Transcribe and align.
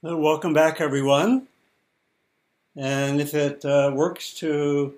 Well, 0.00 0.18
welcome 0.18 0.52
back, 0.52 0.80
everyone. 0.80 1.48
And 2.76 3.20
if 3.20 3.34
it 3.34 3.64
uh, 3.64 3.90
works 3.92 4.32
to 4.34 4.94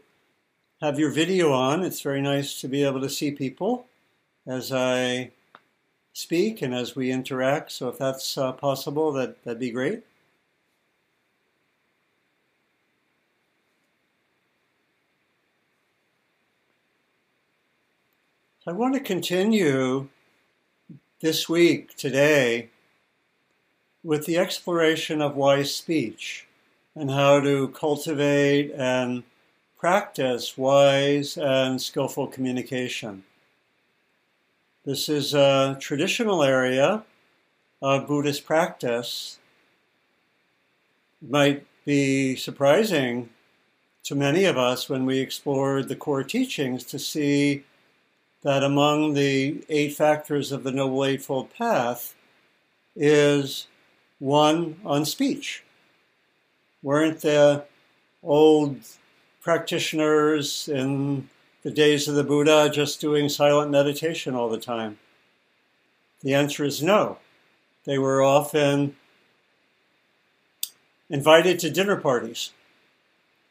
have 0.83 0.99
your 0.99 1.11
video 1.11 1.54
on, 1.54 1.83
it's 1.83 2.03
very 2.03 2.21
nice 2.21 2.61
to 2.61 2.69
be 2.69 2.85
able 2.85 3.01
to 3.01 3.08
see 3.08 3.31
people 3.31 3.87
as 4.47 4.72
I 4.72 5.31
speak 6.13 6.60
and 6.60 6.74
as 6.74 6.94
we 6.94 7.10
interact. 7.10 7.72
So 7.72 7.88
if 7.88 7.97
that's 7.97 8.37
uh, 8.37 8.53
possible, 8.53 9.10
that, 9.13 9.42
that'd 9.42 9.58
be 9.58 9.71
great. 9.71 10.03
I 18.66 18.73
want 18.73 18.92
to 18.92 19.01
continue 19.01 20.09
this 21.20 21.48
week, 21.48 21.96
today, 21.96 22.69
with 24.02 24.27
the 24.27 24.38
exploration 24.38 25.20
of 25.20 25.37
wise 25.37 25.75
speech 25.75 26.47
and 26.95 27.11
how 27.11 27.41
to 27.41 27.69
cultivate 27.69 28.73
and 28.73 29.23
practice 29.79 30.56
wise 30.56 31.37
and 31.37 31.80
skillful 31.80 32.27
communication. 32.27 33.25
This 34.84 35.09
is 35.09 35.34
a 35.34 35.77
traditional 35.80 36.42
area 36.42 37.05
of 37.83 38.06
Buddhist 38.06 38.45
practice. 38.45 39.39
It 41.23 41.30
might 41.30 41.67
be 41.84 42.37
surprising 42.37 43.30
to 44.05 44.14
many 44.14 44.45
of 44.45 44.56
us 44.56 44.89
when 44.89 45.05
we 45.05 45.19
explored 45.19 45.89
the 45.89 45.97
core 45.97 46.25
teachings 46.25 46.84
to 46.84 46.98
see 46.98 47.64
that 48.42 48.62
among 48.62 49.12
the 49.12 49.62
eight 49.69 49.95
factors 49.95 50.51
of 50.51 50.62
the 50.62 50.73
Noble 50.73 51.05
Eightfold 51.05 51.53
Path 51.55 52.14
is 52.97 53.67
one 54.20 54.77
on 54.84 55.05
speech. 55.05 55.65
Weren't 56.83 57.20
the 57.20 57.64
old 58.22 58.77
practitioners 59.42 60.69
in 60.69 61.28
the 61.62 61.70
days 61.70 62.06
of 62.06 62.14
the 62.14 62.25
Buddha 62.25 62.70
just 62.72 63.00
doing 63.00 63.28
silent 63.28 63.70
meditation 63.70 64.34
all 64.34 64.48
the 64.48 64.61
time? 64.61 64.98
The 66.22 66.34
answer 66.34 66.64
is 66.64 66.83
no. 66.83 67.19
They 67.84 67.98
were 67.98 68.22
often 68.22 68.95
invited 71.08 71.58
to 71.58 71.70
dinner 71.70 71.97
parties. 71.97 72.52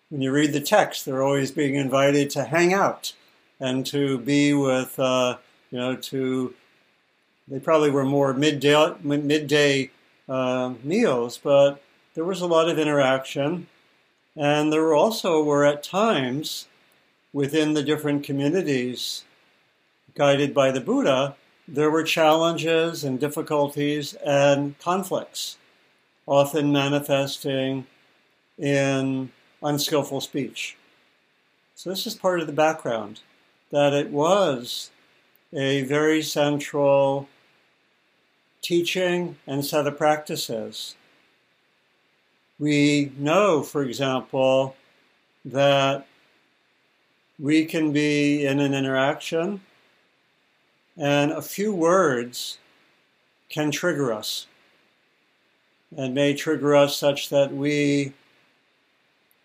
When 0.09 0.21
you 0.21 0.31
read 0.31 0.53
the 0.53 0.61
text, 0.61 1.05
they're 1.05 1.23
always 1.23 1.51
being 1.51 1.75
invited 1.75 2.29
to 2.31 2.45
hang 2.45 2.73
out 2.73 3.13
and 3.59 3.85
to 3.87 4.19
be 4.19 4.53
with, 4.53 4.99
uh, 4.99 5.37
you 5.71 5.77
know, 5.77 5.95
to, 5.95 6.53
they 7.47 7.59
probably 7.59 7.89
were 7.89 8.05
more 8.05 8.33
midday, 8.33 8.95
midday 9.03 9.91
uh, 10.29 10.73
meals, 10.83 11.39
but 11.41 11.81
there 12.13 12.23
was 12.23 12.41
a 12.41 12.47
lot 12.47 12.69
of 12.69 12.79
interaction. 12.79 13.67
And 14.35 14.71
there 14.71 14.93
also 14.93 15.43
were 15.43 15.65
at 15.65 15.83
times 15.83 16.67
within 17.33 17.73
the 17.73 17.83
different 17.83 18.23
communities 18.23 19.25
guided 20.15 20.53
by 20.53 20.71
the 20.71 20.81
Buddha, 20.81 21.35
there 21.67 21.91
were 21.91 22.03
challenges 22.03 23.03
and 23.03 23.19
difficulties 23.19 24.13
and 24.15 24.77
conflicts, 24.79 25.57
often 26.25 26.71
manifesting 26.71 27.85
in 28.57 29.31
unskillful 29.61 30.21
speech. 30.21 30.75
So, 31.75 31.89
this 31.89 32.05
is 32.05 32.15
part 32.15 32.41
of 32.41 32.47
the 32.47 32.53
background 32.53 33.21
that 33.71 33.93
it 33.93 34.09
was 34.09 34.89
a 35.53 35.83
very 35.83 36.21
central 36.21 37.29
teaching 38.61 39.37
and 39.47 39.63
set 39.65 39.87
of 39.87 39.97
practices. 39.97 40.95
We 42.57 43.11
know, 43.17 43.63
for 43.63 43.83
example, 43.83 44.75
that 45.45 46.05
we 47.39 47.65
can 47.65 47.93
be 47.93 48.45
in 48.45 48.59
an 48.59 48.73
interaction 48.73 49.61
and 50.97 51.31
a 51.31 51.41
few 51.41 51.73
words 51.73 52.57
can 53.49 53.71
trigger 53.71 54.11
us 54.13 54.47
and 55.95 56.13
may 56.13 56.33
trigger 56.33 56.75
us 56.75 56.97
such 56.97 57.29
that 57.29 57.53
we 57.53 58.13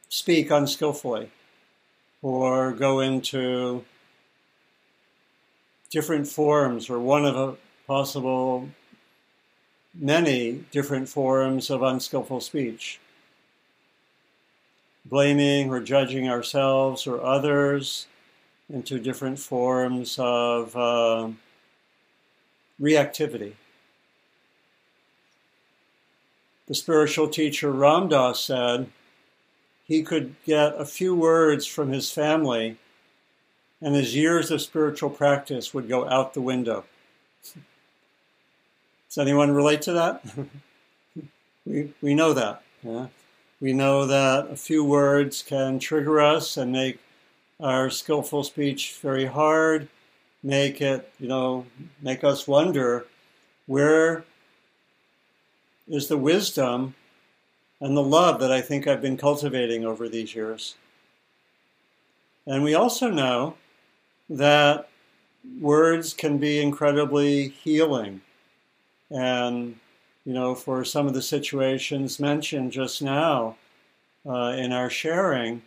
speak 0.09 0.51
unskillfully 0.51 1.31
or 2.21 2.73
go 2.73 3.01
into 3.01 3.85
different 5.91 6.27
forms 6.27 6.91
or 6.91 6.99
one 6.99 7.25
of 7.25 7.37
a 7.37 7.57
possible 7.87 8.69
many 9.95 10.65
different 10.71 11.09
forms 11.09 11.71
of 11.71 11.83
unskillful 11.83 12.41
speech. 12.41 13.01
Blaming 15.05 15.71
or 15.71 15.81
judging 15.81 16.29
ourselves 16.29 17.07
or 17.07 17.23
others 17.23 18.07
into 18.73 18.99
different 18.99 19.39
forms 19.39 20.17
of 20.19 20.75
uh, 20.77 21.29
reactivity. 22.81 23.53
The 26.67 26.75
spiritual 26.75 27.29
teacher 27.29 27.71
Ram 27.71 28.09
Dass 28.09 28.41
said 28.41 28.89
he 29.85 30.03
could 30.03 30.35
get 30.47 30.81
a 30.81 30.87
few 30.87 31.15
words 31.15 31.67
from 31.67 31.93
his 31.93 32.11
family, 32.11 32.79
and 33.83 33.95
his 33.95 34.17
years 34.17 34.51
of 34.51 34.63
spiritual 34.63 35.11
practice 35.11 35.75
would 35.75 35.89
go 35.89 36.09
out 36.09 36.33
the 36.33 36.41
window. 36.41 36.85
Does 39.15 39.23
anyone 39.23 39.53
relate 39.53 39.81
to 39.83 39.93
that? 39.93 40.25
we, 41.65 41.95
we 42.03 42.17
know 42.17 42.33
that. 42.33 42.63
Yeah? 42.83 43.07
We 43.61 43.73
know 43.73 44.07
that 44.07 44.51
a 44.51 44.57
few 44.57 44.83
words 44.83 45.41
can 45.41 45.79
trigger 45.79 46.21
us 46.21 46.57
and 46.57 46.73
make 46.73 46.99
our 47.61 47.91
skillful 47.91 48.43
speech 48.43 48.99
very 49.01 49.27
hard, 49.27 49.87
make 50.43 50.81
it, 50.81 51.13
you 51.21 51.29
know, 51.29 51.65
make 52.03 52.25
us 52.25 52.49
wonder 52.49 53.07
where 53.67 54.25
is 55.87 56.09
the 56.09 56.19
wisdom 56.19 56.97
and 57.81 57.97
the 57.97 58.03
love 58.03 58.41
that 58.41 58.51
I 58.51 58.61
think 58.61 58.89
I've 58.89 59.01
been 59.01 59.17
cultivating 59.17 59.87
over 59.87 60.09
these 60.09 60.35
years. 60.35 60.75
And 62.49 62.65
we 62.65 62.75
also 62.75 63.11
know 63.11 63.55
that 64.29 64.89
words 65.61 66.15
can 66.15 66.39
be 66.39 66.61
incredibly 66.61 67.51
healing 67.51 68.21
and, 69.11 69.77
you 70.25 70.33
know, 70.33 70.55
for 70.55 70.85
some 70.85 71.07
of 71.07 71.15
the 71.15 71.23
situations 71.23 72.21
mentioned 72.21 72.73
just 72.73 73.03
now 73.03 73.57
uh, 74.27 74.55
in 74.57 74.73
our 74.73 74.91
sharing, 74.91 75.63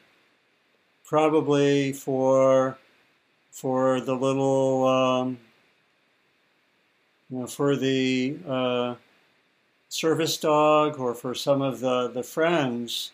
probably 1.06 1.94
for 1.94 2.78
for 3.52 4.00
the 4.02 4.14
little, 4.14 4.88
um, 4.88 5.38
you 7.30 7.40
know, 7.40 7.48
for 7.48 7.76
the 7.76 8.38
uh, 8.48 8.94
service 9.90 10.38
dog 10.38 11.00
or 11.00 11.16
for 11.16 11.34
some 11.34 11.62
of 11.62 11.80
the, 11.80 12.08
the 12.10 12.22
friends, 12.22 13.12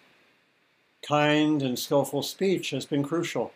kind 1.01 1.61
and 1.61 1.77
skillful 1.77 2.23
speech 2.23 2.71
has 2.71 2.85
been 2.85 3.03
crucial 3.03 3.53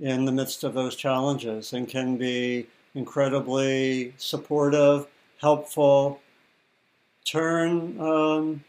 in 0.00 0.24
the 0.24 0.32
midst 0.32 0.64
of 0.64 0.74
those 0.74 0.96
challenges 0.96 1.72
and 1.72 1.88
can 1.88 2.16
be 2.16 2.66
incredibly 2.94 4.12
supportive 4.16 5.06
helpful. 5.42 6.20
Turn 7.24 8.00
um, 8.00 8.64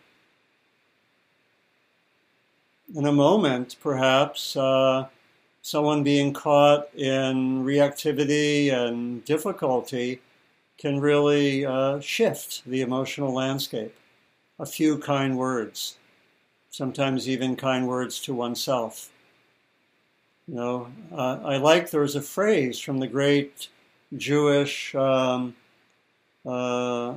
in 2.95 3.05
a 3.05 3.11
moment, 3.11 3.77
perhaps, 3.81 4.57
uh, 4.57 5.07
someone 5.61 6.03
being 6.03 6.33
caught 6.33 6.93
in 6.95 7.63
reactivity 7.63 8.71
and 8.73 9.23
difficulty 9.23 10.19
can 10.77 10.99
really 10.99 11.65
uh, 11.65 11.99
shift 11.99 12.63
the 12.65 12.81
emotional 12.81 13.33
landscape. 13.33 13.95
A 14.59 14.65
few 14.65 14.97
kind 14.97 15.37
words, 15.37 15.97
sometimes 16.69 17.29
even 17.29 17.55
kind 17.55 17.87
words 17.87 18.19
to 18.21 18.33
oneself. 18.33 19.09
You 20.47 20.55
know, 20.55 20.87
uh, 21.11 21.39
I 21.43 21.57
like 21.57 21.89
there's 21.89 22.15
a 22.15 22.21
phrase 22.21 22.79
from 22.79 22.99
the 22.99 23.07
great 23.07 23.69
Jewish 24.17 24.93
um, 24.93 25.55
uh, 26.45 27.13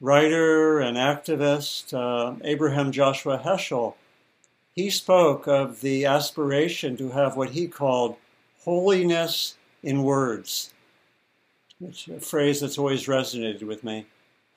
writer 0.00 0.80
and 0.80 0.96
activist 0.96 1.94
uh, 1.94 2.34
Abraham 2.44 2.92
Joshua 2.92 3.40
Heschel, 3.44 3.94
he 4.74 4.90
spoke 4.90 5.46
of 5.46 5.80
the 5.80 6.04
aspiration 6.04 6.96
to 6.96 7.10
have 7.10 7.36
what 7.36 7.50
he 7.50 7.68
called 7.68 8.16
holiness 8.64 9.56
in 9.82 10.02
words. 10.02 10.72
It's 11.80 12.06
a 12.08 12.20
phrase 12.20 12.60
that's 12.60 12.78
always 12.78 13.06
resonated 13.06 13.62
with 13.62 13.82
me. 13.82 14.06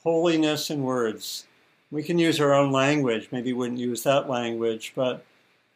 Holiness 0.04 0.70
in 0.70 0.84
words. 0.84 1.46
We 1.92 2.04
can 2.04 2.20
use 2.20 2.40
our 2.40 2.54
own 2.54 2.72
language, 2.72 3.30
maybe 3.32 3.54
wouldn't 3.54 3.80
use 3.80 4.04
that 4.04 4.30
language, 4.30 4.94
but 4.96 5.26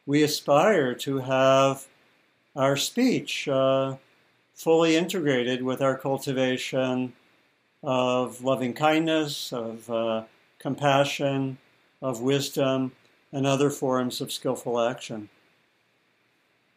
we 0.05 0.23
aspire 0.23 0.93
to 0.95 1.19
have 1.19 1.85
our 2.55 2.75
speech 2.75 3.47
uh, 3.47 3.95
fully 4.53 4.95
integrated 4.95 5.63
with 5.63 5.81
our 5.81 5.97
cultivation 5.97 7.13
of 7.81 8.43
loving 8.43 8.73
kindness, 8.73 9.53
of 9.53 9.89
uh, 9.89 10.23
compassion, 10.59 11.57
of 12.01 12.21
wisdom, 12.21 12.91
and 13.31 13.45
other 13.45 13.69
forms 13.69 14.21
of 14.21 14.31
skillful 14.31 14.79
action. 14.79 15.29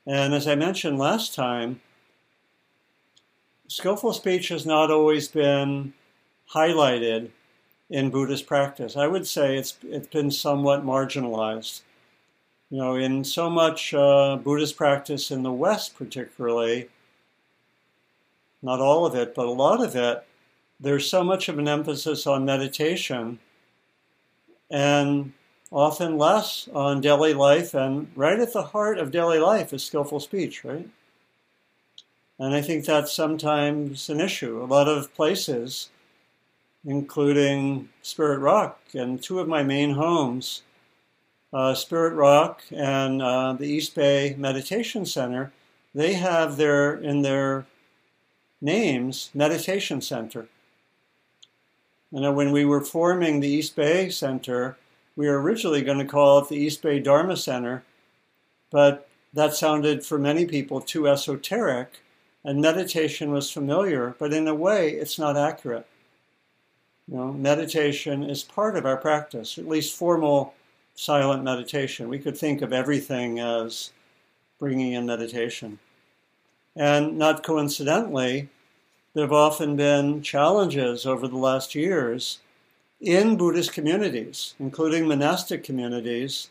And 0.06 0.34
as 0.34 0.46
I 0.46 0.54
mentioned 0.54 0.99
last 0.99 1.34
time, 1.34 1.81
skillful 3.69 4.12
speech 4.12 4.49
has 4.49 4.66
not 4.66 4.90
always 4.90 5.28
been 5.28 5.94
highlighted 6.52 7.31
in 7.88 8.10
Buddhist 8.10 8.46
practice. 8.46 8.96
I 8.96 9.06
would 9.06 9.26
say 9.26 9.56
it's 9.56 9.76
it's 9.82 10.08
been 10.08 10.31
somewhat 10.31 10.84
marginalized. 10.84 11.82
You 12.70 12.78
know, 12.78 12.96
in 12.96 13.22
so 13.22 13.50
much 13.50 13.93
uh, 13.93 14.37
Buddhist 14.37 14.76
practice 14.76 15.31
in 15.31 15.43
the 15.43 15.52
West, 15.52 15.94
particularly, 15.94 16.88
not 18.62 18.81
all 18.81 19.04
of 19.04 19.14
it, 19.14 19.34
but 19.34 19.46
a 19.46 19.50
lot 19.50 19.84
of 19.84 19.94
it, 19.94 20.25
there's 20.82 21.08
so 21.08 21.23
much 21.23 21.49
of 21.49 21.58
an 21.58 21.69
emphasis 21.69 22.26
on 22.26 22.44
meditation 22.44 23.38
and 24.69 25.32
often 25.70 26.19
less 26.19 26.69
on 26.75 27.00
daily 27.00 27.32
life. 27.32 27.73
And 27.73 28.11
right 28.17 28.38
at 28.38 28.52
the 28.52 28.64
heart 28.64 28.99
of 28.99 29.12
daily 29.12 29.38
life 29.38 29.73
is 29.73 29.84
skillful 29.84 30.19
speech, 30.19 30.64
right? 30.64 30.88
And 32.38 32.55
I 32.55 32.61
think 32.61 32.84
that's 32.84 33.12
sometimes 33.12 34.11
an 34.11 34.20
issue. 34.20 34.61
A 34.61 34.67
lot 34.67 34.88
of 34.88 35.14
places, 35.14 35.90
including 36.85 37.88
Spirit 38.02 38.40
Rock 38.40 38.81
and 38.93 39.23
two 39.23 39.38
of 39.38 39.46
my 39.46 39.62
main 39.62 39.93
homes, 39.93 40.62
uh, 41.52 41.75
Spirit 41.75 42.14
Rock 42.14 42.62
and 42.73 43.23
uh, 43.23 43.52
the 43.52 43.67
East 43.67 43.94
Bay 43.94 44.35
Meditation 44.37 45.06
Center, 45.06 45.52
they 45.94 46.14
have 46.14 46.56
their 46.56 46.94
in 46.94 47.23
their 47.23 47.67
names 48.61 49.31
Meditation 49.35 50.00
Center. 50.00 50.49
You 52.12 52.20
know, 52.20 52.32
when 52.32 52.53
we 52.53 52.67
were 52.67 52.82
forming 52.82 53.41
the 53.41 53.49
East 53.49 53.75
Bay 53.75 54.11
Center, 54.11 54.76
we 55.17 55.26
were 55.26 55.41
originally 55.41 55.81
going 55.81 55.99
to 55.99 56.05
call 56.05 56.41
it 56.41 56.49
the 56.49 56.56
East 56.56 56.82
Bay 56.82 57.00
Dharma 57.00 57.38
Center, 57.38 57.82
but 58.70 59.09
that 59.32 59.55
sounded 59.55 60.05
for 60.05 60.19
many 60.19 60.44
people 60.44 60.82
too 60.82 61.09
esoteric, 61.09 62.03
and 62.44 62.61
meditation 62.61 63.31
was 63.31 63.50
familiar, 63.50 64.14
but 64.19 64.35
in 64.35 64.47
a 64.47 64.55
way, 64.55 64.91
it's 64.91 65.19
not 65.19 65.38
accurate. 65.38 65.87
You 67.09 67.17
know, 67.17 67.32
meditation 67.32 68.23
is 68.23 68.43
part 68.43 68.76
of 68.76 68.85
our 68.85 68.99
practice, 68.99 69.56
at 69.56 69.67
least 69.67 69.97
formal 69.97 70.55
silent 70.94 71.43
meditation. 71.43 72.11
We 72.11 72.19
could 72.19 72.37
think 72.37 72.61
of 72.61 72.75
everything 72.75 73.41
as 73.41 73.91
bringing 74.59 74.93
in 74.93 75.06
meditation. 75.06 75.79
And 76.76 77.19
not 77.19 77.43
coincidentally, 77.43 78.50
there 79.14 79.25
have 79.25 79.32
often 79.32 79.76
been 79.76 80.23
challenges 80.23 81.05
over 81.06 81.29
the 81.29 81.37
last 81.37 81.75
years 81.75 82.38
in 83.00 83.37
Buddhist 83.37 83.73
communities, 83.73 84.55
including 84.59 85.06
monastic 85.06 85.64
communities, 85.64 86.49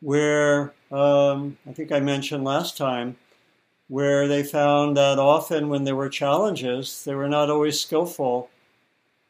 where 0.00 0.72
um, 0.90 1.56
I 1.68 1.72
think 1.72 1.92
I 1.92 2.00
mentioned 2.00 2.44
last 2.44 2.76
time, 2.76 3.16
where 3.88 4.28
they 4.28 4.42
found 4.42 4.96
that 4.96 5.18
often 5.18 5.68
when 5.68 5.84
there 5.84 5.96
were 5.96 6.08
challenges, 6.08 7.04
they 7.04 7.14
were 7.14 7.28
not 7.28 7.50
always 7.50 7.80
skillful 7.80 8.50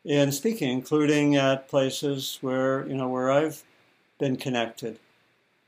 in 0.04 0.32
speaking, 0.32 0.70
including 0.70 1.36
at 1.36 1.68
places 1.68 2.38
where 2.40 2.86
you 2.88 2.94
know 2.94 3.08
where 3.08 3.30
I've 3.30 3.62
been 4.18 4.36
connected. 4.36 4.98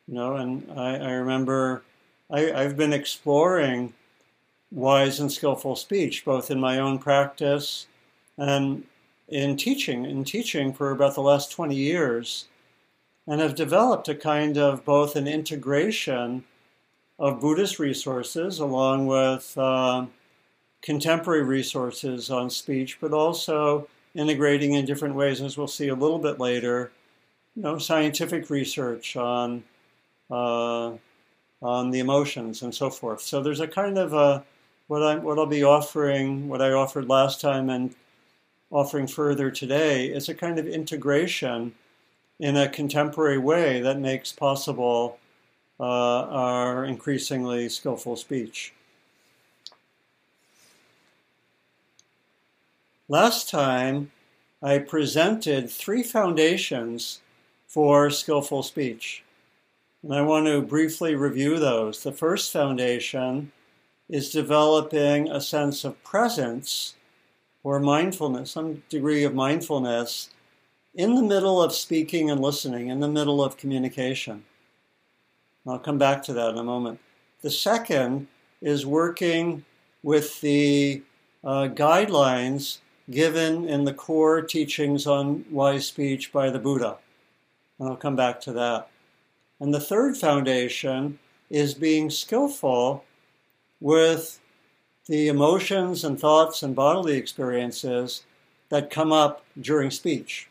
You 0.09 0.15
know, 0.15 0.37
and 0.37 0.67
I, 0.77 0.97
I 0.97 1.11
remember 1.13 1.83
I, 2.31 2.53
I've 2.53 2.77
been 2.77 2.93
exploring 2.93 3.95
wise 4.73 5.21
and 5.21 5.31
skillful 5.31 5.77
speech, 5.77 6.25
both 6.25 6.51
in 6.51 6.59
my 6.59 6.79
own 6.79 6.99
practice 6.99 7.87
and 8.39 8.85
in 9.29 9.57
teaching, 9.57 10.05
in 10.05 10.25
teaching 10.25 10.73
for 10.73 10.91
about 10.91 11.15
the 11.15 11.21
last 11.21 11.53
20 11.53 11.75
years, 11.75 12.47
and 13.27 13.41
have 13.41 13.55
developed 13.55 14.09
a 14.09 14.15
kind 14.15 14.59
of 14.59 14.85
both 14.85 15.15
an 15.15 15.29
integration 15.29 16.45
of 17.19 17.41
Buddhist 17.41 17.79
resources 17.79 18.59
along 18.59 19.07
with 19.07 19.57
uh, 19.57 20.07
contemporary 20.81 21.45
resources 21.45 22.31
on 22.31 22.51
speech, 22.51 22.99
but 23.01 23.13
also 23.13 23.89
integrating 24.15 24.75
in 24.75 24.85
different 24.85 25.15
ways, 25.15 25.41
as 25.41 25.57
we'll 25.57 25.69
see 25.69 25.89
a 25.89 25.95
little 25.95 26.19
bit 26.19 26.41
later, 26.41 26.91
you 27.55 27.63
know, 27.63 27.79
scientific 27.79 28.51
research 28.51 29.17
on 29.17 29.63
uh, 30.31 30.93
on 31.63 31.91
the 31.91 32.01
emotions 32.01 32.63
and 32.63 32.75
so 32.75 32.91
forth. 32.91 33.21
So 33.21 33.41
there's 33.41 33.61
a 33.61 33.69
kind 33.69 33.99
of 33.99 34.13
a 34.15 34.43
what 34.89 35.03
I'm 35.03 35.23
what 35.23 35.39
I'll 35.39 35.47
be 35.47 35.65
offering, 35.65 36.49
what 36.49 36.63
I 36.63 36.73
offered 36.73 37.09
last 37.09 37.41
time, 37.41 37.71
and 37.71 37.95
offering 38.71 39.07
further 39.07 39.51
today 39.51 40.07
is 40.07 40.29
a 40.29 40.35
kind 40.35 40.59
of 40.59 40.67
integration 40.67 41.75
in 42.39 42.57
a 42.57 42.69
contemporary 42.69 43.39
way 43.39 43.81
that 43.81 43.99
makes 43.99 44.33
possible 44.33 45.19
uh, 45.79 45.85
our 45.85 46.85
increasingly 46.85 47.69
skillful 47.69 48.17
speech. 48.17 48.73
Last 53.09 53.51
time, 53.51 54.11
I 54.63 54.79
presented 54.79 55.69
three 55.69 56.03
foundations 56.03 57.21
for 57.67 58.11
skillful 58.11 58.63
speech. 58.63 59.23
And 60.03 60.15
I 60.15 60.23
want 60.23 60.47
to 60.47 60.63
briefly 60.63 61.15
review 61.15 61.59
those. 61.59 62.03
The 62.03 62.13
first 62.13 62.53
foundation 62.53 63.53
is 64.13 64.29
developing 64.29 65.31
a 65.31 65.41
sense 65.41 65.85
of 65.85 66.05
presence 66.05 66.95
or 67.65 67.81
mindfulness, 67.81 68.51
some 68.51 68.83
degree 68.91 69.25
of 69.25 69.35
mindfulness 69.35 70.29
in 70.95 71.15
the 71.15 71.23
middle 71.23 71.63
of 71.63 71.73
speaking 71.73 72.31
and 72.31 72.39
listening, 72.39 72.89
in 72.89 73.01
the 73.01 73.09
middle 73.09 73.43
of 73.43 73.57
communication. 73.57 74.45
I'll 75.67 75.79
come 75.79 75.97
back 75.97 76.23
to 76.25 76.35
that 76.35 76.51
in 76.51 76.59
a 76.59 76.63
moment. 76.63 77.01
The 77.41 77.51
second 77.51 78.27
is 78.61 78.85
working 78.85 79.65
with 80.03 80.43
the 80.43 81.03
uh, 81.43 81.69
guidelines 81.69 82.81
given 83.11 83.67
in 83.67 83.85
the 83.85 83.95
core 83.95 84.43
teachings 84.43 85.07
on 85.07 85.47
wise 85.51 85.87
speech 85.87 86.33
by 86.33 86.51
the 86.51 86.59
Buddha. 86.59 86.99
And 87.79 87.89
I'll 87.89 87.97
come 87.97 88.17
back 88.17 88.43
to 88.43 88.53
that. 88.53 88.91
And 89.59 89.73
the 89.73 89.81
third 89.81 90.19
foundation 90.19 91.19
is 91.49 91.73
being 91.73 92.11
skillful 92.11 93.05
with 93.83 94.39
the 95.07 95.27
emotions 95.27 96.05
and 96.05 96.19
thoughts 96.19 96.63
and 96.63 96.75
bodily 96.77 97.17
experiences 97.17 98.23
that 98.69 98.91
come 98.91 99.13
up 99.13 99.45
during 99.61 99.91
speech. 99.91 100.49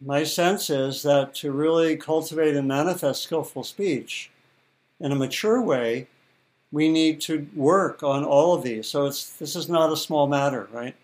My 0.00 0.22
sense 0.22 0.68
is 0.68 1.02
that 1.02 1.34
to 1.36 1.50
really 1.50 1.96
cultivate 1.96 2.54
and 2.54 2.68
manifest 2.68 3.22
skillful 3.22 3.64
speech 3.64 4.30
in 5.00 5.10
a 5.10 5.16
mature 5.16 5.60
way, 5.60 6.06
we 6.70 6.88
need 6.90 7.20
to 7.22 7.48
work 7.56 8.02
on 8.02 8.22
all 8.22 8.54
of 8.54 8.62
these. 8.62 8.86
So 8.86 9.06
it's 9.06 9.32
this 9.32 9.56
is 9.56 9.68
not 9.68 9.92
a 9.92 9.96
small 9.96 10.26
matter, 10.26 10.68
right? 10.70 10.94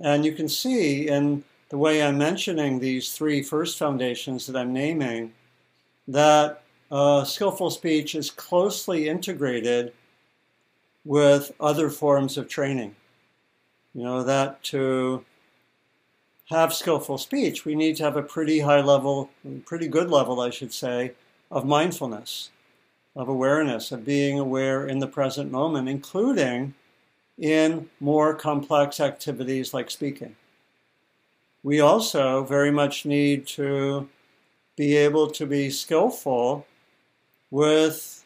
And 0.00 0.24
you 0.24 0.32
can 0.32 0.48
see 0.48 1.08
in 1.08 1.44
the 1.68 1.78
way 1.78 2.02
I'm 2.02 2.18
mentioning 2.18 2.78
these 2.78 3.12
three 3.12 3.42
first 3.42 3.78
foundations 3.78 4.46
that 4.46 4.56
I'm 4.56 4.72
naming 4.72 5.32
that 6.08 6.62
uh, 6.90 7.24
skillful 7.24 7.70
speech 7.70 8.14
is 8.14 8.30
closely 8.30 9.08
integrated 9.08 9.92
with 11.04 11.52
other 11.60 11.90
forms 11.90 12.36
of 12.36 12.48
training. 12.48 12.94
You 13.94 14.02
know, 14.02 14.22
that 14.22 14.62
to 14.64 15.24
have 16.50 16.72
skillful 16.72 17.18
speech, 17.18 17.64
we 17.64 17.74
need 17.74 17.96
to 17.96 18.04
have 18.04 18.16
a 18.16 18.22
pretty 18.22 18.60
high 18.60 18.80
level, 18.80 19.30
pretty 19.64 19.88
good 19.88 20.10
level, 20.10 20.40
I 20.40 20.50
should 20.50 20.72
say, 20.72 21.12
of 21.50 21.64
mindfulness, 21.64 22.50
of 23.14 23.28
awareness, 23.28 23.90
of 23.90 24.04
being 24.04 24.38
aware 24.38 24.86
in 24.86 24.98
the 24.98 25.06
present 25.06 25.50
moment, 25.50 25.88
including 25.88 26.74
in 27.38 27.88
more 28.00 28.34
complex 28.34 29.00
activities 29.00 29.74
like 29.74 29.90
speaking. 29.90 30.36
We 31.62 31.80
also 31.80 32.44
very 32.44 32.70
much 32.70 33.04
need 33.04 33.46
to 33.48 34.08
be 34.76 34.96
able 34.96 35.28
to 35.30 35.46
be 35.46 35.70
skillful 35.70 36.66
with 37.56 38.22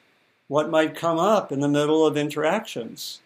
what 0.48 0.70
might 0.70 0.96
come 0.96 1.16
up 1.16 1.52
in 1.52 1.60
the 1.60 1.68
middle 1.68 2.04
of 2.04 2.16
interactions. 2.16 3.20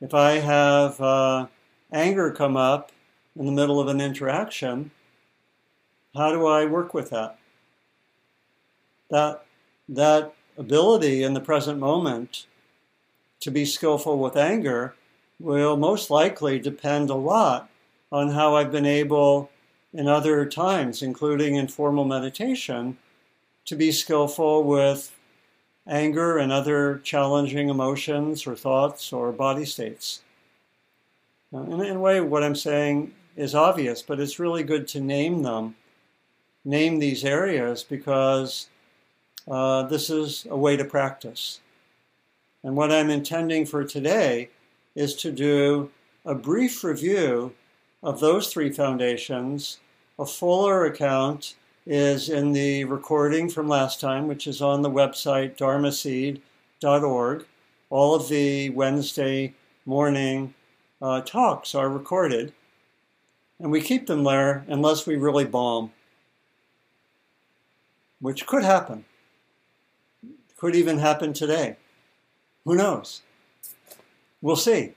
If 0.00 0.14
I 0.14 0.38
have 0.38 0.98
uh, 0.98 1.48
anger 1.92 2.30
come 2.30 2.56
up 2.56 2.90
in 3.38 3.44
the 3.44 3.52
middle 3.52 3.78
of 3.78 3.88
an 3.88 4.00
interaction, 4.00 4.92
how 6.14 6.32
do 6.32 6.46
I 6.46 6.64
work 6.64 6.94
with 6.94 7.10
that? 7.10 7.38
That, 9.10 9.44
that 9.90 10.32
ability 10.56 11.22
in 11.22 11.34
the 11.34 11.42
present 11.42 11.78
moment 11.78 12.46
to 13.40 13.50
be 13.50 13.66
skillful 13.66 14.18
with 14.18 14.38
anger 14.38 14.94
will 15.38 15.76
most 15.76 16.08
likely 16.08 16.58
depend 16.58 17.10
a 17.10 17.14
lot 17.14 17.68
on 18.10 18.30
how 18.30 18.56
I've 18.56 18.72
been 18.72 18.86
able 18.86 19.50
in 19.92 20.08
other 20.08 20.46
times, 20.46 21.02
including 21.02 21.56
in 21.56 21.68
formal 21.68 22.06
meditation, 22.06 22.96
to 23.66 23.76
be 23.76 23.92
skillful 23.92 24.64
with 24.64 25.12
anger 25.86 26.38
and 26.38 26.52
other 26.52 26.98
challenging 27.04 27.68
emotions 27.68 28.46
or 28.46 28.56
thoughts 28.56 29.12
or 29.12 29.32
body 29.32 29.64
states. 29.64 30.22
in, 31.52 31.80
in 31.80 31.96
a 31.96 32.00
way, 32.00 32.20
what 32.20 32.42
I'm 32.42 32.56
saying 32.56 33.12
is 33.36 33.54
obvious, 33.54 34.02
but 34.02 34.18
it's 34.18 34.38
really 34.38 34.62
good 34.62 34.88
to 34.88 35.00
name 35.00 35.42
them, 35.42 35.76
name 36.64 36.98
these 36.98 37.24
areas 37.24 37.84
because 37.84 38.68
uh, 39.48 39.82
this 39.84 40.10
is 40.10 40.46
a 40.50 40.56
way 40.56 40.76
to 40.76 40.84
practice. 40.84 41.60
And 42.64 42.74
what 42.76 42.90
I'm 42.90 43.10
intending 43.10 43.66
for 43.66 43.84
today 43.84 44.48
is 44.94 45.14
to 45.16 45.30
do 45.30 45.90
a 46.24 46.34
brief 46.34 46.82
review 46.82 47.54
of 48.02 48.18
those 48.18 48.52
three 48.52 48.70
foundations. 48.70 49.78
A 50.18 50.26
fuller 50.26 50.84
account 50.84 51.54
is 51.86 52.28
in 52.28 52.52
the 52.52 52.84
recording 52.84 53.48
from 53.48 53.68
last 53.68 54.00
time, 54.00 54.26
which 54.26 54.48
is 54.48 54.60
on 54.60 54.82
the 54.82 54.90
website 54.90 55.56
dharmaseed.org. 55.56 57.46
All 57.88 58.14
of 58.16 58.28
the 58.28 58.70
Wednesday 58.70 59.54
morning 59.84 60.52
uh, 61.00 61.20
talks 61.20 61.74
are 61.74 61.88
recorded, 61.88 62.52
and 63.60 63.70
we 63.70 63.80
keep 63.80 64.08
them 64.08 64.24
there 64.24 64.64
unless 64.66 65.06
we 65.06 65.14
really 65.14 65.44
bomb, 65.44 65.92
which 68.20 68.46
could 68.46 68.64
happen. 68.64 69.04
Could 70.56 70.74
even 70.74 70.98
happen 70.98 71.32
today. 71.32 71.76
Who 72.64 72.74
knows? 72.74 73.22
We'll 74.42 74.56
see. 74.56 74.94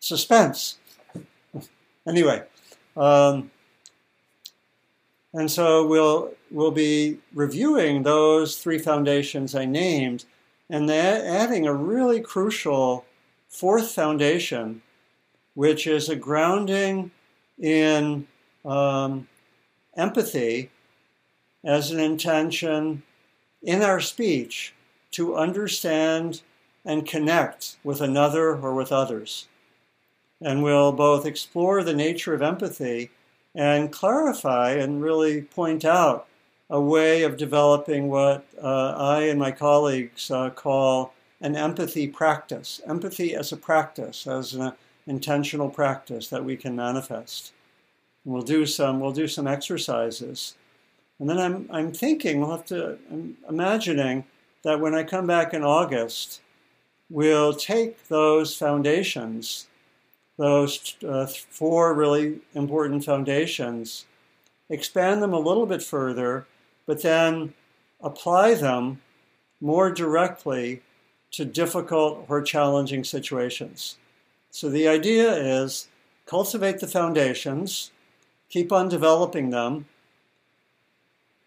Suspense. 0.00 0.76
anyway, 2.06 2.42
um, 2.94 3.50
and 5.34 5.50
so 5.50 5.84
we'll 5.84 6.32
we'll 6.50 6.70
be 6.70 7.18
reviewing 7.34 8.02
those 8.02 8.56
three 8.56 8.78
foundations 8.78 9.54
I 9.54 9.64
named, 9.64 10.24
and 10.70 10.90
adding 10.90 11.66
a 11.66 11.74
really 11.74 12.20
crucial 12.20 13.04
fourth 13.48 13.90
foundation, 13.90 14.82
which 15.54 15.86
is 15.86 16.08
a 16.08 16.16
grounding 16.16 17.10
in 17.60 18.26
um, 18.64 19.28
empathy 19.96 20.70
as 21.64 21.90
an 21.90 21.98
intention 21.98 23.02
in 23.62 23.82
our 23.82 24.00
speech 24.00 24.72
to 25.10 25.36
understand 25.36 26.42
and 26.84 27.06
connect 27.06 27.76
with 27.82 28.00
another 28.00 28.54
or 28.54 28.74
with 28.74 28.92
others. 28.92 29.48
And 30.40 30.62
we'll 30.62 30.92
both 30.92 31.24
explore 31.24 31.82
the 31.82 31.94
nature 31.94 32.34
of 32.34 32.42
empathy 32.42 33.10
and 33.54 33.92
clarify 33.92 34.72
and 34.72 35.02
really 35.02 35.42
point 35.42 35.84
out 35.84 36.26
a 36.70 36.80
way 36.80 37.22
of 37.22 37.36
developing 37.36 38.08
what 38.08 38.46
uh, 38.62 38.94
I 38.96 39.22
and 39.22 39.38
my 39.38 39.52
colleagues 39.52 40.30
uh, 40.30 40.50
call 40.50 41.12
an 41.40 41.56
empathy 41.56 42.08
practice. 42.08 42.80
Empathy 42.86 43.34
as 43.34 43.52
a 43.52 43.56
practice, 43.56 44.26
as 44.26 44.54
an 44.54 44.72
intentional 45.06 45.68
practice 45.68 46.28
that 46.28 46.44
we 46.44 46.56
can 46.56 46.74
manifest. 46.74 47.52
And 48.24 48.32
we'll 48.32 48.42
do 48.42 48.66
some. 48.66 49.00
We'll 49.00 49.12
do 49.12 49.28
some 49.28 49.46
exercises, 49.46 50.54
and 51.18 51.28
then 51.28 51.38
I'm 51.38 51.68
I'm 51.70 51.92
thinking 51.92 52.40
we'll 52.40 52.50
have 52.50 52.66
to. 52.66 52.98
I'm 53.10 53.36
imagining 53.48 54.24
that 54.62 54.80
when 54.80 54.94
I 54.94 55.04
come 55.04 55.26
back 55.26 55.52
in 55.52 55.62
August, 55.62 56.40
we'll 57.10 57.52
take 57.52 58.08
those 58.08 58.56
foundations, 58.56 59.66
those 60.36 60.96
uh, 61.06 61.26
four 61.26 61.94
really 61.94 62.40
important 62.54 63.04
foundations, 63.04 64.06
expand 64.68 65.22
them 65.22 65.32
a 65.32 65.38
little 65.38 65.66
bit 65.66 65.82
further, 65.82 66.46
but 66.86 67.02
then 67.02 67.54
apply 68.00 68.54
them 68.54 69.00
more 69.60 69.90
directly 69.90 70.82
to 71.30 71.44
difficult 71.44 72.26
or 72.28 72.42
challenging 72.42 73.04
situations. 73.04 73.96
So 74.50 74.68
the 74.68 74.88
idea 74.88 75.32
is 75.34 75.88
cultivate 76.26 76.80
the 76.80 76.86
foundations, 76.86 77.90
keep 78.48 78.72
on 78.72 78.88
developing 78.88 79.50
them, 79.50 79.86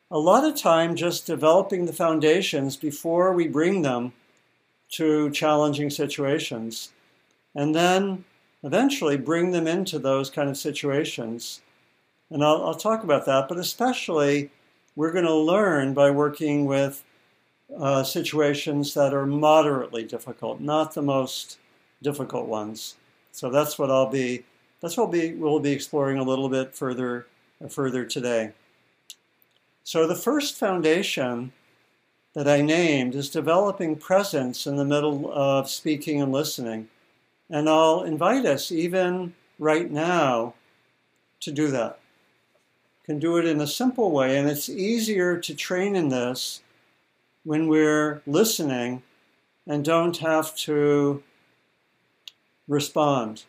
a 0.10 0.20
lot 0.20 0.46
of 0.46 0.56
time 0.56 0.96
just 0.96 1.26
developing 1.26 1.86
the 1.86 1.94
foundations 1.94 2.78
before 2.78 3.34
we 3.34 3.48
bring 3.48 3.82
them 3.82 4.14
to 4.90 5.30
challenging 5.32 5.90
situations. 5.90 6.92
And 7.54 7.76
then 7.76 8.24
eventually 8.64 9.18
bring 9.18 9.52
them 9.52 9.68
into 9.68 10.00
those 10.00 10.30
kind 10.30 10.50
of 10.50 10.58
situations. 10.58 11.62
And 12.30 12.44
I'll, 12.44 12.66
I'll 12.66 12.76
talk 12.76 13.04
about 13.04 13.26
that, 13.26 13.48
but 13.48 13.58
especially 13.58 14.52
we're 14.96 15.12
going 15.12 15.26
to 15.26 15.34
learn 15.34 15.94
by 15.94 16.12
working 16.12 16.66
with 16.66 17.04
uh, 17.78 18.04
situations 18.04 18.94
that 18.94 19.14
are 19.14 19.26
moderately 19.26 20.04
difficult, 20.04 20.60
not 20.60 20.94
the 20.94 21.02
most 21.02 21.60
difficult 22.02 22.48
ones. 22.48 22.96
So 23.32 23.50
that's 23.50 23.78
what 23.78 23.92
I'll 23.92 24.10
be. 24.10 24.44
That's 24.82 24.98
what 24.98 25.10
we'll 25.10 25.22
be, 25.22 25.34
we'll 25.34 25.60
be 25.60 25.72
exploring 25.72 26.18
a 26.18 26.24
little 26.24 26.50
bit 26.50 26.76
further, 26.76 27.28
further 27.70 28.06
today. 28.06 28.52
So 29.84 30.06
the 30.06 30.16
first 30.16 30.56
foundation 30.56 31.54
that 32.34 32.48
I 32.48 32.62
named 32.62 33.16
is 33.16 33.30
developing 33.30 33.96
presence 33.96 34.68
in 34.68 34.76
the 34.76 34.86
middle 34.86 35.32
of 35.32 35.70
speaking 35.70 36.22
and 36.22 36.32
listening. 36.32 36.90
And 37.50 37.70
I'll 37.70 38.02
invite 38.02 38.46
us, 38.46 38.72
even 38.72 39.34
right 39.58 39.90
now, 39.90 40.54
to 41.42 41.52
do 41.52 41.68
that. 41.68 42.00
Can 43.06 43.20
do 43.20 43.38
it 43.38 43.46
in 43.46 43.62
a 43.62 43.68
simple 43.68 44.12
way, 44.12 44.38
and 44.38 44.50
it's 44.50 44.68
easier 44.68 45.38
to 45.38 45.56
train 45.56 45.96
in 45.96 46.10
this 46.10 46.62
when 47.44 47.68
we're 47.68 48.22
listening 48.28 49.02
and 49.66 49.84
don't 49.86 50.18
have 50.18 50.56
to 50.58 51.24
respond. 52.68 53.44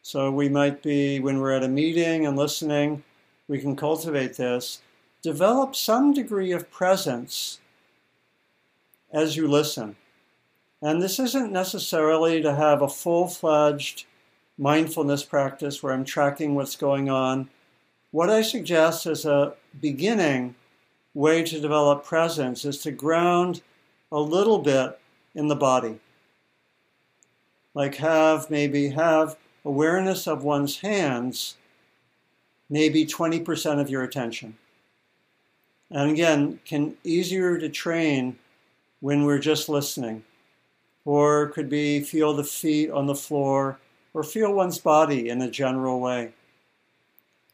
So 0.00 0.30
we 0.30 0.48
might 0.48 0.82
be, 0.82 1.20
when 1.20 1.40
we're 1.40 1.52
at 1.52 1.62
a 1.62 1.68
meeting 1.68 2.26
and 2.26 2.36
listening, 2.36 3.04
we 3.48 3.58
can 3.58 3.76
cultivate 3.76 4.36
this 4.36 4.80
develop 5.22 5.74
some 5.74 6.12
degree 6.12 6.52
of 6.52 6.70
presence 6.70 7.58
as 9.10 9.36
you 9.36 9.48
listen. 9.48 9.96
And 10.84 11.00
this 11.00 11.18
isn't 11.18 11.50
necessarily 11.50 12.42
to 12.42 12.54
have 12.54 12.82
a 12.82 12.88
full 12.88 13.26
fledged 13.26 14.04
mindfulness 14.58 15.24
practice 15.24 15.82
where 15.82 15.94
I'm 15.94 16.04
tracking 16.04 16.54
what's 16.54 16.76
going 16.76 17.08
on. 17.08 17.48
What 18.10 18.28
I 18.28 18.42
suggest 18.42 19.06
as 19.06 19.24
a 19.24 19.54
beginning 19.80 20.56
way 21.14 21.42
to 21.42 21.58
develop 21.58 22.04
presence 22.04 22.66
is 22.66 22.76
to 22.82 22.90
ground 22.90 23.62
a 24.12 24.20
little 24.20 24.58
bit 24.58 25.00
in 25.34 25.48
the 25.48 25.56
body. 25.56 26.00
Like 27.72 27.94
have 27.94 28.50
maybe 28.50 28.90
have 28.90 29.38
awareness 29.64 30.26
of 30.28 30.44
one's 30.44 30.80
hands, 30.80 31.56
maybe 32.68 33.06
20% 33.06 33.80
of 33.80 33.88
your 33.88 34.02
attention. 34.02 34.58
And 35.90 36.10
again, 36.10 36.60
can 36.66 36.98
easier 37.04 37.56
to 37.56 37.70
train 37.70 38.38
when 39.00 39.24
we're 39.24 39.38
just 39.38 39.70
listening. 39.70 40.24
Or 41.04 41.48
could 41.48 41.68
be 41.68 42.00
feel 42.00 42.34
the 42.34 42.44
feet 42.44 42.90
on 42.90 43.06
the 43.06 43.14
floor 43.14 43.78
or 44.14 44.22
feel 44.22 44.52
one's 44.52 44.78
body 44.78 45.28
in 45.28 45.42
a 45.42 45.50
general 45.50 46.00
way. 46.00 46.32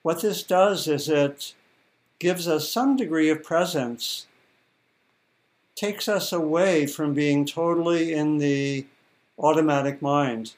What 0.03 0.23
this 0.23 0.43
does 0.43 0.87
is 0.87 1.09
it 1.09 1.55
gives 2.19 2.47
us 2.47 2.71
some 2.71 2.97
degree 2.97 3.31
of 3.31 3.43
presence, 3.43 4.27
takes 5.75 6.09
us 6.09 6.33
away 6.33 6.87
from 6.87 7.15
being 7.15 7.45
totally 7.45 8.13
in 8.13 8.39
the 8.39 8.87
automatic 9.39 10.01
mind, 10.01 10.55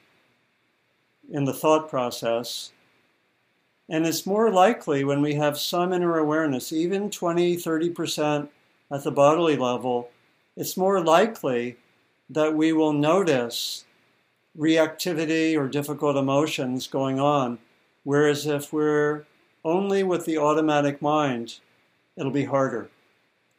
in 1.30 1.44
the 1.44 1.54
thought 1.54 1.88
process, 1.88 2.72
and 3.88 4.06
it's 4.06 4.26
more 4.26 4.50
likely 4.50 5.04
when 5.04 5.20
we 5.20 5.34
have 5.34 5.58
some 5.58 5.92
inner 5.92 6.16
awareness, 6.16 6.72
even 6.72 7.10
20, 7.10 7.56
30% 7.56 8.48
at 8.90 9.04
the 9.04 9.10
bodily 9.10 9.56
level, 9.56 10.10
it's 10.56 10.76
more 10.76 11.02
likely 11.04 11.76
that 12.32 12.54
we 12.54 12.72
will 12.72 12.92
notice 12.92 13.84
reactivity 14.58 15.56
or 15.56 15.68
difficult 15.68 16.16
emotions 16.16 16.86
going 16.86 17.20
on. 17.20 17.58
Whereas 18.04 18.46
if 18.46 18.72
we're 18.72 19.24
only 19.64 20.02
with 20.02 20.24
the 20.24 20.38
automatic 20.38 21.00
mind, 21.00 21.60
it'll 22.16 22.32
be 22.32 22.44
harder. 22.44 22.88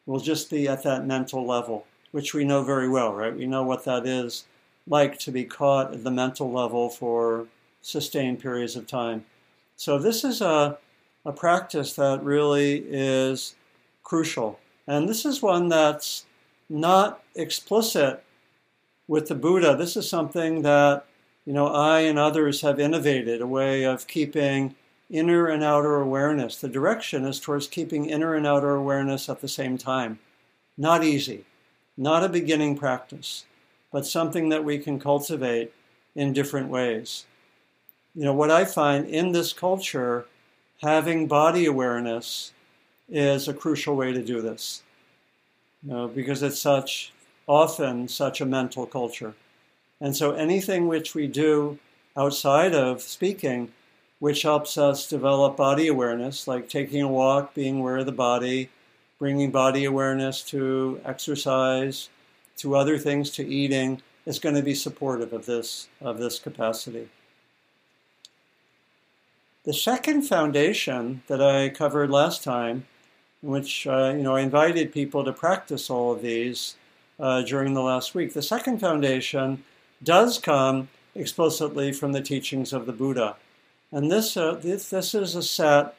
We'll 0.06 0.20
just 0.20 0.50
be 0.50 0.68
at 0.68 0.84
that 0.84 1.06
mental 1.06 1.46
level, 1.46 1.86
which 2.12 2.34
we 2.34 2.44
know 2.44 2.64
very 2.64 2.90
well, 2.90 3.14
right? 3.14 3.36
We 3.36 3.46
know 3.46 3.64
what 3.64 3.86
that 3.86 4.06
is 4.06 4.46
like 4.88 5.18
to 5.20 5.32
be 5.32 5.46
caught 5.46 5.94
at 5.94 6.04
the 6.04 6.12
mental 6.12 6.52
level 6.52 6.90
for 6.90 7.48
sustained 7.82 8.40
periods 8.40 8.76
of 8.76 8.86
time. 8.86 9.26
So 9.76 9.98
this 9.98 10.24
is 10.24 10.42
a, 10.42 10.78
a 11.26 11.32
practice 11.32 11.94
that 11.94 12.24
really 12.24 12.84
is 12.88 13.56
crucial. 14.04 14.60
And 14.88 15.08
this 15.08 15.26
is 15.26 15.42
one 15.42 15.70
that's 15.70 16.26
not 16.70 17.24
explicit 17.36 18.24
with 19.14 19.28
the 19.28 19.36
Buddha. 19.36 19.76
This 19.76 19.96
is 19.96 20.10
something 20.10 20.64
that, 20.64 21.06
you 21.46 21.54
know, 21.54 21.68
I 21.68 22.00
and 22.00 22.18
others 22.18 22.62
have 22.62 22.80
innovated, 22.80 23.42
a 23.42 23.48
way 23.48 23.84
of 23.84 24.08
keeping 24.08 24.74
inner 25.08 25.46
and 25.46 25.64
outer 25.64 26.02
awareness. 26.02 26.60
The 26.60 26.68
direction 26.68 27.24
is 27.24 27.40
towards 27.40 27.68
keeping 27.68 28.08
inner 28.08 28.34
and 28.34 28.48
outer 28.48 28.74
awareness 28.74 29.30
at 29.30 29.42
the 29.42 29.48
same 29.48 29.78
time. 29.78 30.18
Not 30.80 31.04
easy, 31.04 31.46
not 31.96 32.24
a 32.24 32.28
beginning 32.28 32.76
practice, 32.76 33.46
but 33.92 34.08
something 34.08 34.50
that 34.50 34.64
we 34.64 34.80
can 34.80 35.00
cultivate 35.00 35.72
in 36.16 36.34
different 36.34 36.70
ways. 36.70 37.26
you 38.16 38.24
know, 38.24 38.34
what 38.34 38.52
I 38.52 38.66
find 38.66 39.08
in 39.08 39.32
this 39.32 39.54
culture, 39.54 40.26
having 40.82 41.28
body 41.28 41.66
awareness 41.66 42.52
is 43.08 43.48
a 43.48 43.54
crucial 43.54 43.96
way 43.96 44.12
to 44.12 44.24
do 44.24 44.42
this. 44.42 44.84
You 45.84 45.94
know, 45.94 46.08
because 46.08 46.42
it's 46.44 46.60
such 46.60 47.13
often 47.48 48.08
such 48.08 48.42
a 48.42 48.46
mental 48.46 48.86
culture. 48.86 49.34
And 50.00 50.16
so 50.16 50.32
anything 50.32 50.88
which 50.88 51.16
we 51.16 51.28
do 51.28 51.80
outside 52.16 52.74
of 52.74 53.02
speaking, 53.02 53.72
which 54.20 54.42
helps 54.42 54.78
us 54.78 55.10
develop 55.10 55.58
body 55.58 55.88
awareness, 55.88 56.48
like 56.48 56.70
taking 56.70 57.02
a 57.02 57.08
walk, 57.08 57.54
being 57.54 57.80
aware 57.80 57.98
of 57.98 58.06
the 58.06 58.12
body, 58.12 58.70
bringing 59.20 59.52
body 59.52 59.86
awareness 59.86 60.42
to 60.44 61.00
exercise, 61.06 62.10
to 62.58 62.76
other 62.76 62.98
things, 62.98 63.30
to 63.32 63.48
eating, 63.48 64.02
is 64.26 64.40
going 64.40 64.56
to 64.56 64.62
be 64.62 64.76
supportive 64.76 65.34
of 65.34 65.46
this, 65.46 65.88
of 66.02 66.18
this 66.18 66.40
capacity. 66.40 67.10
The 69.64 69.74
second 69.74 70.24
foundation 70.24 71.24
that 71.28 71.42
I 71.42 71.70
covered 71.70 72.10
last 72.10 72.44
time, 72.44 72.86
in 73.42 73.50
which 73.50 73.88
uh, 73.88 74.14
you 74.16 74.24
know 74.24 74.36
I 74.36 74.42
invited 74.42 74.92
people 74.92 75.24
to 75.24 75.32
practice 75.32 75.90
all 75.90 76.12
of 76.12 76.22
these 76.22 76.76
uh, 77.20 77.42
during 77.44 77.74
the 77.74 77.82
last 77.82 78.16
week, 78.16 78.34
the 78.34 78.42
second 78.42 78.80
foundation 78.80 79.64
does 80.04 80.40
come 80.40 80.90
explicitly 81.16 81.92
from 81.92 82.12
the 82.12 82.22
teachings 82.22 82.74
of 82.74 82.86
the 82.86 82.94
Buddha, 82.94 83.36
and 83.92 84.12
this 84.12 84.36
uh, 84.36 84.54
this, 84.56 84.90
this 84.90 85.14
is 85.14 85.36
a 85.36 85.44
set 85.44 85.96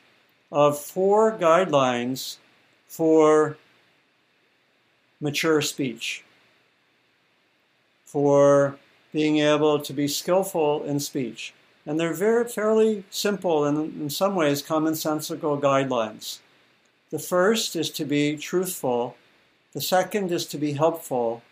of 0.50 0.78
four 0.78 1.36
guidelines 1.36 2.36
for 2.86 3.56
mature 5.20 5.62
speech, 5.62 6.24
for 8.04 8.76
being 9.12 9.38
able 9.38 9.78
to 9.78 9.92
be 9.92 10.08
skillful 10.08 10.82
in 10.84 10.98
speech. 11.00 11.54
And 11.86 12.00
they're 12.00 12.14
very 12.14 12.48
fairly 12.48 13.04
simple 13.10 13.64
and 13.64 14.00
in 14.00 14.10
some 14.10 14.34
ways 14.34 14.62
commonsensical 14.62 15.60
guidelines. 15.60 16.38
The 17.10 17.18
first 17.18 17.76
is 17.76 17.90
to 17.90 18.04
be 18.04 18.36
truthful. 18.36 19.16
The 19.74 19.80
second 19.80 20.30
is 20.30 20.46
to 20.46 20.58
be 20.58 20.72
helpful. 20.72 21.42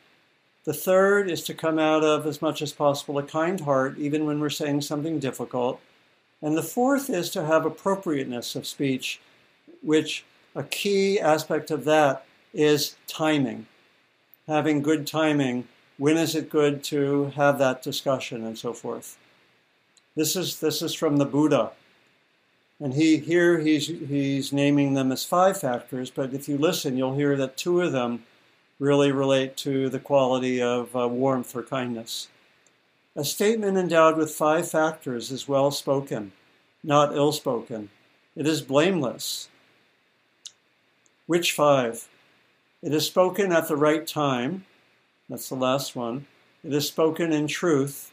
The 0.64 0.72
third 0.72 1.28
is 1.28 1.42
to 1.44 1.54
come 1.54 1.78
out 1.78 2.04
of 2.04 2.24
as 2.24 2.40
much 2.40 2.62
as 2.62 2.72
possible 2.72 3.18
a 3.18 3.24
kind 3.24 3.60
heart, 3.60 3.98
even 3.98 4.26
when 4.26 4.38
we're 4.38 4.48
saying 4.48 4.82
something 4.82 5.18
difficult. 5.18 5.80
And 6.40 6.56
the 6.56 6.62
fourth 6.62 7.10
is 7.10 7.30
to 7.30 7.44
have 7.44 7.66
appropriateness 7.66 8.54
of 8.54 8.66
speech, 8.66 9.20
which 9.82 10.24
a 10.54 10.62
key 10.62 11.18
aspect 11.18 11.72
of 11.72 11.84
that 11.84 12.24
is 12.54 12.94
timing. 13.08 13.66
Having 14.46 14.82
good 14.82 15.06
timing. 15.06 15.66
When 15.98 16.16
is 16.16 16.36
it 16.36 16.48
good 16.48 16.84
to 16.84 17.32
have 17.36 17.58
that 17.58 17.82
discussion 17.82 18.44
and 18.44 18.56
so 18.56 18.72
forth? 18.72 19.18
This 20.14 20.36
is 20.36 20.60
this 20.60 20.82
is 20.82 20.94
from 20.94 21.16
the 21.16 21.24
Buddha, 21.24 21.72
and 22.82 22.94
he 22.94 23.18
here 23.18 23.60
he's 23.60 23.86
he's 23.86 24.52
naming 24.52 24.94
them 24.94 25.12
as 25.12 25.24
five 25.24 25.58
factors. 25.60 26.10
But 26.10 26.34
if 26.34 26.48
you 26.48 26.58
listen, 26.58 26.96
you'll 26.96 27.14
hear 27.14 27.36
that 27.36 27.56
two 27.56 27.80
of 27.80 27.92
them 27.92 28.24
really 28.80 29.12
relate 29.12 29.56
to 29.58 29.88
the 29.88 30.00
quality 30.00 30.60
of 30.60 30.94
uh, 30.96 31.06
warmth 31.08 31.54
or 31.54 31.62
kindness. 31.62 32.28
A 33.14 33.24
statement 33.24 33.78
endowed 33.78 34.16
with 34.16 34.32
five 34.32 34.68
factors 34.68 35.30
is 35.30 35.46
well 35.46 35.70
spoken, 35.70 36.32
not 36.82 37.14
ill 37.14 37.30
spoken. 37.30 37.90
It 38.34 38.46
is 38.46 38.62
blameless. 38.62 39.48
Which 41.26 41.52
five? 41.52 42.08
It 42.82 42.92
is 42.92 43.06
spoken 43.06 43.52
at 43.52 43.68
the 43.68 43.76
right 43.76 44.06
time. 44.06 44.64
That's 45.28 45.48
the 45.48 45.54
last 45.54 45.94
one. 45.94 46.26
It 46.64 46.72
is 46.72 46.88
spoken 46.88 47.32
in 47.32 47.46
truth. 47.46 48.10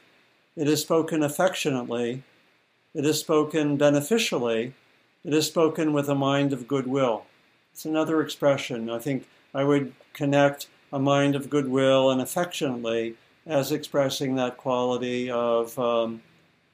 It 0.56 0.68
is 0.68 0.82
spoken 0.82 1.24
affectionately. 1.24 2.24
It 2.94 3.06
is 3.06 3.20
spoken 3.20 3.78
beneficially. 3.78 4.74
It 5.24 5.34
is 5.34 5.48
spoken 5.48 5.94
with 5.94 6.10
a 6.10 6.16
mind 6.16 6.54
of 6.54 6.68
goodwill. 6.68 7.26
It's 7.72 7.86
another 7.86 8.22
expression. 8.22 8.90
I 8.90 9.00
think 9.00 9.28
I 9.54 9.64
would 9.64 9.94
connect 10.14 10.68
a 10.92 11.00
mind 11.00 11.36
of 11.36 11.50
goodwill 11.50 12.10
and 12.10 12.22
affectionately 12.22 13.16
as 13.46 13.72
expressing 13.72 14.36
that 14.36 14.58
quality 14.58 15.30
of, 15.30 15.78
um, 15.78 16.22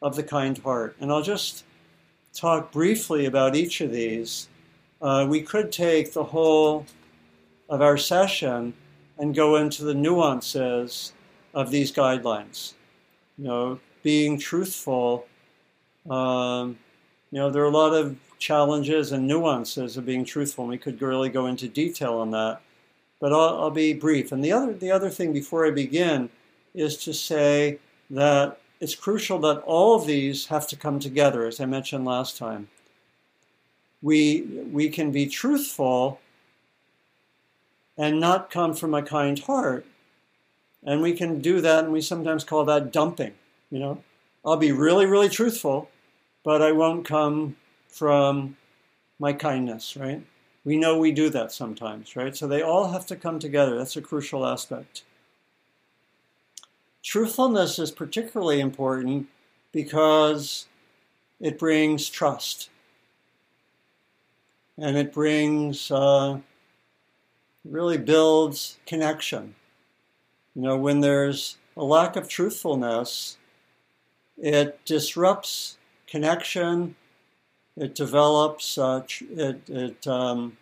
of 0.01 0.15
the 0.15 0.23
kind 0.23 0.57
heart. 0.59 0.95
And 0.99 1.11
I'll 1.11 1.21
just 1.21 1.63
talk 2.33 2.71
briefly 2.71 3.25
about 3.25 3.55
each 3.55 3.81
of 3.81 3.91
these. 3.91 4.47
Uh, 5.01 5.25
we 5.29 5.41
could 5.41 5.71
take 5.71 6.13
the 6.13 6.23
whole 6.23 6.85
of 7.69 7.81
our 7.81 7.97
session 7.97 8.73
and 9.17 9.35
go 9.35 9.55
into 9.55 9.83
the 9.83 9.93
nuances 9.93 11.13
of 11.53 11.71
these 11.71 11.91
guidelines 11.91 12.73
you 13.37 13.45
know, 13.45 13.79
being 14.03 14.39
truthful. 14.39 15.27
Um, 16.09 16.77
you 17.31 17.39
know, 17.39 17.49
there 17.49 17.63
are 17.63 17.67
a 17.67 17.71
lot 17.71 17.93
of 17.93 18.15
challenges 18.37 19.11
and 19.11 19.27
nuances 19.27 19.97
of 19.97 20.05
being 20.05 20.25
truthful. 20.25 20.65
And 20.65 20.71
we 20.71 20.77
could 20.77 21.01
really 21.01 21.29
go 21.29 21.47
into 21.47 21.67
detail 21.67 22.15
on 22.15 22.31
that, 22.31 22.61
but 23.19 23.33
I'll, 23.33 23.61
I'll 23.61 23.71
be 23.71 23.93
brief. 23.93 24.31
And 24.31 24.43
the 24.43 24.51
other, 24.51 24.73
the 24.73 24.91
other 24.91 25.09
thing 25.09 25.33
before 25.33 25.65
I 25.65 25.71
begin 25.71 26.29
is 26.73 26.97
to 26.97 27.13
say 27.13 27.79
that 28.09 28.59
it's 28.79 28.95
crucial 28.95 29.39
that 29.39 29.61
all 29.61 29.95
of 29.95 30.05
these 30.05 30.47
have 30.47 30.67
to 30.67 30.75
come 30.75 30.99
together, 30.99 31.45
as 31.45 31.59
I 31.59 31.65
mentioned 31.65 32.05
last 32.05 32.37
time. 32.37 32.67
We, 34.01 34.41
we 34.71 34.89
can 34.89 35.11
be 35.11 35.25
truthful 35.25 36.19
and 37.97 38.19
not 38.19 38.51
come 38.51 38.73
from 38.73 38.93
a 38.93 39.01
kind 39.01 39.39
heart, 39.39 39.85
and 40.83 41.01
we 41.01 41.13
can 41.13 41.39
do 41.39 41.61
that, 41.61 41.85
and 41.85 41.93
we 41.93 42.01
sometimes 42.01 42.43
call 42.43 42.65
that 42.65 42.91
dumping. 42.91 43.33
You 43.71 43.79
know, 43.79 44.03
I'll 44.43 44.57
be 44.57 44.73
really, 44.73 45.05
really 45.05 45.29
truthful, 45.29 45.89
but 46.45 46.61
I 46.61 46.71
won't 46.71 47.05
come 47.05 47.57
from 47.89 48.55
my 49.17 49.33
kindness, 49.33 49.97
right? 49.97 50.21
We 50.63 50.77
know 50.77 50.97
we 50.97 51.11
do 51.11 51.29
that 51.31 51.51
sometimes, 51.51 52.15
right? 52.15 52.37
So 52.37 52.47
they 52.47 52.61
all 52.61 52.91
have 52.91 53.07
to 53.07 53.15
come 53.15 53.39
together. 53.39 53.75
That's 53.77 53.97
a 53.97 54.01
crucial 54.01 54.45
aspect. 54.45 55.03
Truthfulness 57.03 57.79
is 57.79 57.91
particularly 57.91 58.59
important 58.59 59.27
because 59.71 60.67
it 61.39 61.57
brings 61.57 62.09
trust 62.09 62.69
and 64.77 64.97
it 64.97 65.11
brings, 65.11 65.89
uh, 65.89 66.39
really 67.63 67.97
builds 67.97 68.77
connection. 68.85 69.55
You 70.53 70.61
know, 70.61 70.77
when 70.77 70.99
there's 71.01 71.57
a 71.75 71.83
lack 71.83 72.15
of 72.15 72.27
truthfulness, 72.27 73.37
it 74.37 74.83
disrupts 74.85 75.77
connection. 76.15 76.95
It 77.75 77.93
develops. 77.93 78.77
Uh, 78.77 79.03
it 79.31 79.69
it 79.69 80.07
um, 80.07 80.55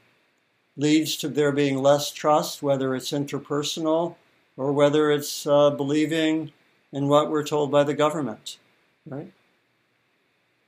leads 0.75 1.15
to 1.17 1.27
there 1.27 1.51
being 1.51 1.77
less 1.77 2.11
trust, 2.11 2.63
whether 2.63 2.95
it's 2.95 3.11
interpersonal 3.11 4.15
or 4.57 4.71
whether 4.71 5.11
it's 5.11 5.45
uh, 5.45 5.69
believing 5.69 6.51
in 6.91 7.07
what 7.07 7.29
we're 7.29 7.43
told 7.43 7.69
by 7.69 7.83
the 7.83 7.93
government. 7.93 8.57
Right. 9.05 9.31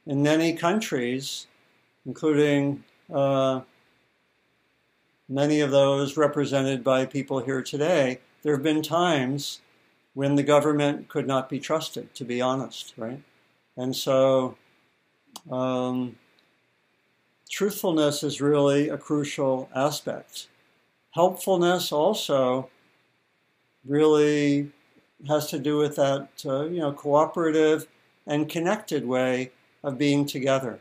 In 0.06 0.22
many 0.22 0.54
countries, 0.54 1.48
including 2.06 2.84
uh, 3.12 3.62
many 5.28 5.62
of 5.62 5.72
those 5.72 6.16
represented 6.16 6.84
by 6.84 7.08
people 7.08 7.40
here 7.40 7.64
today, 7.64 8.20
there 8.44 8.54
have 8.54 8.62
been 8.64 8.84
times 8.84 9.62
when 10.14 10.36
the 10.36 10.44
government 10.44 11.08
could 11.08 11.26
not 11.26 11.50
be 11.50 11.60
trusted, 11.60 12.14
to 12.14 12.24
be 12.24 12.40
honest, 12.40 12.94
right? 12.98 13.22
And 13.76 13.96
so 13.96 14.58
um, 15.52 16.16
truthfulness 17.50 18.24
is 18.24 18.42
really 18.42 18.90
a 18.90 18.98
crucial 18.98 19.70
aspect. 19.76 20.48
Helpfulness 21.12 21.92
also 21.92 22.70
really 23.86 24.72
has 25.28 25.50
to 25.50 25.60
do 25.60 25.78
with 25.78 25.96
that, 25.96 26.30
uh, 26.46 26.66
you 26.66 26.80
know, 26.80 26.92
cooperative 26.92 27.88
and 28.28 28.50
connected 28.50 29.06
way 29.06 29.52
of 29.84 29.98
being 29.98 30.26
together. 30.26 30.80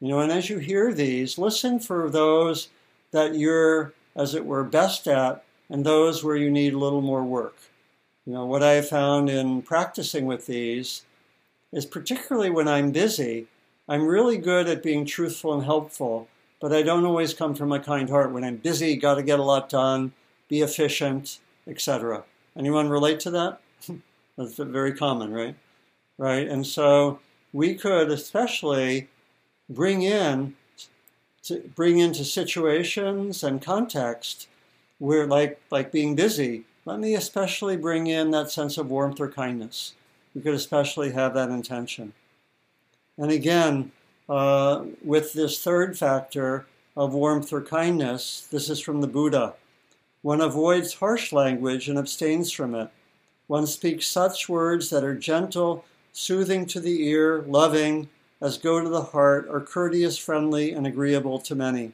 You 0.00 0.08
know, 0.08 0.20
and 0.20 0.32
as 0.32 0.50
you 0.50 0.58
hear 0.58 0.92
these, 0.92 1.38
listen 1.38 1.78
for 1.78 2.10
those 2.10 2.68
that 3.12 3.34
you're, 3.36 3.92
as 4.16 4.34
it 4.34 4.44
were, 4.44 4.64
best 4.64 5.06
at 5.06 5.44
and 5.70 5.84
those 5.84 6.24
where 6.24 6.36
you 6.36 6.50
need 6.50 6.74
a 6.74 6.78
little 6.78 7.00
more 7.00 7.24
work. 7.24 7.56
You 8.26 8.32
know, 8.32 8.46
what 8.46 8.62
I 8.62 8.72
have 8.72 8.88
found 8.88 9.30
in 9.30 9.62
practicing 9.62 10.26
with 10.26 10.46
these 10.46 11.02
is 11.72 11.86
particularly 11.86 12.50
when 12.50 12.68
I'm 12.68 12.90
busy, 12.90 13.46
I'm 13.88 14.06
really 14.06 14.38
good 14.38 14.68
at 14.68 14.82
being 14.82 15.04
truthful 15.04 15.52
and 15.54 15.64
helpful, 15.64 16.28
but 16.60 16.72
I 16.72 16.82
don't 16.82 17.04
always 17.04 17.34
come 17.34 17.54
from 17.54 17.72
a 17.72 17.80
kind 17.80 18.08
heart. 18.08 18.32
When 18.32 18.44
I'm 18.44 18.56
busy, 18.56 18.96
got 18.96 19.16
to 19.16 19.22
get 19.22 19.38
a 19.38 19.42
lot 19.42 19.68
done, 19.68 20.12
be 20.48 20.62
efficient, 20.62 21.38
etc. 21.66 22.24
Anyone 22.56 22.88
relate 22.88 23.20
to 23.20 23.30
that? 23.32 23.60
That's 24.36 24.56
very 24.56 24.94
common, 24.94 25.32
right? 25.32 25.54
Right? 26.16 26.48
And 26.48 26.66
so 26.66 27.20
we 27.52 27.74
could 27.74 28.10
especially 28.10 29.08
bring 29.68 30.02
in 30.02 30.54
to 31.44 31.60
bring 31.74 31.98
into 31.98 32.24
situations 32.24 33.42
and 33.42 33.60
context 33.60 34.48
we're 35.00 35.26
like 35.26 35.60
like 35.70 35.92
being 35.92 36.14
busy. 36.14 36.64
Let 36.84 36.98
me 36.98 37.14
especially 37.14 37.76
bring 37.76 38.06
in 38.06 38.30
that 38.30 38.50
sense 38.50 38.78
of 38.78 38.90
warmth 38.90 39.20
or 39.20 39.30
kindness. 39.30 39.94
We 40.34 40.42
could 40.42 40.54
especially 40.54 41.12
have 41.12 41.34
that 41.34 41.50
intention. 41.50 42.12
And 43.18 43.30
again, 43.30 43.92
uh, 44.28 44.84
with 45.04 45.32
this 45.32 45.62
third 45.62 45.98
factor 45.98 46.66
of 46.96 47.14
warmth 47.14 47.52
or 47.52 47.62
kindness, 47.62 48.46
this 48.50 48.68
is 48.70 48.80
from 48.80 49.00
the 49.00 49.06
Buddha. 49.06 49.54
One 50.22 50.40
avoids 50.40 50.94
harsh 50.94 51.32
language 51.32 51.88
and 51.88 51.98
abstains 51.98 52.50
from 52.50 52.74
it. 52.74 52.88
One 53.46 53.66
speaks 53.66 54.06
such 54.06 54.48
words 54.48 54.88
that 54.90 55.04
are 55.04 55.14
gentle, 55.14 55.84
soothing 56.12 56.64
to 56.66 56.80
the 56.80 57.06
ear, 57.08 57.44
loving, 57.46 58.08
as 58.40 58.58
go 58.58 58.80
to 58.80 58.88
the 58.88 59.02
heart, 59.02 59.48
are 59.50 59.60
courteous, 59.60 60.16
friendly, 60.16 60.72
and 60.72 60.86
agreeable 60.86 61.38
to 61.40 61.54
many. 61.54 61.92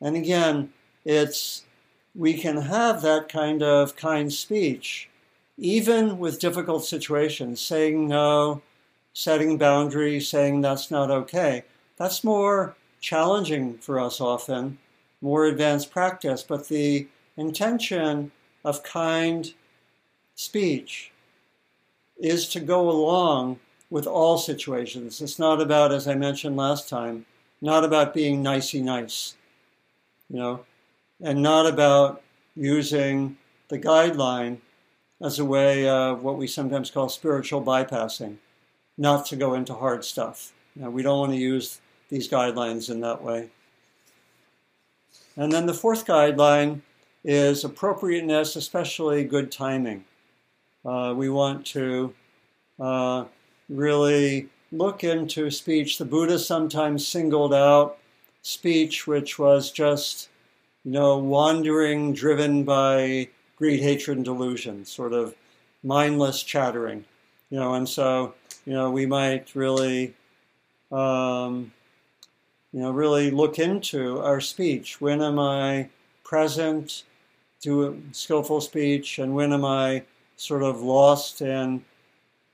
And 0.00 0.16
again, 0.16 0.72
it's 1.04 1.64
we 2.14 2.34
can 2.34 2.58
have 2.58 3.02
that 3.02 3.28
kind 3.28 3.62
of 3.62 3.96
kind 3.96 4.32
speech, 4.32 5.08
even 5.56 6.18
with 6.18 6.40
difficult 6.40 6.84
situations, 6.84 7.60
saying 7.60 8.06
no, 8.06 8.62
setting 9.14 9.56
boundaries, 9.56 10.28
saying 10.28 10.60
that's 10.60 10.90
not 10.90 11.10
okay. 11.10 11.64
That's 11.96 12.22
more 12.22 12.76
challenging 13.00 13.78
for 13.78 13.98
us 13.98 14.20
often, 14.20 14.78
more 15.22 15.46
advanced 15.46 15.90
practice, 15.90 16.42
but 16.42 16.68
the 16.68 17.06
intention 17.36 18.32
of 18.64 18.82
kind 18.82 19.54
speech 20.34 21.12
is 22.18 22.48
to 22.48 22.60
go 22.60 22.90
along 22.90 23.58
with 23.90 24.06
all 24.06 24.38
situations. 24.38 25.20
It's 25.20 25.38
not 25.38 25.60
about, 25.60 25.92
as 25.92 26.08
I 26.08 26.14
mentioned 26.14 26.56
last 26.56 26.88
time, 26.88 27.26
not 27.60 27.84
about 27.84 28.14
being 28.14 28.42
nicey 28.42 28.82
nice, 28.82 29.36
you 30.28 30.36
know, 30.36 30.64
and 31.22 31.42
not 31.42 31.66
about 31.66 32.22
using 32.56 33.36
the 33.68 33.78
guideline 33.78 34.58
as 35.20 35.38
a 35.38 35.44
way 35.44 35.88
of 35.88 36.22
what 36.22 36.36
we 36.36 36.46
sometimes 36.46 36.90
call 36.90 37.08
spiritual 37.08 37.62
bypassing, 37.62 38.36
not 38.96 39.26
to 39.26 39.36
go 39.36 39.54
into 39.54 39.74
hard 39.74 40.04
stuff. 40.04 40.52
Know, 40.76 40.90
we 40.90 41.02
don't 41.02 41.18
want 41.18 41.32
to 41.32 41.38
use 41.38 41.80
these 42.08 42.28
guidelines 42.28 42.90
in 42.90 43.00
that 43.00 43.22
way. 43.22 43.48
And 45.36 45.52
then 45.52 45.66
the 45.66 45.74
fourth 45.74 46.06
guideline 46.06 46.80
is 47.24 47.64
appropriateness, 47.64 48.56
especially 48.56 49.24
good 49.24 49.50
timing. 49.50 50.04
Uh, 50.84 51.14
we 51.16 51.28
want 51.30 51.64
to 51.66 52.14
uh, 52.78 53.24
really 53.68 54.48
look 54.70 55.04
into 55.04 55.50
speech. 55.50 55.98
The 55.98 56.04
Buddha 56.04 56.38
sometimes 56.38 57.06
singled 57.06 57.54
out 57.54 57.98
speech 58.42 59.06
which 59.06 59.38
was 59.38 59.70
just, 59.70 60.28
you 60.84 60.92
know, 60.92 61.18
wandering, 61.18 62.12
driven 62.12 62.62
by 62.62 63.28
greed, 63.56 63.80
hatred, 63.80 64.18
and 64.18 64.24
delusion, 64.24 64.84
sort 64.84 65.12
of 65.12 65.34
mindless 65.82 66.42
chattering, 66.42 67.04
you 67.50 67.58
know, 67.58 67.74
and 67.74 67.88
so, 67.88 68.34
you 68.64 68.72
know, 68.72 68.90
we 68.90 69.06
might 69.06 69.54
really, 69.54 70.14
um, 70.90 71.72
you 72.72 72.80
know, 72.80 72.90
really 72.90 73.30
look 73.30 73.58
into 73.58 74.20
our 74.20 74.40
speech. 74.40 75.00
When 75.00 75.22
am 75.22 75.38
I 75.38 75.88
present? 76.24 77.04
Do 77.60 78.02
skillful 78.12 78.60
speech, 78.60 79.18
and 79.18 79.34
when 79.34 79.52
am 79.52 79.64
I 79.64 80.02
sort 80.36 80.62
of 80.62 80.82
lost 80.82 81.40
in 81.40 81.84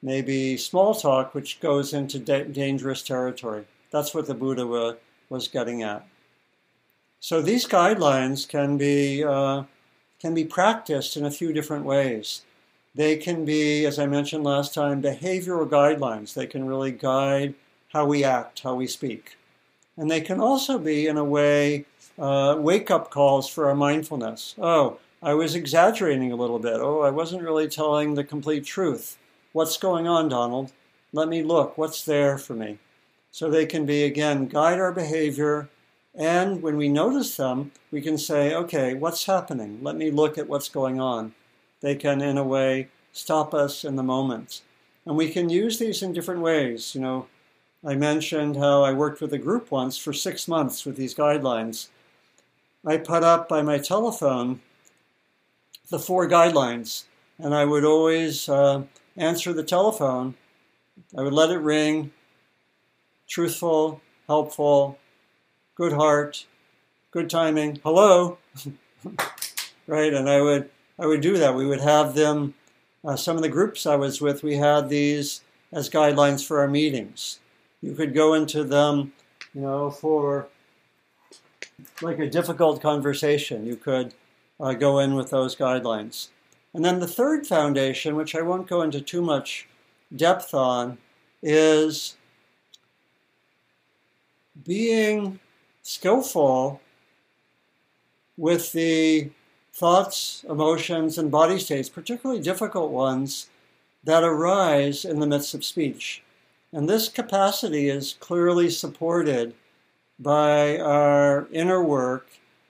maybe 0.03 0.57
small 0.57 0.94
talk, 0.94 1.35
which 1.35 1.61
goes 1.61 1.92
into 1.92 2.18
da- 2.18 2.44
dangerous 2.44 3.03
territory. 3.03 3.64
That's 3.90 4.14
what 4.14 4.27
the 4.27 4.35
Buddha 4.35 4.66
wa- 4.66 4.94
was 5.29 5.49
getting 5.49 5.83
at. 5.83 6.07
So 7.20 7.42
these 7.42 7.66
guidelines 7.66 8.49
can 8.49 8.79
be 8.79 9.23
uh, 9.25 9.64
can 10.20 10.35
be 10.35 10.44
practiced 10.44 11.16
in 11.16 11.25
a 11.25 11.31
few 11.31 11.53
different 11.53 11.85
ways. 11.85 12.42
They 12.94 13.16
can 13.16 13.44
be, 13.44 13.87
as 13.87 13.98
I 13.98 14.07
mentioned 14.07 14.44
last 14.44 14.74
time, 14.74 15.03
behavioral 15.03 15.68
guidelines. 15.68 16.35
They 16.35 16.46
can 16.46 16.66
really 16.66 16.92
guide 16.92 17.55
how 17.92 18.05
we 18.05 18.24
act, 18.24 18.61
how 18.61 18.74
we 18.74 18.87
speak. 18.87 19.37
And 19.96 20.11
they 20.11 20.20
can 20.20 20.40
also 20.40 20.79
be, 20.79 21.07
in 21.07 21.16
a 21.16 21.24
way, 21.24 21.85
uh, 22.18 22.57
wake 22.59 22.90
up 22.90 23.11
calls 23.11 23.48
for 23.48 23.68
our 23.68 23.74
mindfulness. 23.74 24.55
Oh, 24.59 24.98
I 25.22 25.35
was 25.35 25.55
exaggerating 25.55 26.33
a 26.33 26.37
little 26.37 26.59
bit. 26.59 26.81
Oh, 26.81 27.00
I 27.03 27.11
wasn't 27.11 27.42
really 27.42 27.68
telling 27.68 28.14
the 28.14 28.24
complete 28.24 28.64
truth. 28.64 29.18
What's 29.53 29.76
going 29.76 30.09
on, 30.09 30.29
Donald? 30.29 30.72
Let 31.12 31.29
me 31.29 31.42
look. 31.42 31.76
What's 31.76 32.05
there 32.05 32.38
for 32.38 32.55
me? 32.55 32.79
So 33.31 33.50
they 33.50 33.66
can 33.66 33.87
be, 33.87 34.05
again, 34.05 34.46
guide 34.46 34.81
our 34.81 34.92
behavior. 34.92 35.68
And 36.14 36.62
when 36.62 36.76
we 36.76 36.88
notice 36.88 37.37
them, 37.37 37.72
we 37.90 38.00
can 38.00 38.18
say, 38.18 38.55
okay, 38.55 38.94
what's 38.94 39.26
happening? 39.26 39.81
Let 39.83 39.96
me 39.96 40.11
look 40.11 40.38
at 40.38 40.48
what's 40.48 40.68
going 40.68 41.00
on. 41.00 41.35
They 41.80 41.94
can, 41.94 42.20
in 42.20 42.38
a 42.38 42.44
way, 42.44 42.88
stop 43.12 43.54
us 43.54 43.84
in 43.84 43.96
the 43.96 44.02
moment. 44.02 44.62
And 45.06 45.16
we 45.16 45.30
can 45.30 45.48
use 45.48 45.78
these 45.78 46.02
in 46.02 46.12
different 46.12 46.42
ways. 46.42 46.94
You 46.94 47.00
know, 47.00 47.26
I 47.84 47.94
mentioned 47.94 48.56
how 48.56 48.82
I 48.82 48.92
worked 48.92 49.20
with 49.20 49.32
a 49.32 49.38
group 49.38 49.70
once 49.70 49.96
for 49.96 50.12
six 50.12 50.46
months 50.46 50.84
with 50.84 50.96
these 50.96 51.14
guidelines. 51.14 51.88
I 52.86 52.98
put 52.98 53.22
up 53.22 53.48
by 53.48 53.62
my 53.62 53.78
telephone 53.78 54.60
the 55.88 55.98
four 55.98 56.28
guidelines, 56.28 57.04
and 57.38 57.54
I 57.54 57.64
would 57.64 57.84
always 57.84 58.48
uh, 58.48 58.82
answer 59.16 59.52
the 59.52 59.64
telephone. 59.64 60.34
I 61.16 61.22
would 61.22 61.32
let 61.32 61.50
it 61.50 61.58
ring, 61.58 62.12
truthful, 63.26 64.00
helpful, 64.26 64.98
good 65.74 65.92
heart, 65.92 66.46
good 67.10 67.28
timing, 67.28 67.80
hello, 67.82 68.38
right? 69.86 70.14
And 70.14 70.28
I 70.28 70.40
would 70.40 70.70
I 71.00 71.06
would 71.06 71.22
do 71.22 71.38
that. 71.38 71.54
We 71.54 71.66
would 71.66 71.80
have 71.80 72.14
them. 72.14 72.54
Uh, 73.02 73.16
some 73.16 73.36
of 73.36 73.42
the 73.42 73.48
groups 73.48 73.86
I 73.86 73.96
was 73.96 74.20
with, 74.20 74.42
we 74.42 74.56
had 74.56 74.90
these 74.90 75.40
as 75.72 75.88
guidelines 75.88 76.46
for 76.46 76.60
our 76.60 76.68
meetings. 76.68 77.40
You 77.80 77.94
could 77.94 78.12
go 78.12 78.34
into 78.34 78.62
them, 78.62 79.14
you 79.54 79.62
know, 79.62 79.90
for 79.90 80.48
like 82.02 82.18
a 82.18 82.28
difficult 82.28 82.82
conversation. 82.82 83.66
You 83.66 83.76
could 83.76 84.12
uh, 84.60 84.74
go 84.74 84.98
in 84.98 85.14
with 85.14 85.30
those 85.30 85.56
guidelines. 85.56 86.28
And 86.74 86.84
then 86.84 87.00
the 87.00 87.08
third 87.08 87.46
foundation, 87.46 88.14
which 88.14 88.34
I 88.34 88.42
won't 88.42 88.68
go 88.68 88.82
into 88.82 89.00
too 89.00 89.22
much 89.22 89.66
depth 90.14 90.52
on, 90.52 90.98
is 91.42 92.16
being 94.66 95.40
skillful 95.82 96.82
with 98.36 98.72
the 98.72 99.30
thoughts, 99.80 100.44
emotions, 100.46 101.16
and 101.16 101.30
body 101.30 101.58
states, 101.58 101.88
particularly 101.88 102.38
difficult 102.38 102.90
ones, 102.90 103.48
that 104.04 104.22
arise 104.22 105.06
in 105.06 105.20
the 105.20 105.26
midst 105.26 105.54
of 105.54 105.64
speech. 105.64 106.22
And 106.70 106.86
this 106.86 107.08
capacity 107.08 107.88
is 107.88 108.14
clearly 108.20 108.68
supported 108.68 109.54
by 110.18 110.78
our 110.78 111.48
inner 111.50 111.82
work 111.82 112.26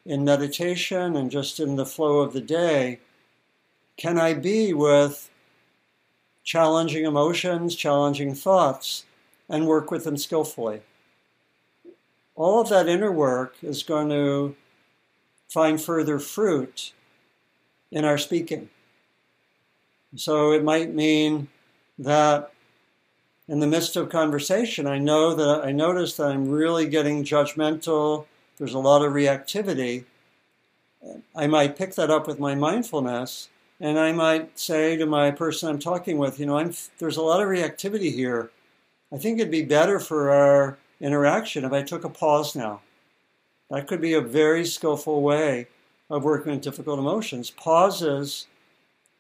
in 0.07 0.25
meditation 0.25 1.17
and 1.17 1.33
just 1.33 1.59
in 1.59 1.75
the 1.75 1.85
flow 1.85 2.21
of 2.21 2.33
the 2.33 2.41
day, 2.41 3.01
can 3.97 4.17
I 4.17 4.35
be 4.35 4.73
with 4.73 5.31
challenging 6.45 7.05
emotions, 7.05 7.75
challenging 7.75 8.37
thoughts, 8.37 9.05
and 9.49 9.67
work 9.67 9.91
with 9.91 10.05
them 10.05 10.17
skillfully? 10.17 10.83
All 12.37 12.61
of 12.61 12.69
that 12.69 12.89
inner 12.89 13.11
work 13.11 13.57
is 13.63 13.83
going 13.83 14.11
to 14.11 14.55
find 15.49 15.83
further 15.83 16.21
fruit 16.21 16.93
in 17.91 18.05
our 18.05 18.19
speaking. 18.19 18.69
So 20.17 20.53
it 20.53 20.65
might 20.65 20.95
mean 20.95 21.49
that 21.99 22.53
in 23.49 23.61
the 23.61 23.67
midst 23.67 23.97
of 23.97 24.09
conversation, 24.09 24.87
I 24.87 24.99
know 24.99 25.35
that 25.35 25.65
I 25.65 25.73
notice 25.73 26.17
that 26.17 26.29
I'm 26.29 26.49
really 26.49 26.87
getting 26.87 27.25
judgmental 27.25 28.27
there's 28.61 28.75
a 28.75 28.79
lot 28.79 29.03
of 29.03 29.15
reactivity, 29.15 30.05
I 31.35 31.47
might 31.47 31.79
pick 31.79 31.95
that 31.95 32.11
up 32.11 32.29
with 32.29 32.39
my 32.39 32.55
mindfulness 32.55 33.49
and 33.81 33.99
I 33.99 34.13
might 34.13 34.59
say 34.59 34.99
to 34.99 35.07
my 35.07 35.31
person 35.31 35.71
I'm 35.71 35.79
talking 35.79 36.19
with, 36.19 36.39
you 36.39 36.45
know, 36.45 36.59
I'm, 36.59 36.75
there's 36.99 37.17
a 37.17 37.23
lot 37.23 37.41
of 37.41 37.49
reactivity 37.49 38.13
here. 38.13 38.51
I 39.11 39.17
think 39.17 39.39
it'd 39.39 39.51
be 39.51 39.65
better 39.65 39.99
for 39.99 40.31
our 40.31 40.77
interaction 41.01 41.65
if 41.65 41.73
I 41.73 41.83
took 41.83 42.05
a 42.05 42.11
pause 42.11 42.55
now. 42.55 42.83
That 43.71 43.87
could 43.87 44.03
be 44.03 44.13
a 44.13 44.21
very 44.21 44.67
skillful 44.67 45.23
way 45.23 45.69
of 46.11 46.25
working 46.25 46.53
with 46.53 46.61
difficult 46.61 46.99
emotions. 46.99 47.51
Pauses, 47.51 48.47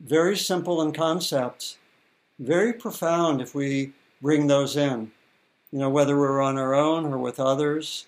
very 0.00 0.36
simple 0.36 0.82
in 0.82 0.92
concept, 0.92 1.78
very 2.38 2.72
profound 2.72 3.40
if 3.40 3.54
we 3.54 3.92
bring 4.20 4.46
those 4.46 4.76
in. 4.76 5.12
You 5.70 5.78
know, 5.78 5.90
whether 5.90 6.18
we're 6.18 6.42
on 6.42 6.58
our 6.58 6.74
own 6.74 7.06
or 7.06 7.18
with 7.18 7.38
others, 7.38 8.06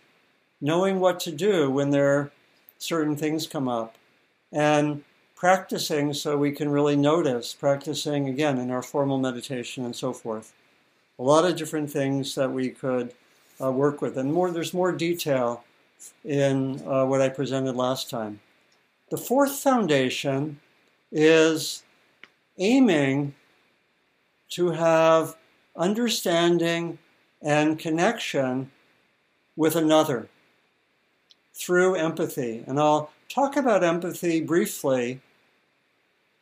knowing 0.60 0.98
what 0.98 1.20
to 1.20 1.30
do 1.30 1.70
when 1.70 1.90
there 1.90 2.18
are 2.18 2.32
certain 2.78 3.16
things 3.16 3.46
come 3.46 3.68
up, 3.68 3.96
and 4.50 5.04
practicing 5.36 6.12
so 6.12 6.36
we 6.36 6.52
can 6.52 6.68
really 6.68 6.96
notice, 6.96 7.54
practicing 7.54 8.28
again 8.28 8.58
in 8.58 8.70
our 8.70 8.82
formal 8.82 9.18
meditation 9.18 9.84
and 9.84 9.94
so 9.94 10.12
forth. 10.12 10.52
A 11.18 11.22
lot 11.22 11.44
of 11.44 11.56
different 11.56 11.90
things 11.90 12.34
that 12.34 12.50
we 12.50 12.70
could 12.70 13.14
uh, 13.62 13.70
work 13.70 14.02
with, 14.02 14.16
and 14.16 14.32
more. 14.32 14.50
There's 14.50 14.74
more 14.74 14.92
detail 14.92 15.62
in 16.24 16.82
uh, 16.86 17.04
what 17.06 17.20
I 17.20 17.28
presented 17.28 17.76
last 17.76 18.10
time. 18.10 18.40
The 19.12 19.18
fourth 19.18 19.56
foundation 19.56 20.58
is 21.10 21.82
aiming 22.56 23.34
to 24.52 24.70
have 24.70 25.36
understanding 25.76 26.96
and 27.42 27.78
connection 27.78 28.70
with 29.54 29.76
another 29.76 30.28
through 31.52 31.96
empathy. 31.96 32.64
And 32.66 32.80
I'll 32.80 33.10
talk 33.28 33.54
about 33.54 33.84
empathy 33.84 34.40
briefly. 34.40 35.20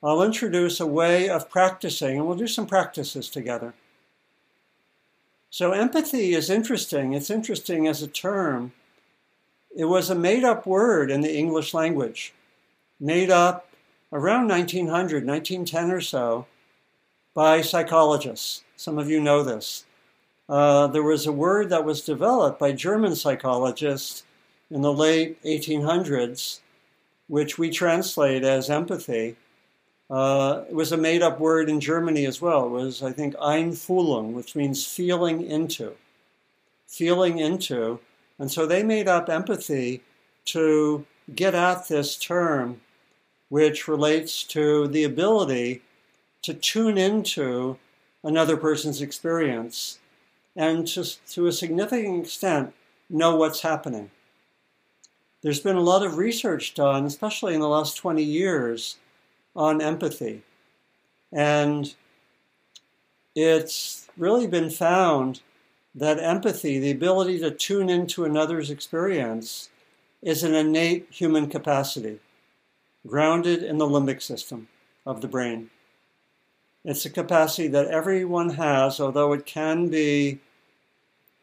I'll 0.00 0.22
introduce 0.22 0.78
a 0.78 0.86
way 0.86 1.28
of 1.28 1.50
practicing, 1.50 2.18
and 2.18 2.26
we'll 2.28 2.36
do 2.36 2.46
some 2.46 2.68
practices 2.68 3.28
together. 3.28 3.74
So, 5.50 5.72
empathy 5.72 6.34
is 6.34 6.48
interesting. 6.48 7.14
It's 7.14 7.30
interesting 7.30 7.88
as 7.88 8.00
a 8.00 8.06
term. 8.06 8.70
It 9.76 9.86
was 9.86 10.08
a 10.08 10.14
made 10.14 10.44
up 10.44 10.68
word 10.68 11.10
in 11.10 11.20
the 11.22 11.36
English 11.36 11.74
language, 11.74 12.32
made 13.00 13.30
up 13.30 13.68
around 14.12 14.48
1900, 14.48 15.26
1910 15.26 15.90
or 15.90 16.00
so, 16.00 16.46
by 17.34 17.62
psychologists. 17.62 18.62
Some 18.76 18.98
of 18.98 19.08
you 19.08 19.20
know 19.20 19.42
this. 19.42 19.84
Uh, 20.48 20.88
there 20.88 21.02
was 21.02 21.26
a 21.26 21.32
word 21.32 21.70
that 21.70 21.84
was 21.84 22.02
developed 22.02 22.58
by 22.58 22.72
German 22.72 23.14
psychologists 23.14 24.24
in 24.70 24.82
the 24.82 24.92
late 24.92 25.42
1800s, 25.44 26.60
which 27.28 27.56
we 27.56 27.70
translate 27.70 28.42
as 28.42 28.68
empathy. 28.68 29.36
Uh, 30.10 30.64
it 30.68 30.74
was 30.74 30.90
a 30.90 30.96
made 30.96 31.22
up 31.22 31.38
word 31.38 31.68
in 31.70 31.80
Germany 31.80 32.26
as 32.26 32.42
well. 32.42 32.66
It 32.66 32.70
was, 32.70 33.02
I 33.02 33.12
think, 33.12 33.36
Einfühlung, 33.36 34.32
which 34.32 34.56
means 34.56 34.84
feeling 34.84 35.46
into. 35.46 35.92
Feeling 36.88 37.38
into. 37.38 38.00
And 38.38 38.50
so 38.50 38.66
they 38.66 38.82
made 38.82 39.06
up 39.06 39.28
empathy 39.28 40.02
to 40.46 41.06
get 41.32 41.54
at 41.54 41.86
this 41.86 42.16
term, 42.16 42.80
which 43.50 43.86
relates 43.86 44.42
to 44.44 44.88
the 44.88 45.04
ability 45.04 45.82
to 46.42 46.54
tune 46.54 46.96
into 46.96 47.76
another 48.24 48.56
person's 48.56 49.02
experience 49.02 49.98
and 50.56 50.86
to, 50.86 51.04
to 51.28 51.46
a 51.46 51.52
significant 51.52 52.24
extent, 52.24 52.72
know 53.10 53.36
what's 53.36 53.60
happening. 53.60 54.10
There's 55.42 55.60
been 55.60 55.76
a 55.76 55.82
lot 55.82 56.04
of 56.04 56.16
research 56.16 56.74
done, 56.74 57.04
especially 57.04 57.54
in 57.54 57.60
the 57.60 57.68
last 57.68 57.96
20 57.96 58.22
years, 58.22 58.96
on 59.54 59.80
empathy. 59.80 60.42
And 61.32 61.94
it's 63.34 64.08
really 64.16 64.46
been 64.46 64.70
found 64.70 65.40
that 65.94 66.18
empathy, 66.18 66.78
the 66.78 66.90
ability 66.90 67.38
to 67.40 67.50
tune 67.50 67.88
into 67.88 68.24
another's 68.24 68.70
experience, 68.70 69.70
is 70.22 70.42
an 70.42 70.54
innate 70.54 71.08
human 71.10 71.48
capacity, 71.48 72.20
grounded 73.06 73.62
in 73.62 73.78
the 73.78 73.86
limbic 73.86 74.22
system 74.22 74.68
of 75.06 75.20
the 75.20 75.28
brain. 75.28 75.70
It's 76.84 77.04
a 77.04 77.10
capacity 77.10 77.68
that 77.68 77.88
everyone 77.88 78.50
has, 78.50 79.00
although 79.00 79.32
it 79.32 79.44
can 79.44 79.88
be 79.88 80.40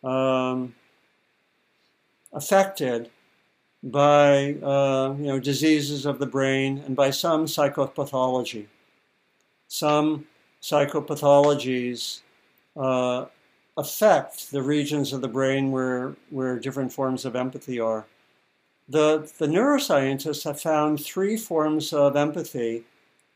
um, 0.03 0.73
affected 2.33 3.09
by 3.83 4.55
uh, 4.55 5.15
you 5.17 5.27
know 5.27 5.39
diseases 5.39 6.05
of 6.05 6.19
the 6.19 6.25
brain 6.25 6.79
and 6.85 6.95
by 6.95 7.11
some 7.11 7.45
psychopathology. 7.45 8.65
Some 9.67 10.25
psychopathologies 10.61 12.21
uh, 12.75 13.25
affect 13.77 14.51
the 14.51 14.61
regions 14.61 15.13
of 15.13 15.21
the 15.21 15.27
brain 15.27 15.71
where 15.71 16.15
where 16.31 16.59
different 16.59 16.91
forms 16.91 17.25
of 17.25 17.35
empathy 17.35 17.79
are. 17.79 18.05
The, 18.89 19.29
the 19.37 19.47
neuroscientists 19.47 20.45
have 20.45 20.61
found 20.61 21.03
three 21.03 21.35
forms 21.35 21.91
of 21.91 22.15
empathy 22.15 22.85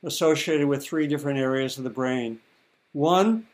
associated 0.03 0.67
with 0.67 0.83
three 0.83 1.07
different 1.07 1.39
areas 1.39 1.77
of 1.77 1.83
the 1.83 1.89
brain. 1.89 2.39
One 2.93 3.47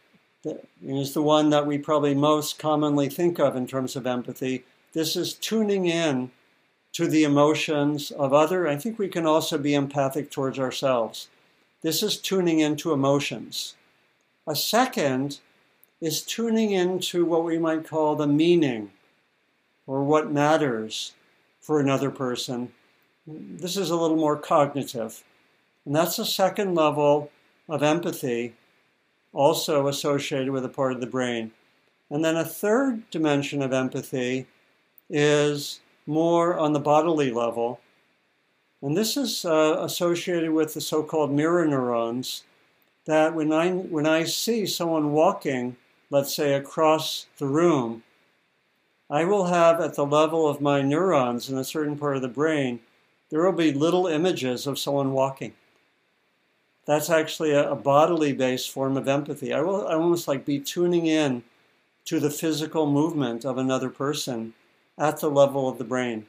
is 0.81 1.13
the 1.13 1.21
one 1.21 1.49
that 1.49 1.65
we 1.65 1.77
probably 1.77 2.13
most 2.13 2.59
commonly 2.59 3.09
think 3.09 3.39
of 3.39 3.55
in 3.55 3.67
terms 3.67 3.95
of 3.95 4.05
empathy. 4.05 4.63
This 4.93 5.15
is 5.15 5.33
tuning 5.33 5.87
in 5.87 6.31
to 6.93 7.07
the 7.07 7.23
emotions 7.23 8.11
of 8.11 8.33
other. 8.33 8.67
I 8.67 8.77
think 8.77 8.97
we 8.97 9.07
can 9.07 9.25
also 9.25 9.57
be 9.57 9.73
empathic 9.73 10.31
towards 10.31 10.57
ourselves. 10.59 11.27
This 11.81 12.01
is 12.01 12.17
tuning 12.17 12.59
into 12.59 12.93
emotions. 12.93 13.75
A 14.47 14.55
second 14.55 15.39
is 15.99 16.21
tuning 16.21 16.71
into 16.71 17.25
what 17.25 17.43
we 17.43 17.57
might 17.57 17.87
call 17.87 18.15
the 18.15 18.27
meaning 18.27 18.91
or 19.85 20.03
what 20.03 20.31
matters 20.31 21.13
for 21.67 21.81
another 21.81 22.09
person. 22.09 22.71
This 23.27 23.75
is 23.75 23.89
a 23.89 23.95
little 23.97 24.15
more 24.15 24.37
cognitive. 24.37 25.21
And 25.85 25.93
that's 25.93 26.17
a 26.17 26.25
second 26.25 26.75
level 26.75 27.29
of 27.67 27.83
empathy, 27.83 28.53
also 29.33 29.87
associated 29.87 30.51
with 30.51 30.63
a 30.63 30.69
part 30.69 30.93
of 30.93 31.01
the 31.01 31.07
brain. 31.07 31.51
And 32.09 32.23
then 32.23 32.37
a 32.37 32.45
third 32.45 33.09
dimension 33.09 33.61
of 33.61 33.73
empathy 33.73 34.47
is 35.09 35.81
more 36.05 36.57
on 36.57 36.71
the 36.71 36.79
bodily 36.79 37.31
level. 37.31 37.81
And 38.81 38.95
this 38.95 39.17
is 39.17 39.43
uh, 39.43 39.75
associated 39.81 40.51
with 40.51 40.73
the 40.73 40.79
so 40.79 41.03
called 41.03 41.33
mirror 41.33 41.67
neurons 41.67 42.45
that 43.03 43.35
when 43.35 43.51
I, 43.51 43.71
when 43.71 44.07
I 44.07 44.23
see 44.23 44.65
someone 44.65 45.11
walking, 45.11 45.75
let's 46.09 46.33
say 46.33 46.53
across 46.53 47.25
the 47.39 47.47
room, 47.47 48.03
I 49.09 49.23
will 49.23 49.45
have 49.45 49.79
at 49.79 49.95
the 49.95 50.05
level 50.05 50.47
of 50.47 50.61
my 50.61 50.81
neurons 50.81 51.49
in 51.49 51.57
a 51.57 51.63
certain 51.63 51.97
part 51.97 52.17
of 52.17 52.21
the 52.21 52.27
brain, 52.27 52.81
there 53.29 53.43
will 53.43 53.53
be 53.57 53.71
little 53.71 54.07
images 54.07 54.67
of 54.67 54.79
someone 54.79 55.13
walking. 55.13 55.53
That's 56.85 57.09
actually 57.09 57.51
a, 57.51 57.71
a 57.71 57.75
bodily 57.75 58.33
based 58.33 58.71
form 58.71 58.97
of 58.97 59.07
empathy. 59.07 59.53
I 59.53 59.61
will 59.61 59.87
I 59.87 59.93
almost 59.93 60.27
like 60.27 60.45
be 60.45 60.59
tuning 60.59 61.05
in 61.05 61.43
to 62.05 62.19
the 62.19 62.29
physical 62.29 62.89
movement 62.89 63.45
of 63.45 63.57
another 63.57 63.89
person 63.89 64.53
at 64.97 65.19
the 65.19 65.29
level 65.29 65.67
of 65.67 65.77
the 65.77 65.83
brain. 65.83 66.25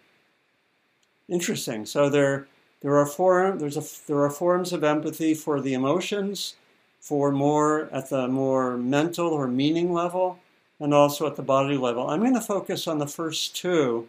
Interesting. 1.29 1.87
So 1.87 2.09
there, 2.09 2.49
there 2.81 2.97
are 2.97 3.07
form, 3.07 3.59
there's 3.59 3.77
a, 3.77 3.85
there 4.07 4.23
are 4.23 4.31
forms 4.31 4.73
of 4.73 4.83
empathy 4.83 5.35
for 5.35 5.61
the 5.61 5.75
emotions, 5.75 6.55
for 7.01 7.31
more 7.31 7.89
at 7.93 8.11
the 8.11 8.27
more 8.27 8.77
mental 8.77 9.29
or 9.29 9.47
meaning 9.47 9.93
level, 9.93 10.41
and 10.81 10.95
also 10.95 11.27
at 11.27 11.37
the 11.37 11.43
body 11.43 11.77
level. 11.77 12.09
I'm 12.09 12.21
going 12.21 12.35
to 12.35 12.41
focus 12.41 12.87
on 12.87 12.99
the 12.99 13.07
first 13.07 13.57
two 13.57 14.09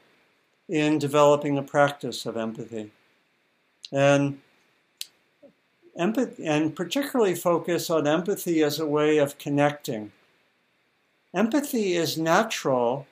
in 0.67 0.99
developing 0.99 1.57
a 1.57 1.63
practice 1.63 2.25
of 2.25 2.37
empathy, 2.37 2.91
and 3.91 4.39
empathy, 5.97 6.45
and 6.45 6.75
particularly 6.75 7.35
focus 7.35 7.89
on 7.89 8.05
empathy 8.05 8.61
as 8.61 8.79
a 8.79 8.85
way 8.85 9.17
of 9.17 9.37
connecting. 9.39 10.11
Empathy 11.33 11.93
is 11.93 12.17
natural 12.17 13.07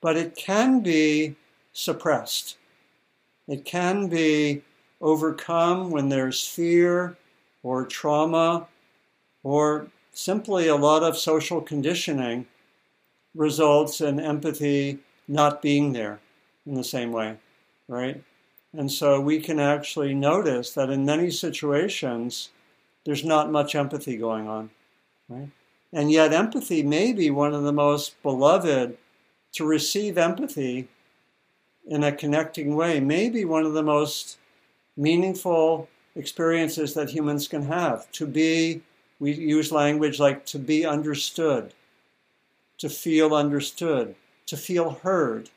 but 0.00 0.16
it 0.16 0.36
can 0.36 0.80
be 0.80 1.34
suppressed. 1.72 2.56
It 3.46 3.64
can 3.64 4.08
be 4.08 4.62
overcome 5.00 5.90
when 5.90 6.08
there's 6.08 6.46
fear 6.46 7.16
or 7.62 7.86
trauma 7.86 8.66
or 9.42 9.88
simply 10.12 10.68
a 10.68 10.76
lot 10.76 11.02
of 11.02 11.16
social 11.16 11.60
conditioning 11.60 12.46
results 13.38 14.00
in 14.00 14.18
empathy 14.18 14.98
not 15.28 15.62
being 15.62 15.92
there 15.92 16.18
in 16.66 16.74
the 16.74 16.84
same 16.84 17.12
way, 17.12 17.36
right? 17.86 18.22
And 18.76 18.90
so 18.90 19.20
we 19.20 19.40
can 19.40 19.60
actually 19.60 20.12
notice 20.12 20.72
that 20.72 20.90
in 20.90 21.06
many 21.06 21.30
situations, 21.30 22.50
there's 23.04 23.24
not 23.24 23.50
much 23.50 23.74
empathy 23.74 24.16
going 24.16 24.48
on, 24.48 24.70
right? 25.28 25.48
And 25.92 26.10
yet, 26.10 26.34
empathy 26.34 26.82
may 26.82 27.14
be 27.14 27.30
one 27.30 27.54
of 27.54 27.62
the 27.62 27.72
most 27.72 28.22
beloved 28.22 28.98
to 29.52 29.64
receive 29.64 30.18
empathy 30.18 30.88
in 31.86 32.04
a 32.04 32.12
connecting 32.12 32.76
way 32.76 33.00
may 33.00 33.30
be 33.30 33.46
one 33.46 33.64
of 33.64 33.72
the 33.72 33.82
most 33.82 34.36
meaningful 34.96 35.88
experiences 36.14 36.92
that 36.92 37.08
humans 37.08 37.48
can 37.48 37.62
have. 37.62 38.10
To 38.12 38.26
be, 38.26 38.82
we 39.18 39.32
use 39.32 39.72
language 39.72 40.20
like 40.20 40.44
to 40.46 40.58
be 40.58 40.84
understood, 40.84 41.72
to 42.78 42.88
feel 42.88 43.34
understood, 43.34 44.14
to 44.46 44.56
feel 44.56 44.90
heard, 45.02 45.50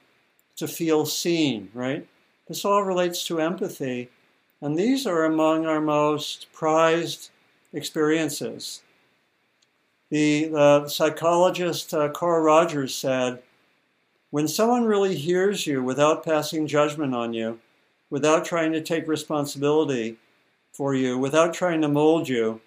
to 0.57 0.67
feel 0.67 1.05
seen, 1.05 1.69
right? 1.73 2.07
This 2.47 2.65
all 2.65 2.83
relates 2.83 3.25
to 3.25 3.39
empathy, 3.39 4.09
and 4.61 4.77
these 4.77 5.07
are 5.07 5.23
among 5.23 5.65
our 5.65 5.81
most 5.81 6.47
prized 6.51 7.29
experiences. 7.73 8.81
The 10.09 10.85
psychologist 10.87 11.93
uh, 11.93 12.09
Carl 12.09 12.43
Rogers 12.43 12.93
said, 12.93 13.41
when 14.29 14.47
someone 14.47 14.85
really 14.85 15.15
hears 15.15 15.65
you 15.67 15.83
without 15.83 16.23
passing 16.25 16.67
judgment 16.67 17.15
on 17.15 17.33
you, 17.33 17.59
without 18.09 18.45
trying 18.45 18.71
to 18.73 18.81
take 18.81 19.07
responsibility 19.07 20.17
for 20.73 20.93
you, 20.95 21.17
without 21.17 21.53
trying 21.53 21.81
to 21.81 21.87
mold 21.87 22.27
you, 22.27 22.61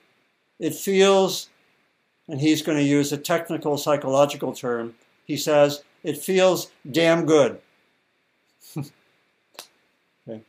it 0.59 0.75
feels, 0.75 1.49
and 2.28 2.40
he's 2.40 2.62
going 2.62 2.78
to 2.78 2.84
use 2.84 3.12
a 3.12 3.16
technical 3.16 3.76
psychological 3.76 4.52
term, 4.52 4.94
he 5.24 5.37
says, 5.37 5.82
it 6.02 6.18
feels 6.18 6.70
damn 6.90 7.26
good. 7.26 7.60
okay. 8.78 10.42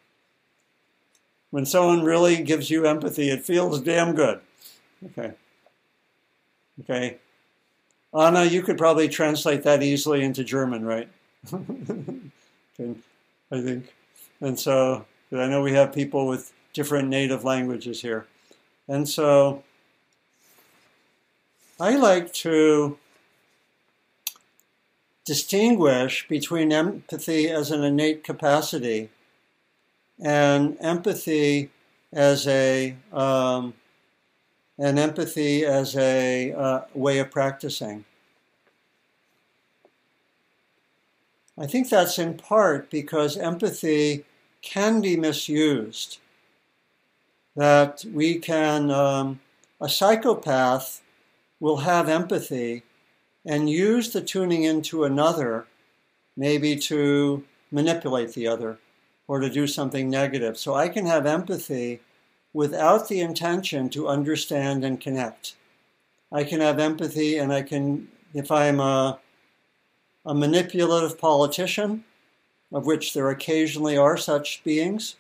When 1.52 1.66
someone 1.66 2.04
really 2.04 2.44
gives 2.44 2.70
you 2.70 2.86
empathy, 2.86 3.30
it 3.30 3.44
feels 3.44 3.82
damn 3.82 4.16
good. 4.16 4.40
Okay. 5.06 5.34
Okay. 6.82 7.18
Anna, 8.14 8.46
you 8.46 8.62
could 8.62 8.78
probably 8.78 9.10
translate 9.10 9.64
that 9.64 9.84
easily 9.84 10.24
into 10.24 10.44
German, 10.44 10.86
right? 10.86 11.10
I 11.52 12.96
think. 13.52 13.94
And 14.42 14.60
so, 14.60 15.06
I 15.32 15.48
know 15.48 15.62
we 15.62 15.74
have 15.74 15.94
people 15.94 16.28
with 16.28 16.54
different 16.74 17.10
native 17.10 17.44
languages 17.44 18.02
here. 18.02 18.26
And 18.88 19.08
so, 19.08 19.64
I 21.80 21.98
like 21.98 22.32
to 22.36 22.98
distinguish 25.26 26.26
between 26.30 26.72
empathy 26.72 27.50
as 27.50 27.70
an 27.70 27.84
innate 27.84 28.24
capacity 28.24 29.10
and 30.24 30.78
empathy 30.80 31.72
as 32.14 32.48
a 32.48 32.96
um, 33.12 33.74
and 34.78 34.98
empathy 34.98 35.66
as 35.66 35.98
a 35.98 36.54
uh, 36.54 36.82
way 36.94 37.20
of 37.20 37.30
practicing. 37.32 38.06
I 41.58 41.66
think 41.66 41.90
that's 41.90 42.18
in 42.18 42.36
part 42.36 42.90
because 42.90 43.36
empathy 43.36 44.24
can 44.62 45.02
be 45.02 45.18
misused. 45.18 46.20
That 47.56 48.04
we 48.14 48.40
can, 48.40 48.92
um, 48.92 49.40
a 49.80 49.88
psychopath 49.88 51.02
will 51.66 51.78
have 51.78 52.08
empathy 52.08 52.84
and 53.44 53.72
use 53.72 54.14
the 54.14 54.22
tuning 54.22 54.62
into 54.62 55.04
another 55.04 55.66
maybe 56.38 56.76
to 56.76 57.44
manipulate 57.72 58.34
the 58.34 58.46
other 58.46 58.78
or 59.28 59.40
to 59.40 59.50
do 59.50 59.66
something 59.66 60.08
negative. 60.08 60.60
So 60.60 60.76
I 60.76 60.90
can 60.90 61.08
have 61.08 61.26
empathy 61.26 62.02
without 62.54 63.08
the 63.08 63.20
intention 63.20 63.90
to 63.90 64.08
understand 64.08 64.86
and 64.86 65.02
connect. 65.02 65.56
I 66.32 66.44
can 66.44 66.62
have 66.62 66.78
empathy 66.78 67.40
and 67.40 67.52
I 67.52 67.64
can, 67.64 68.10
if 68.32 68.52
I'm 68.52 68.80
a, 68.80 69.20
a 70.24 70.36
manipulative 70.36 71.18
politician, 71.18 72.04
of 72.72 72.86
which 72.86 73.16
there 73.16 73.32
occasionally 73.32 73.98
are 73.98 74.18
such 74.18 74.64
beings, 74.64 75.16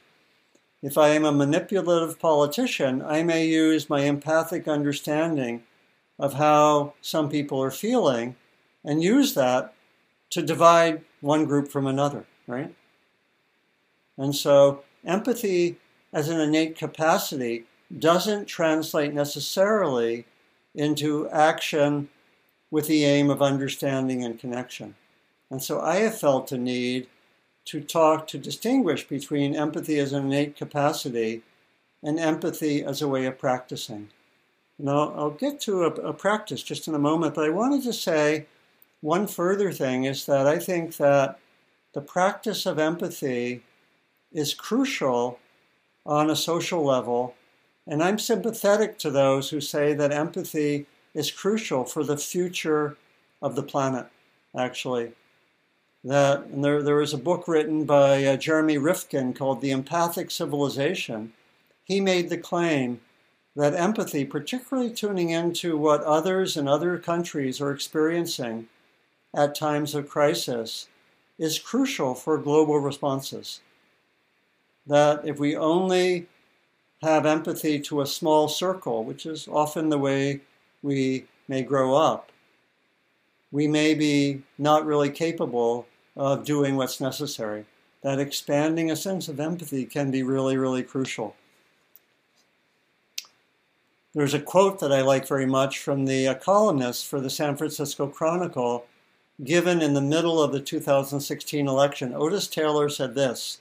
if 0.83 0.95
I 0.95 1.07
am 1.07 1.25
a 1.25 1.31
manipulative 1.31 2.19
politician, 2.19 3.01
I 3.01 3.23
may 3.23 3.47
use 3.47 3.89
my 3.89 4.01
empathic 4.01 4.67
understanding 4.67 5.63
of 6.17 6.33
how 6.33 6.93
some 7.01 7.29
people 7.29 7.61
are 7.61 7.71
feeling 7.71 8.35
and 8.83 9.03
use 9.03 9.33
that 9.33 9.73
to 10.29 10.41
divide 10.41 11.01
one 11.21 11.45
group 11.45 11.69
from 11.69 11.87
another, 11.87 12.25
right? 12.47 12.73
And 14.17 14.35
so 14.35 14.83
empathy 15.05 15.77
as 16.13 16.29
an 16.29 16.39
innate 16.39 16.77
capacity 16.77 17.65
doesn't 17.97 18.45
translate 18.45 19.13
necessarily 19.13 20.25
into 20.73 21.29
action 21.29 22.09
with 22.71 22.87
the 22.87 23.03
aim 23.03 23.29
of 23.29 23.41
understanding 23.41 24.23
and 24.23 24.39
connection. 24.39 24.95
And 25.49 25.61
so 25.61 25.79
I 25.81 25.97
have 25.97 26.19
felt 26.19 26.51
a 26.51 26.57
need 26.57 27.07
to 27.65 27.81
talk 27.81 28.27
to 28.27 28.37
distinguish 28.37 29.07
between 29.07 29.55
empathy 29.55 29.99
as 29.99 30.13
an 30.13 30.25
innate 30.25 30.55
capacity 30.55 31.43
and 32.03 32.19
empathy 32.19 32.83
as 32.83 33.01
a 33.01 33.07
way 33.07 33.25
of 33.25 33.37
practicing. 33.37 34.09
And 34.77 34.89
I'll, 34.89 35.29
get 35.31 35.61
to 35.61 35.83
a, 35.83 35.87
a 35.87 36.13
practice 36.13 36.61
just 36.61 36.87
in 36.87 36.95
a 36.95 36.99
moment, 36.99 37.35
but 37.35 37.45
I 37.45 37.49
wanted 37.49 37.83
to 37.83 37.93
say 37.93 38.45
one 39.01 39.27
further 39.27 39.71
thing 39.71 40.03
is 40.03 40.25
that 40.25 40.47
I 40.47 40.59
think 40.59 40.97
that 40.97 41.39
the 41.93 42.01
practice 42.01 42.65
of 42.65 42.77
empathy 42.77 43.61
is 44.33 44.53
crucial 44.53 45.39
on 46.05 46.29
a 46.29 46.35
social 46.35 46.83
level, 46.83 47.35
and 47.87 48.03
I'm 48.03 48.19
sympathetic 48.19 48.99
to 48.99 49.09
those 49.09 49.49
who 49.49 49.61
say 49.61 49.93
that 49.93 50.11
empathy 50.11 50.87
is 51.13 51.31
crucial 51.31 51.85
for 51.85 52.03
the 52.03 52.17
future 52.17 52.97
of 53.41 53.55
the 53.55 53.63
planet, 53.63 54.07
actually. 54.57 55.13
That, 56.03 56.43
and 56.47 56.63
there, 56.63 56.83
there 56.83 56.97
was 56.97 57.13
a 57.13 57.17
book 57.17 57.47
written 57.47 57.85
by 57.85 58.25
uh, 58.25 58.37
Jeremy 58.37 58.77
Rifkin 58.77 59.33
called 59.33 59.61
The 59.61 59.71
Empathic 59.71 60.29
Civilization. 60.29 61.33
He 61.83 62.01
made 62.01 62.29
the 62.29 62.37
claim 62.37 62.99
that 63.55 63.73
empathy, 63.73 64.25
particularly 64.25 64.89
tuning 64.89 65.29
into 65.29 65.77
what 65.77 66.03
others 66.03 66.57
in 66.57 66.67
other 66.67 66.97
countries 66.97 67.61
are 67.61 67.71
experiencing 67.71 68.67
at 69.33 69.55
times 69.55 69.95
of 69.95 70.09
crisis, 70.09 70.87
is 71.37 71.59
crucial 71.59 72.15
for 72.15 72.37
global 72.37 72.79
responses. 72.79 73.61
That 74.87 75.25
if 75.25 75.39
we 75.39 75.55
only 75.55 76.27
have 77.01 77.25
empathy 77.25 77.79
to 77.81 78.01
a 78.01 78.05
small 78.05 78.47
circle, 78.47 79.03
which 79.03 79.25
is 79.25 79.47
often 79.47 79.89
the 79.89 79.97
way 79.97 80.41
we 80.81 81.25
may 81.47 81.61
grow 81.61 81.95
up, 81.95 82.31
we 83.51 83.67
may 83.67 83.93
be 83.93 84.43
not 84.57 84.85
really 84.85 85.09
capable 85.09 85.87
of 86.15 86.45
doing 86.45 86.75
what's 86.75 86.99
necessary. 86.99 87.65
That 88.01 88.19
expanding 88.19 88.91
a 88.91 88.95
sense 88.95 89.27
of 89.27 89.39
empathy 89.39 89.85
can 89.85 90.11
be 90.11 90.23
really, 90.23 90.57
really 90.57 90.83
crucial. 90.83 91.35
There's 94.15 94.33
a 94.33 94.39
quote 94.39 94.79
that 94.79 94.93
I 94.93 95.01
like 95.01 95.27
very 95.27 95.45
much 95.45 95.79
from 95.79 96.05
the 96.05 96.29
uh, 96.29 96.35
columnist 96.35 97.05
for 97.05 97.19
the 97.19 97.29
San 97.29 97.57
Francisco 97.57 98.07
Chronicle, 98.07 98.85
given 99.43 99.81
in 99.81 99.93
the 99.93 99.99
middle 99.99 100.41
of 100.41 100.53
the 100.53 100.61
2016 100.61 101.67
election. 101.67 102.13
Otis 102.15 102.47
Taylor 102.47 102.87
said 102.87 103.13
this 103.13 103.59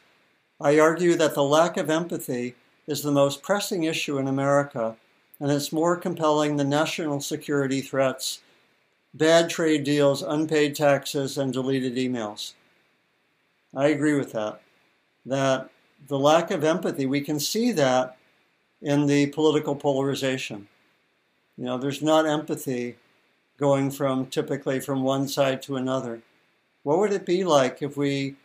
I 0.61 0.79
argue 0.79 1.17
that 1.17 1.35
the 1.35 1.43
lack 1.43 1.77
of 1.77 1.91
empathy 1.91 2.55
is 2.87 3.03
the 3.03 3.11
most 3.11 3.43
pressing 3.43 3.83
issue 3.83 4.17
in 4.17 4.29
America, 4.29 4.95
and 5.41 5.51
it's 5.51 5.73
more 5.73 5.97
compelling 5.97 6.57
than 6.57 6.69
national 6.69 7.21
security 7.21 7.81
threats, 7.81 8.39
bad 9.13 9.51
trade 9.51 9.83
deals, 9.83 10.23
unpaid 10.23 10.77
taxes, 10.77 11.37
and 11.37 11.53
deleted 11.53 11.97
emails. 11.97 12.53
I 13.75 13.89
agree 13.89 14.15
with 14.17 14.31
that. 14.31 14.61
That 15.27 15.71
the 16.07 16.19
lack 16.19 16.53
of 16.53 16.63
empathy, 16.63 17.07
we 17.07 17.23
can 17.23 17.41
see 17.41 17.73
that 17.73 18.17
in 18.85 19.07
the 19.07 19.27
political 19.29 19.75
polarization. 19.75 20.69
You 21.57 21.65
know, 21.65 21.79
there's 21.79 22.03
not 22.03 22.27
empathy 22.27 22.97
going 23.59 23.91
from 23.91 24.27
typically 24.27 24.79
from 24.79 25.03
one 25.03 25.27
side 25.27 25.63
to 25.63 25.77
another. 25.77 26.21
What 26.83 26.99
would 26.99 27.13
it 27.13 27.25
be 27.25 27.45
like 27.45 27.81
if 27.81 27.97
we 27.97 28.37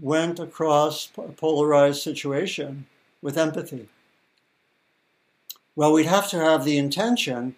went 0.00 0.40
across 0.40 1.10
a 1.18 1.28
polarized 1.32 2.00
situation 2.00 2.86
with 3.20 3.36
empathy? 3.36 3.88
Well, 5.74 5.92
we'd 5.92 6.06
have 6.06 6.30
to 6.30 6.38
have 6.38 6.64
the 6.64 6.78
intention 6.78 7.54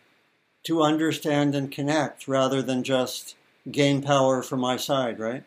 to 0.64 0.82
understand 0.82 1.54
and 1.54 1.70
connect 1.70 2.26
rather 2.26 2.60
than 2.62 2.82
just 2.82 3.36
gain 3.70 4.02
power 4.02 4.42
for 4.42 4.56
my 4.56 4.76
side, 4.76 5.20
right? 5.20 5.44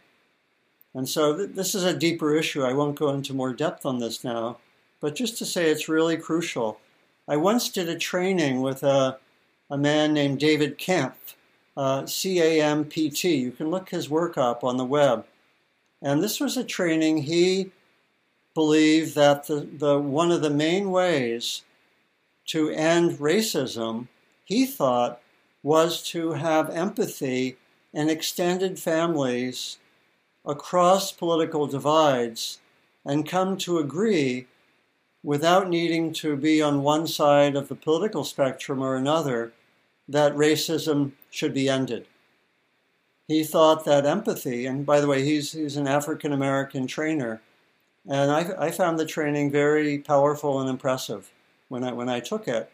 And 0.93 1.09
so 1.09 1.35
th- 1.35 1.49
this 1.53 1.75
is 1.75 1.83
a 1.83 1.97
deeper 1.97 2.33
issue. 2.33 2.63
I 2.63 2.71
won't 2.71 2.97
go 2.97 3.09
into 3.09 3.33
more 3.33 3.53
depth 3.53 3.85
on 3.85 3.99
this 3.99 4.23
now, 4.23 4.59
but 5.01 5.15
just 5.15 5.37
to 5.39 5.45
say 5.45 5.69
it's 5.69 5.89
really 5.89 6.15
crucial. 6.15 6.79
I 7.27 7.35
once 7.35 7.67
did 7.69 7.89
a 7.89 7.97
training 7.97 8.61
with 8.61 8.83
a, 8.83 9.17
a 9.69 9.77
man 9.77 10.13
named 10.13 10.39
David 10.39 10.77
Campt, 10.77 11.35
uh, 11.75 12.05
C 12.05 12.39
A 12.39 12.61
M 12.61 12.85
P 12.85 13.09
T. 13.09 13.35
You 13.35 13.51
can 13.51 13.69
look 13.69 13.89
his 13.89 14.09
work 14.09 14.37
up 14.37 14.63
on 14.63 14.77
the 14.77 14.85
web. 14.85 15.25
And 16.01 16.23
this 16.23 16.39
was 16.39 16.55
a 16.57 16.63
training 16.63 17.23
he 17.23 17.71
believed 18.53 19.15
that 19.15 19.47
the, 19.47 19.67
the 19.71 19.99
one 19.99 20.31
of 20.31 20.41
the 20.41 20.49
main 20.49 20.91
ways 20.91 21.63
to 22.47 22.69
end 22.69 23.19
racism, 23.19 24.07
he 24.43 24.65
thought, 24.65 25.21
was 25.63 26.01
to 26.03 26.33
have 26.33 26.69
empathy 26.69 27.57
and 27.93 28.09
extended 28.09 28.79
families 28.79 29.77
across 30.45 31.11
political 31.11 31.67
divides 31.67 32.59
and 33.05 33.29
come 33.29 33.57
to 33.57 33.77
agree 33.77 34.47
without 35.23 35.69
needing 35.69 36.13
to 36.13 36.35
be 36.35 36.61
on 36.61 36.83
one 36.83 37.07
side 37.07 37.55
of 37.55 37.67
the 37.67 37.75
political 37.75 38.23
spectrum 38.23 38.81
or 38.81 38.95
another, 38.95 39.53
that 40.07 40.35
racism 40.35 41.11
should 41.29 41.53
be 41.53 41.69
ended. 41.69 42.07
He 43.27 43.43
thought 43.43 43.85
that 43.85 44.05
empathy, 44.05 44.65
and 44.65 44.85
by 44.85 44.99
the 44.99 45.07
way, 45.07 45.23
he's, 45.23 45.53
he's 45.53 45.77
an 45.77 45.87
African 45.87 46.33
American 46.33 46.87
trainer, 46.87 47.41
and 48.07 48.31
I, 48.31 48.53
I 48.57 48.71
found 48.71 48.97
the 48.97 49.05
training 49.05 49.51
very 49.51 49.99
powerful 49.99 50.59
and 50.59 50.69
impressive 50.69 51.31
when 51.69 51.83
I, 51.83 51.93
when 51.93 52.09
I 52.09 52.19
took 52.19 52.47
it. 52.47 52.71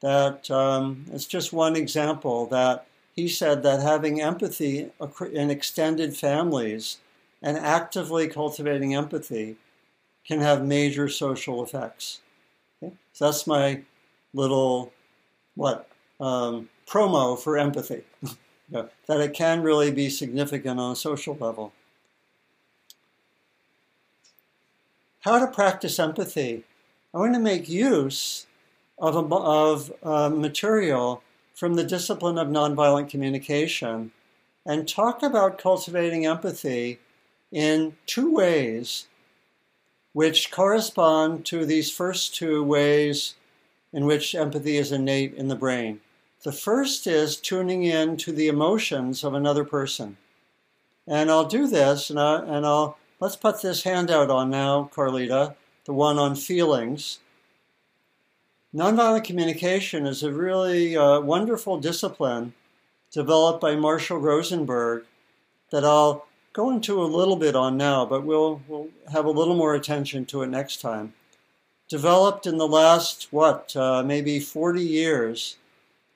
That 0.00 0.50
um, 0.50 1.04
it's 1.12 1.26
just 1.26 1.52
one 1.52 1.76
example 1.76 2.46
that 2.46 2.86
he 3.14 3.28
said 3.28 3.62
that 3.62 3.82
having 3.82 4.20
empathy 4.20 4.90
in 5.32 5.50
extended 5.50 6.16
families 6.16 6.98
and 7.42 7.58
actively 7.58 8.26
cultivating 8.26 8.94
empathy 8.94 9.56
can 10.26 10.40
have 10.40 10.64
major 10.64 11.08
social 11.08 11.62
effects. 11.62 12.20
Okay? 12.82 12.94
So 13.12 13.26
that's 13.26 13.46
my 13.46 13.82
little 14.32 14.92
what 15.54 15.88
um, 16.20 16.68
promo 16.86 17.38
for 17.38 17.58
empathy. 17.58 18.02
yeah, 18.70 18.84
that 19.06 19.20
it 19.20 19.34
can 19.34 19.62
really 19.62 19.90
be 19.90 20.08
significant 20.08 20.78
on 20.78 20.92
a 20.92 20.96
social 20.96 21.36
level. 21.40 21.72
How 25.20 25.38
to 25.38 25.46
practice 25.46 25.98
empathy? 25.98 26.64
I 27.12 27.18
want 27.18 27.34
to 27.34 27.40
make 27.40 27.68
use 27.68 28.46
of, 28.98 29.16
a, 29.16 29.34
of 29.34 29.92
uh, 30.02 30.28
material 30.30 31.22
from 31.54 31.74
the 31.74 31.84
discipline 31.84 32.38
of 32.38 32.48
nonviolent 32.48 33.10
communication 33.10 34.12
and 34.64 34.88
talk 34.88 35.22
about 35.22 35.58
cultivating 35.58 36.24
empathy 36.24 37.00
in 37.50 37.96
two 38.06 38.32
ways, 38.32 39.08
which 40.12 40.50
correspond 40.50 41.46
to 41.46 41.64
these 41.64 41.90
first 41.90 42.34
two 42.34 42.62
ways 42.62 43.34
in 43.92 44.06
which 44.06 44.34
empathy 44.34 44.76
is 44.76 44.92
innate 44.92 45.34
in 45.34 45.48
the 45.48 45.56
brain. 45.56 46.00
The 46.42 46.52
first 46.52 47.06
is 47.06 47.36
tuning 47.36 47.84
in 47.84 48.16
to 48.18 48.32
the 48.32 48.48
emotions 48.48 49.24
of 49.24 49.34
another 49.34 49.64
person. 49.64 50.16
And 51.06 51.30
I'll 51.30 51.44
do 51.44 51.66
this, 51.66 52.08
and, 52.08 52.18
I, 52.18 52.38
and 52.38 52.64
I'll 52.64 52.96
let's 53.18 53.36
put 53.36 53.62
this 53.62 53.82
handout 53.82 54.30
on 54.30 54.50
now, 54.50 54.90
Carlita, 54.94 55.54
the 55.84 55.92
one 55.92 56.18
on 56.18 56.34
feelings. 56.34 57.18
Nonviolent 58.74 59.24
communication 59.24 60.06
is 60.06 60.22
a 60.22 60.32
really 60.32 60.96
uh, 60.96 61.20
wonderful 61.20 61.78
discipline 61.78 62.54
developed 63.10 63.60
by 63.60 63.74
Marshall 63.74 64.18
Rosenberg 64.18 65.04
that 65.70 65.84
I'll 65.84 66.26
go 66.52 66.70
into 66.70 67.02
a 67.02 67.04
little 67.04 67.36
bit 67.36 67.54
on 67.54 67.76
now, 67.76 68.04
but 68.04 68.24
we'll, 68.24 68.60
we'll 68.68 68.88
have 69.12 69.24
a 69.24 69.30
little 69.30 69.54
more 69.54 69.74
attention 69.74 70.24
to 70.26 70.42
it 70.42 70.48
next 70.48 70.80
time. 70.80 71.14
Developed 71.88 72.46
in 72.46 72.56
the 72.56 72.68
last, 72.68 73.28
what, 73.30 73.74
uh, 73.76 74.02
maybe 74.02 74.38
40 74.38 74.82
years, 74.82 75.56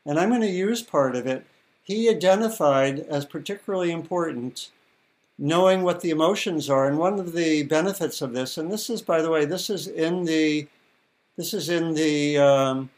and 0.07 0.19
I'm 0.19 0.29
going 0.29 0.41
to 0.41 0.47
use 0.49 0.83
part 0.83 1.17
of 1.17 1.27
it. 1.27 1.45
He 1.83 2.09
identified 2.09 3.01
as 3.01 3.25
particularly 3.25 3.91
important 3.91 4.71
knowing 5.39 5.83
what 5.83 6.01
the 6.01 6.11
emotions 6.11 6.71
are. 6.71 6.87
And 6.87 6.99
one 6.99 7.19
of 7.19 7.33
the 7.33 7.65
benefits 7.65 8.23
of 8.23 8.33
this, 8.33 8.57
and 8.59 8.71
this 8.71 8.89
is, 8.89 9.03
by 9.03 9.21
the 9.23 9.31
way, 9.31 9.45
this 9.45 9.71
is 9.71 9.89
in 9.89 10.25
the 10.25 10.67
this 11.37 11.53
is 11.53 11.69
in 11.69 11.95
the 11.95 12.39
um, 12.39 12.91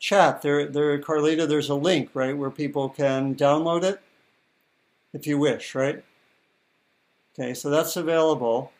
chat. 0.00 0.42
There, 0.42 0.66
there, 0.66 0.98
Carlita. 1.00 1.48
There's 1.48 1.68
a 1.68 1.74
link, 1.74 2.10
right, 2.14 2.36
where 2.36 2.50
people 2.50 2.88
can 2.88 3.36
download 3.36 3.84
it 3.84 4.00
if 5.12 5.26
you 5.26 5.38
wish, 5.38 5.74
right? 5.74 6.02
Okay, 7.38 7.52
so 7.52 7.68
that's 7.68 7.96
available. 7.96 8.72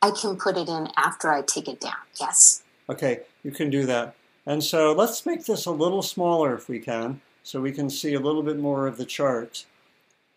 I 0.00 0.10
can 0.10 0.36
put 0.36 0.56
it 0.56 0.68
in 0.68 0.88
after 0.96 1.30
I 1.32 1.42
take 1.42 1.66
it 1.66 1.80
down. 1.80 1.94
Yes. 2.20 2.62
Okay, 2.88 3.20
you 3.42 3.50
can 3.50 3.70
do 3.70 3.86
that. 3.86 4.14
And 4.46 4.62
so 4.62 4.92
let's 4.92 5.26
make 5.26 5.46
this 5.46 5.66
a 5.66 5.70
little 5.70 6.02
smaller 6.02 6.54
if 6.54 6.68
we 6.68 6.78
can, 6.78 7.22
so 7.42 7.60
we 7.60 7.72
can 7.72 7.90
see 7.90 8.14
a 8.14 8.20
little 8.20 8.42
bit 8.42 8.58
more 8.58 8.86
of 8.86 8.98
the 8.98 9.06
chart. 9.06 9.64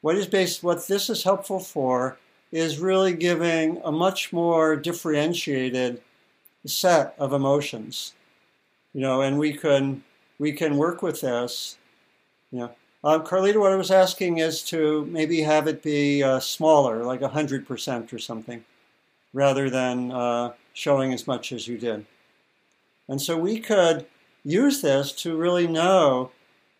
What 0.01 0.15
is 0.15 0.25
based, 0.25 0.63
what 0.63 0.88
this 0.88 1.09
is 1.09 1.23
helpful 1.23 1.59
for 1.59 2.17
is 2.51 2.80
really 2.80 3.13
giving 3.13 3.82
a 3.84 3.91
much 3.91 4.32
more 4.32 4.75
differentiated 4.75 6.01
set 6.65 7.13
of 7.19 7.34
emotions. 7.34 8.13
You 8.93 9.01
know, 9.01 9.21
and 9.21 9.38
we 9.38 9.53
can 9.53 10.03
we 10.39 10.53
can 10.53 10.78
work 10.78 11.01
with 11.01 11.21
this. 11.21 11.78
You 12.51 12.59
know, 12.59 12.71
um, 13.03 13.23
Carlita, 13.23 13.59
what 13.59 13.71
I 13.71 13.75
was 13.75 13.91
asking 13.91 14.39
is 14.39 14.63
to 14.63 15.05
maybe 15.05 15.41
have 15.41 15.67
it 15.67 15.83
be 15.83 16.23
uh, 16.23 16.39
smaller, 16.39 17.03
like 17.03 17.21
hundred 17.21 17.67
percent 17.67 18.13
or 18.13 18.19
something, 18.19 18.65
rather 19.33 19.69
than 19.69 20.11
uh, 20.11 20.53
showing 20.73 21.13
as 21.13 21.27
much 21.27 21.51
as 21.51 21.67
you 21.67 21.77
did. 21.77 22.05
And 23.07 23.21
so 23.21 23.37
we 23.37 23.59
could 23.59 24.05
use 24.43 24.81
this 24.81 25.11
to 25.11 25.37
really 25.37 25.67
know 25.67 26.31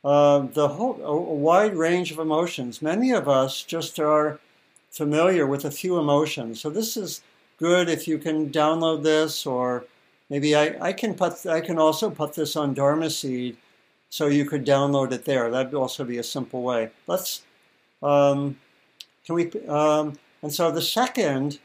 uh, 0.04 0.40
the 0.40 0.70
whole 0.70 1.00
a, 1.02 1.08
a 1.08 1.36
wide 1.36 1.76
range 1.76 2.12
of 2.12 2.20
emotions. 2.20 2.82
Many 2.82 3.12
of 3.12 3.28
us 3.28 3.64
just 3.64 4.00
are 4.00 4.40
familiar 4.90 5.46
with 5.46 5.66
a 5.66 5.72
few 5.72 5.98
emotions. 5.98 6.62
So 6.62 6.70
this 6.70 6.98
is 6.98 7.22
good 7.60 7.90
if 7.90 8.08
you 8.08 8.18
can 8.18 8.50
download 8.50 9.04
this, 9.04 9.46
or 9.46 9.86
maybe 10.30 10.56
I, 10.56 10.76
I 10.82 10.94
can 10.94 11.14
put 11.14 11.46
I 11.46 11.62
can 11.62 11.78
also 11.78 12.10
put 12.10 12.34
this 12.34 12.56
on 12.56 12.74
Dharma 12.74 13.10
Seed, 13.10 13.58
so 14.10 14.28
you 14.28 14.46
could 14.46 14.66
download 14.66 15.12
it 15.12 15.26
there. 15.26 15.50
That'd 15.50 15.74
also 15.74 16.04
be 16.04 16.18
a 16.18 16.24
simple 16.24 16.62
way. 16.64 16.92
Let's 17.08 17.44
um, 18.02 18.58
can 19.26 19.36
we 19.36 19.52
um, 19.68 20.14
and 20.42 20.54
so 20.54 20.72
the 20.72 20.82
second 20.82 21.60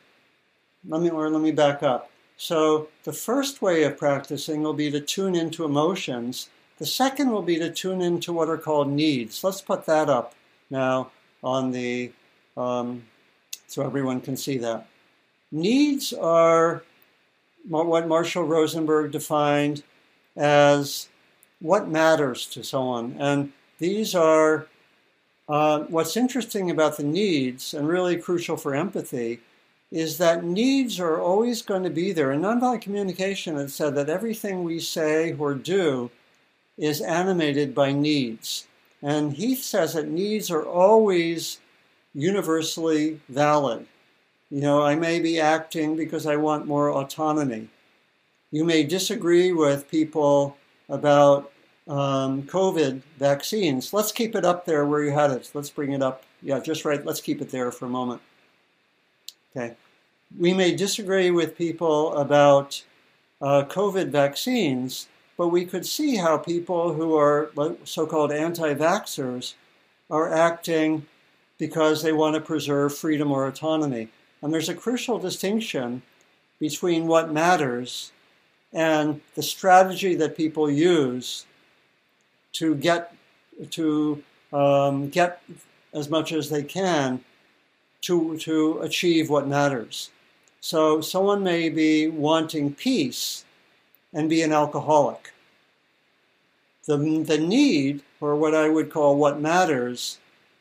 let 0.89 1.01
me 1.01 1.11
or 1.11 1.31
let 1.31 1.43
me 1.43 1.53
back 1.53 1.83
up. 1.83 2.11
So 2.37 2.89
the 3.05 3.13
first 3.13 3.63
way 3.63 3.85
of 3.85 3.97
practicing 3.97 4.63
will 4.63 4.75
be 4.75 4.91
to 4.91 5.01
tune 5.01 5.37
into 5.37 5.65
emotions. 5.65 6.49
The 6.79 6.87
second 6.87 7.31
will 7.31 7.43
be 7.43 7.59
to 7.59 7.71
tune 7.71 8.03
into 8.03 8.33
what 8.33 8.49
are 8.49 8.59
called 8.59 8.89
needs. 8.89 9.45
Let's 9.45 9.61
put 9.61 9.87
that 9.87 10.09
up 10.09 10.35
now 10.71 11.13
on 11.45 11.71
the 11.71 12.11
um, 12.57 13.05
so 13.69 13.85
everyone 13.85 14.21
can 14.21 14.37
see 14.37 14.59
that. 14.59 14.89
Needs 15.53 16.13
are 16.13 16.83
what 17.69 18.09
Marshall 18.09 18.45
Rosenberg 18.45 19.13
defined 19.13 19.85
as 20.37 21.09
what 21.63 21.89
matters 21.89 22.47
to 22.47 22.65
someone. 22.65 23.17
And 23.19 23.53
these 23.79 24.15
are 24.15 24.67
uh, 25.49 25.81
what's 25.85 26.17
interesting 26.17 26.71
about 26.71 26.97
the 26.97 27.05
needs 27.05 27.73
and 27.73 27.89
really 27.89 28.17
crucial 28.17 28.57
for 28.57 28.75
empathy 28.75 29.41
is 29.91 30.19
that 30.19 30.43
needs 30.43 30.99
are 30.99 31.21
always 31.21 31.63
going 31.63 31.83
to 31.85 31.91
be 31.91 32.13
there. 32.13 32.33
In 32.33 32.41
nonviolent 32.41 32.81
communication, 32.81 33.57
it 33.57 33.69
said 33.69 33.95
that 33.95 34.09
everything 34.09 34.65
we 34.65 34.81
say 34.81 35.35
or 35.35 35.55
do 35.55 36.11
is 36.79 37.01
animated 37.01 37.75
by 37.75 37.93
needs. 37.93 38.67
And 39.03 39.35
Heath 39.35 39.63
says 39.63 39.95
that 39.95 40.09
needs 40.09 40.51
are 40.51 40.65
always 40.65 41.61
universally 42.15 43.21
valid. 43.29 43.87
You 44.51 44.61
know, 44.61 44.83
I 44.83 44.95
may 44.95 45.21
be 45.21 45.39
acting 45.39 45.97
because 45.97 46.27
I 46.27 46.37
want 46.37 46.67
more 46.67 46.91
autonomy. 46.91 47.69
You 48.51 48.65
may 48.65 48.85
disagree 48.85 49.53
with 49.53 49.91
people 49.91 50.57
about 50.93 51.51
um, 51.89 52.43
COVID 52.45 53.01
vaccines. 53.19 53.93
Let's 53.93 54.13
keep 54.13 54.37
it 54.37 54.45
up 54.45 54.67
there 54.67 54.85
where 54.87 55.03
you 55.03 55.11
had 55.11 55.31
it. 55.31 55.51
Let's 55.55 55.71
bring 55.71 55.93
it 55.93 56.03
up. 56.03 56.23
Yeah, 56.43 56.61
just 56.61 56.85
right. 56.85 57.05
Let's 57.05 57.21
keep 57.21 57.41
it 57.41 57.51
there 57.51 57.73
for 57.73 57.87
a 57.87 57.89
moment. 57.89 58.21
Okay. 59.57 59.75
We 60.39 60.53
may 60.55 60.75
disagree 60.75 61.31
with 61.31 61.59
people 61.59 62.15
about 62.15 62.85
uh, 63.41 63.65
COVID 63.65 64.09
vaccines, 64.09 65.09
but 65.37 65.49
we 65.49 65.65
could 65.65 65.87
see 65.87 66.17
how 66.17 66.37
people 66.39 66.95
who 66.95 67.17
are 67.17 67.51
so 67.85 68.07
called 68.07 68.31
anti 68.31 68.75
vaxxers 68.75 69.55
are 70.11 70.33
acting 70.33 71.07
because 71.59 72.03
they 72.03 72.13
want 72.13 72.35
to 72.35 72.41
preserve 72.41 72.97
freedom 72.97 73.33
or 73.33 73.47
autonomy. 73.47 74.09
And 74.43 74.53
there's 74.53 74.69
a 74.69 74.75
crucial 74.75 75.19
distinction 75.19 76.03
between 76.59 77.07
what 77.07 77.33
matters 77.33 78.13
and 78.73 79.21
the 79.35 79.43
strategy 79.43 80.15
that 80.15 80.37
people 80.37 80.71
use 80.71 81.47
to 82.53 82.75
get 82.75 83.15
to 83.71 84.23
um, 84.53 85.09
get 85.09 85.43
as 85.93 86.09
much 86.09 86.33
as 86.33 86.49
they 86.49 86.63
can 86.63 87.23
to, 88.03 88.37
to 88.39 88.81
achieve 88.81 89.31
what 89.31 89.47
matters. 89.47 90.11
So 90.61 91.01
someone 91.01 91.43
may 91.43 91.69
be 91.69 92.09
wanting 92.09 92.75
peace 92.75 93.45
and 94.13 94.29
be 94.29 94.43
an 94.43 94.53
alcoholic. 94.53 95.33
The, 96.87 96.97
the 96.97 97.39
need, 97.39 98.03
or 98.21 98.37
what 98.37 98.55
I 98.55 98.69
would 98.69 98.91
call 98.91 99.17
what 99.17 99.41
matters, 99.41 100.19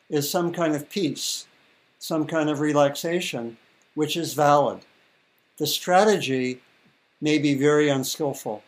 is 0.08 0.30
some 0.30 0.52
kind 0.52 0.74
of 0.74 0.88
peace, 0.88 1.46
some 1.98 2.26
kind 2.26 2.48
of 2.48 2.60
relaxation, 2.60 3.56
which 3.94 4.16
is 4.16 4.34
valid. 4.34 4.80
The 5.58 5.66
strategy 5.66 6.60
may 7.22 7.38
be 7.38 7.54
very 7.54 7.88
unskillful. 7.88 8.62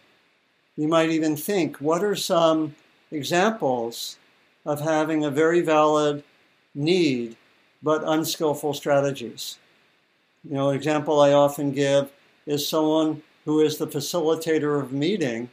You 0.77 0.89
might 0.89 1.11
even 1.11 1.37
think, 1.37 1.77
what 1.77 2.03
are 2.03 2.17
some 2.17 2.75
examples 3.11 4.17
of 4.65 4.81
having 4.81 5.25
a 5.25 5.31
very 5.31 5.61
valid 5.61 6.25
need 6.75 7.37
but 7.83 8.03
unskillful 8.07 8.73
strategies? 8.73 9.59
You 10.45 10.55
know, 10.55 10.71
example 10.71 11.21
I 11.21 11.33
often 11.33 11.73
give 11.73 12.11
is 12.47 12.67
someone 12.67 13.23
who 13.45 13.61
is 13.61 13.77
the 13.77 13.87
facilitator 13.87 14.81
of 14.81 14.93
a 14.93 14.95
meeting 14.95 15.51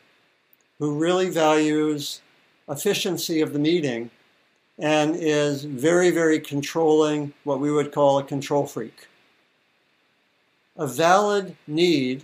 who 0.79 0.97
really 0.97 1.29
values 1.29 2.21
efficiency 2.69 3.41
of 3.41 3.51
the 3.51 3.59
meeting 3.59 4.09
and 4.79 5.15
is 5.15 5.63
very, 5.65 6.11
very 6.11 6.39
controlling, 6.39 7.33
what 7.43 7.59
we 7.59 7.71
would 7.71 7.91
call 7.91 8.19
a 8.19 8.23
control 8.23 8.65
freak 8.65 9.07
a 10.77 10.87
valid 10.87 11.55
need 11.67 12.23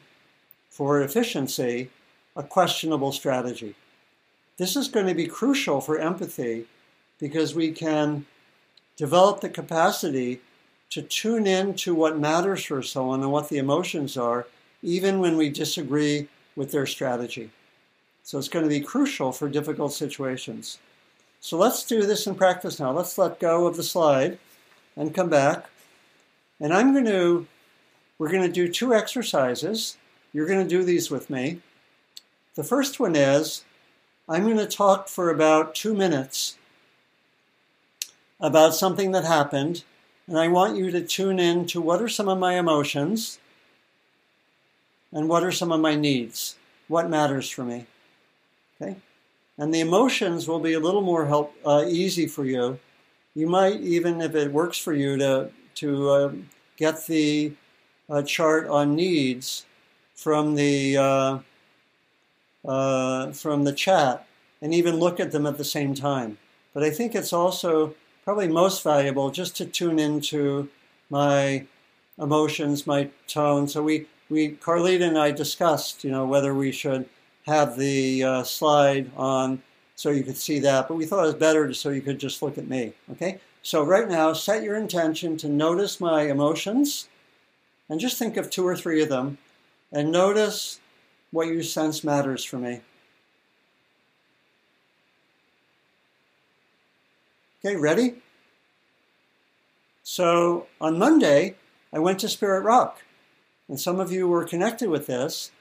for 0.78 1.02
efficiency, 1.02 1.90
a 2.36 2.44
questionable 2.44 3.12
strategy. 3.12 3.74
This 4.58 4.76
is 4.76 4.90
going 4.90 5.08
to 5.08 5.16
be 5.16 5.26
crucial 5.26 5.82
for 5.82 5.98
empathy 5.98 6.66
because 7.18 7.56
we 7.56 7.72
can 7.72 8.28
develop 8.96 9.42
the 9.42 9.50
capacity 9.50 10.40
to 10.92 11.02
tune 11.02 11.48
in 11.48 11.74
to 11.74 11.96
what 11.96 12.20
matters 12.20 12.64
for 12.64 12.84
someone 12.84 13.24
and 13.24 13.32
what 13.32 13.50
the 13.50 13.58
emotions 13.58 14.18
are, 14.18 14.46
even 14.84 15.20
when 15.20 15.36
we 15.36 15.50
disagree 15.50 16.28
with 16.56 16.72
their 16.72 16.86
strategy. 16.86 17.50
So 18.22 18.38
it's 18.38 18.48
going 18.48 18.64
to 18.64 18.70
be 18.70 18.80
crucial 18.80 19.32
for 19.32 19.50
difficult 19.50 19.94
situations. 19.94 20.78
So 21.42 21.58
let's 21.58 21.84
do 21.86 22.04
this 22.04 22.28
in 22.28 22.36
practice 22.36 22.80
now. 22.80 22.92
Let's 22.92 23.18
let 23.18 23.40
go 23.40 23.66
of 23.66 23.78
the 23.78 23.84
slide 23.84 24.38
and 24.96 25.16
come 25.16 25.30
back. 25.30 25.72
And 26.60 26.72
I'm 26.72 26.94
going 26.94 27.06
to 27.06 27.48
we're 28.20 28.30
going 28.30 28.44
to 28.44 28.52
do 28.52 28.72
two 28.72 28.94
exercises. 28.94 29.98
You're 30.38 30.46
going 30.46 30.62
to 30.62 30.70
do 30.70 30.84
these 30.84 31.10
with 31.10 31.32
me. 31.32 31.62
The 32.54 32.64
first 32.64 33.00
one 33.00 33.16
is 33.16 33.64
I'm 34.30 34.44
going 34.44 34.58
to 34.58 34.68
talk 34.68 35.08
for 35.08 35.32
about 35.32 35.74
two 35.74 35.96
minutes 35.96 36.60
about 38.40 38.76
something 38.76 39.14
that 39.14 39.24
happened, 39.24 39.84
and 40.28 40.38
I 40.38 40.48
want 40.48 40.78
you 40.78 40.92
to 40.92 41.02
tune 41.02 41.40
in 41.40 41.66
to 41.70 41.82
what 41.82 42.04
are 42.04 42.08
some 42.08 42.30
of 42.30 42.38
my 42.38 42.54
emotions 42.54 43.40
and 45.12 45.28
what 45.28 45.44
are 45.44 45.52
some 45.52 45.72
of 45.72 45.82
my 45.82 45.96
needs, 45.96 46.56
what 46.88 47.10
matters 47.10 47.50
for 47.50 47.66
me. 47.66 47.88
Okay? 48.80 48.98
And 49.58 49.74
the 49.74 49.80
emotions 49.80 50.48
will 50.48 50.60
be 50.60 50.74
a 50.74 50.80
little 50.80 51.02
more 51.02 51.26
help 51.26 51.56
uh, 51.66 51.84
easy 51.88 52.28
for 52.28 52.46
you. 52.46 52.78
You 53.34 53.48
might 53.48 53.82
even, 53.82 54.22
if 54.22 54.36
it 54.36 54.54
works 54.54 54.78
for 54.78 54.94
you, 54.94 55.18
to 55.18 55.50
to 55.78 56.10
uh, 56.12 56.32
get 56.76 57.08
the 57.08 57.54
uh, 58.08 58.22
chart 58.22 58.68
on 58.68 58.96
needs 58.96 59.66
from 60.18 60.56
the 60.56 60.98
uh, 60.98 61.40
uh, 62.68 63.32
from 63.32 63.64
the 63.64 63.72
chat 63.72 64.28
and 64.62 64.74
even 64.74 64.98
look 64.98 65.20
at 65.20 65.32
them 65.32 65.46
at 65.46 65.58
the 65.58 65.64
same 65.64 65.94
time. 65.94 66.38
But 66.74 66.84
I 66.84 66.90
think 66.90 67.16
it's 67.16 67.32
also 67.32 67.96
probably 68.26 68.50
most 68.50 68.84
valuable 68.84 69.32
just 69.32 69.56
to 69.58 69.66
tune 69.66 70.00
into 70.00 70.68
my 71.10 71.66
emotions, 72.20 72.86
my 72.86 73.10
tone. 73.28 73.68
So 73.68 73.82
we, 73.82 74.08
we 74.30 74.52
Carlita 74.52 75.08
and 75.08 75.18
I 75.18 75.32
discussed, 75.32 76.04
you 76.04 76.12
know, 76.12 76.26
whether 76.26 76.54
we 76.54 76.72
should 76.72 77.08
have 77.46 77.78
the 77.78 78.24
uh, 78.24 78.44
slide 78.44 79.12
on 79.16 79.62
so 79.96 80.10
you 80.10 80.24
could 80.24 80.38
see 80.38 80.60
that, 80.60 80.88
but 80.88 80.96
we 80.96 81.06
thought 81.06 81.24
it 81.24 81.28
was 81.28 81.36
better 81.36 81.74
so 81.74 81.90
you 81.90 82.02
could 82.02 82.20
just 82.20 82.42
look 82.42 82.58
at 82.58 82.68
me. 82.68 82.94
Okay? 83.14 83.40
So 83.64 83.84
right 83.84 84.08
now, 84.08 84.34
set 84.34 84.62
your 84.62 84.76
intention 84.76 85.38
to 85.38 85.48
notice 85.48 86.00
my 86.00 86.24
emotions 86.24 87.08
and 87.90 88.00
just 88.00 88.20
think 88.20 88.38
of 88.38 88.50
two 88.50 88.68
or 88.68 88.76
three 88.76 89.02
of 89.02 89.10
them 89.10 89.38
and 89.92 90.12
notice 90.12 90.80
what 91.32 91.48
you 91.48 91.64
sense 91.64 92.04
matters 92.04 92.44
for 92.44 92.58
me. 92.58 92.82
Okay, 97.60 97.76
ready? 97.76 98.16
So 100.04 100.68
on 100.80 100.98
Monday, 100.98 101.56
I 101.92 102.00
went 102.00 102.20
to 102.20 102.30
Spirit 102.30 102.62
Rock, 102.62 103.04
and 103.68 103.80
some 103.80 104.00
of 104.00 104.12
you 104.12 104.28
were 104.28 104.46
connected 104.46 104.90
with 104.90 105.08
this. 105.08 105.52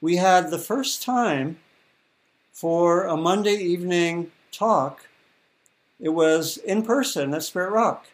We 0.00 0.16
had 0.16 0.50
the 0.50 0.58
first 0.58 1.02
time 1.02 1.58
for 2.52 3.04
a 3.04 3.16
Monday 3.16 3.54
evening 3.54 4.32
talk. 4.52 5.08
It 6.00 6.10
was 6.10 6.56
in 6.58 6.82
person 6.82 7.32
at 7.32 7.42
Spirit 7.42 7.70
Rock. 7.70 8.06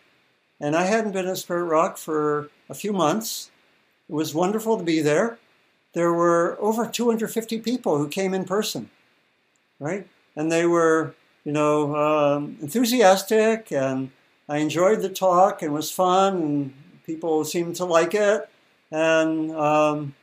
And 0.60 0.76
I 0.76 0.84
hadn't 0.84 1.12
been 1.12 1.26
at 1.26 1.38
Spirit 1.38 1.64
Rock 1.64 1.98
for 1.98 2.48
a 2.68 2.74
few 2.74 2.92
months. 2.92 3.50
It 4.08 4.14
was 4.14 4.34
wonderful 4.34 4.78
to 4.78 4.84
be 4.84 5.00
there. 5.00 5.38
There 5.92 6.12
were 6.12 6.56
over 6.60 6.86
250 6.86 7.60
people 7.60 7.98
who 7.98 8.08
came 8.08 8.32
in 8.34 8.44
person, 8.44 8.90
right? 9.78 10.06
And 10.34 10.50
they 10.50 10.66
were 10.66 11.14
you 11.44 11.52
know, 11.52 11.96
um, 11.96 12.56
enthusiastic, 12.60 13.72
and 13.72 14.10
I 14.48 14.58
enjoyed 14.58 15.02
the 15.02 15.08
talk 15.08 15.62
and 15.62 15.72
was 15.72 15.90
fun, 15.90 16.36
and 16.36 16.74
people 17.04 17.44
seemed 17.44 17.76
to 17.76 17.84
like 17.84 18.14
it, 18.14 18.48
and 18.90 19.50
um, 19.52 20.14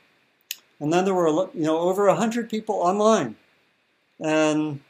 and 0.78 0.92
then 0.92 1.04
there 1.04 1.14
were 1.14 1.28
you 1.54 1.64
know 1.64 1.78
over 1.78 2.08
a 2.08 2.14
hundred 2.14 2.48
people 2.48 2.76
online, 2.76 3.36
and 4.18 4.80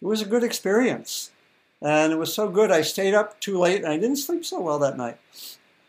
it 0.00 0.06
was 0.06 0.22
a 0.22 0.26
good 0.26 0.44
experience, 0.44 1.32
and 1.82 2.12
it 2.12 2.16
was 2.16 2.32
so 2.32 2.48
good. 2.48 2.70
I 2.70 2.82
stayed 2.82 3.14
up 3.14 3.40
too 3.40 3.58
late, 3.58 3.82
and 3.82 3.92
I 3.92 3.98
didn't 3.98 4.16
sleep 4.16 4.44
so 4.44 4.60
well 4.60 4.78
that 4.78 4.96
night 4.96 5.18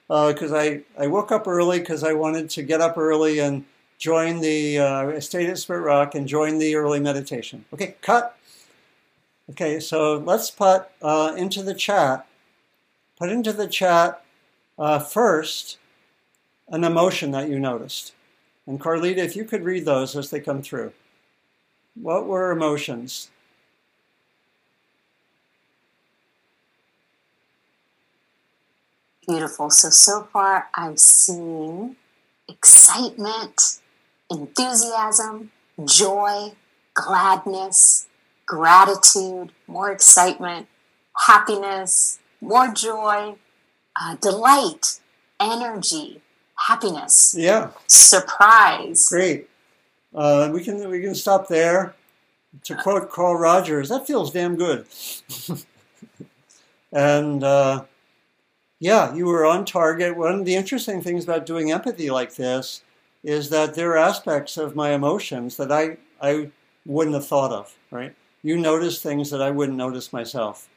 because 0.09 0.51
uh, 0.51 0.57
I 0.57 0.81
I 0.97 1.07
woke 1.07 1.31
up 1.31 1.47
early 1.47 1.79
because 1.79 2.03
I 2.03 2.13
wanted 2.13 2.49
to 2.51 2.63
get 2.63 2.81
up 2.81 2.97
early 2.97 3.39
and 3.39 3.63
join 3.99 4.41
the. 4.41 4.79
Uh, 4.79 5.07
I 5.09 5.19
stayed 5.19 5.49
at 5.49 5.59
Spirit 5.59 5.81
Rock 5.81 6.15
and 6.15 6.27
join 6.27 6.57
the 6.57 6.75
early 6.75 6.99
meditation. 6.99 7.63
Okay, 7.71 7.95
cut. 8.01 8.35
Okay, 9.51 9.79
so 9.79 10.17
let's 10.17 10.49
put 10.49 10.87
uh, 11.01 11.33
into 11.37 11.61
the 11.61 11.75
chat, 11.75 12.27
put 13.17 13.29
into 13.29 13.53
the 13.53 13.67
chat 13.67 14.23
uh, 14.79 14.99
first 14.99 15.77
an 16.69 16.83
emotion 16.83 17.31
that 17.31 17.49
you 17.49 17.59
noticed. 17.59 18.13
And 18.67 18.79
Carlita, 18.79 19.17
if 19.17 19.35
you 19.35 19.45
could 19.45 19.63
read 19.63 19.85
those 19.85 20.15
as 20.15 20.29
they 20.29 20.39
come 20.39 20.61
through. 20.61 20.91
What 21.95 22.27
were 22.27 22.51
emotions? 22.51 23.29
Beautiful. 29.29 29.69
So, 29.69 29.91
so 29.91 30.27
far 30.33 30.69
I've 30.73 30.97
seen 30.97 31.97
excitement, 32.47 33.79
enthusiasm, 34.31 35.51
joy, 35.85 36.53
gladness, 36.95 38.07
gratitude, 38.47 39.51
more 39.67 39.91
excitement, 39.91 40.67
happiness, 41.27 42.17
more 42.41 42.73
joy, 42.73 43.35
uh, 44.01 44.15
delight, 44.15 44.99
energy, 45.39 46.21
happiness. 46.67 47.35
Yeah. 47.37 47.69
Surprise. 47.85 49.09
Great. 49.09 49.47
Uh, 50.11 50.49
we 50.51 50.63
can 50.63 50.89
we 50.89 51.01
can 51.01 51.13
stop 51.13 51.47
there. 51.49 51.93
To 52.63 52.75
quote 52.75 53.11
Carl 53.11 53.35
Rogers, 53.35 53.89
that 53.89 54.07
feels 54.07 54.31
damn 54.31 54.55
good. 54.55 54.87
and 56.91 57.43
uh, 57.43 57.83
yeah, 58.79 59.13
you 59.13 59.25
were 59.25 59.45
on 59.45 59.65
target. 59.65 60.17
One 60.17 60.39
of 60.39 60.45
the 60.45 60.55
interesting 60.55 61.01
things 61.01 61.23
about 61.23 61.45
doing 61.45 61.71
empathy 61.71 62.09
like 62.09 62.35
this 62.35 62.81
is 63.23 63.49
that 63.49 63.75
there 63.75 63.91
are 63.91 63.97
aspects 63.97 64.57
of 64.57 64.75
my 64.75 64.91
emotions 64.91 65.57
that 65.57 65.71
I 65.71 65.97
I 66.21 66.51
wouldn't 66.85 67.15
have 67.15 67.27
thought 67.27 67.51
of. 67.51 67.75
Right 67.91 68.15
you 68.41 68.57
notice 68.57 69.01
things 69.01 69.29
that 69.31 69.41
I 69.41 69.51
wouldn't 69.51 69.77
notice 69.77 70.13
myself. 70.13 70.69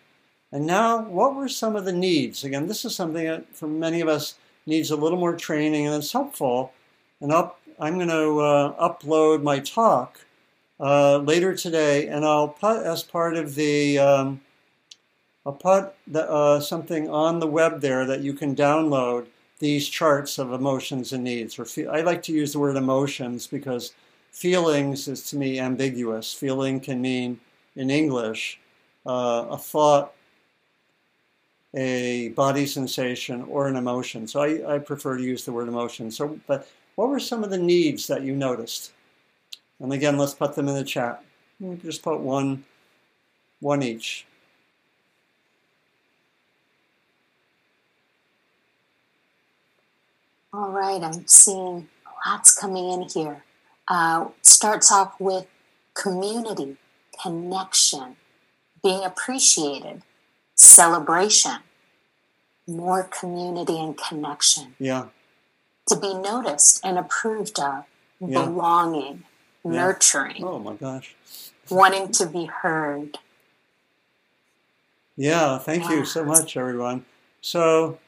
And 0.50 0.66
now, 0.66 1.02
what 1.02 1.34
were 1.34 1.48
some 1.48 1.76
of 1.76 1.84
the 1.84 1.92
needs? 1.92 2.44
Again, 2.44 2.66
this 2.66 2.84
is 2.84 2.94
something 2.94 3.24
that 3.24 3.54
for 3.54 3.66
many 3.66 4.00
of 4.00 4.08
us 4.08 4.34
needs 4.66 4.90
a 4.90 4.96
little 4.96 5.18
more 5.18 5.36
training 5.36 5.86
and 5.86 5.96
it's 5.96 6.12
helpful. 6.12 6.72
And 7.20 7.32
up, 7.32 7.60
I'm 7.78 7.94
going 7.94 8.08
to 8.08 8.40
uh, 8.40 8.88
upload 8.88 9.42
my 9.42 9.60
talk 9.60 10.20
uh, 10.78 11.18
later 11.18 11.54
today, 11.54 12.08
and 12.08 12.24
I'll 12.24 12.48
put 12.48 12.84
as 12.84 13.02
part 13.02 13.36
of 13.36 13.54
the, 13.54 13.98
um, 13.98 14.40
I'll 15.44 15.52
put 15.52 15.94
the, 16.06 16.30
uh, 16.30 16.60
something 16.60 17.10
on 17.10 17.40
the 17.40 17.46
web 17.46 17.80
there 17.80 18.06
that 18.06 18.20
you 18.20 18.32
can 18.32 18.54
download 18.54 19.26
these 19.58 19.88
charts 19.88 20.38
of 20.38 20.52
emotions 20.52 21.12
and 21.12 21.24
needs. 21.24 21.58
Or 21.58 21.64
fe- 21.64 21.86
I 21.86 22.00
like 22.00 22.22
to 22.24 22.32
use 22.32 22.52
the 22.52 22.58
word 22.58 22.76
emotions 22.76 23.46
because 23.46 23.92
feelings 24.30 25.08
is 25.08 25.28
to 25.30 25.36
me 25.36 25.58
ambiguous. 25.58 26.32
Feeling 26.32 26.80
can 26.80 27.00
mean 27.00 27.40
in 27.76 27.90
English 27.90 28.60
uh, 29.06 29.46
a 29.50 29.58
thought, 29.58 30.12
a 31.74 32.28
body 32.30 32.66
sensation, 32.66 33.42
or 33.42 33.66
an 33.66 33.76
emotion. 33.76 34.28
So 34.28 34.42
I, 34.42 34.74
I 34.74 34.78
prefer 34.78 35.16
to 35.16 35.22
use 35.22 35.44
the 35.44 35.52
word 35.52 35.68
emotion. 35.68 36.10
So, 36.10 36.38
but 36.46 36.68
what 36.96 37.08
were 37.08 37.20
some 37.20 37.42
of 37.42 37.50
the 37.50 37.58
needs 37.58 38.06
that 38.08 38.22
you 38.22 38.36
noticed? 38.36 38.92
And 39.80 39.92
again, 39.92 40.18
let's 40.18 40.34
put 40.34 40.54
them 40.54 40.68
in 40.68 40.74
the 40.74 40.84
chat. 40.84 41.24
Just 41.82 42.02
put 42.02 42.20
one, 42.20 42.64
one 43.60 43.82
each. 43.82 44.26
All 50.54 50.68
right, 50.70 51.02
I'm 51.02 51.26
seeing 51.26 51.88
lots 52.26 52.54
coming 52.58 52.90
in 52.90 53.08
here. 53.08 53.42
Uh, 53.88 54.28
starts 54.42 54.92
off 54.92 55.18
with 55.18 55.46
community 55.94 56.76
connection, 57.22 58.16
being 58.82 59.02
appreciated, 59.02 60.02
celebration, 60.54 61.56
more 62.66 63.04
community 63.04 63.78
and 63.78 63.96
connection. 63.96 64.74
Yeah. 64.78 65.06
To 65.88 65.96
be 65.98 66.12
noticed 66.12 66.84
and 66.84 66.98
approved 66.98 67.58
of, 67.58 67.84
yeah. 68.20 68.44
belonging, 68.44 69.24
yeah. 69.64 69.70
nurturing. 69.70 70.44
Oh 70.44 70.58
my 70.58 70.74
gosh. 70.74 71.14
wanting 71.70 72.12
to 72.12 72.26
be 72.26 72.44
heard. 72.44 73.18
Yeah, 75.16 75.56
thank 75.58 75.84
yeah. 75.84 75.96
you 75.96 76.04
so 76.04 76.24
much, 76.24 76.56
everyone. 76.58 77.06
So 77.40 77.98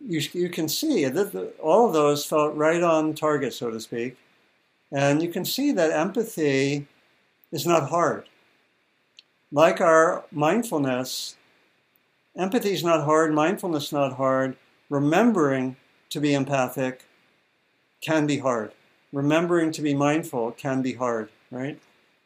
you, 0.00 0.20
you 0.32 0.48
can 0.48 0.68
see 0.68 1.04
that 1.04 1.54
all 1.60 1.86
of 1.86 1.92
those 1.92 2.24
felt 2.24 2.54
right 2.54 2.82
on 2.82 3.14
target, 3.14 3.52
so 3.52 3.70
to 3.70 3.80
speak. 3.80 4.16
And 4.90 5.22
you 5.22 5.28
can 5.28 5.44
see 5.44 5.72
that 5.72 5.90
empathy 5.90 6.86
is 7.52 7.66
not 7.66 7.90
hard 7.90 8.28
like 9.50 9.80
our 9.80 10.24
mindfulness, 10.30 11.36
empathy 12.36 12.72
is 12.72 12.84
not 12.84 13.04
hard, 13.04 13.32
mindfulness 13.32 13.92
not 13.92 14.14
hard. 14.14 14.56
Remembering 14.90 15.76
to 16.10 16.20
be 16.20 16.34
empathic 16.34 17.04
can 18.00 18.26
be 18.26 18.38
hard. 18.38 18.72
Remembering 19.12 19.72
to 19.72 19.82
be 19.82 19.94
mindful 19.94 20.52
can 20.52 20.82
be 20.82 20.94
hard, 20.94 21.30
right? 21.50 21.78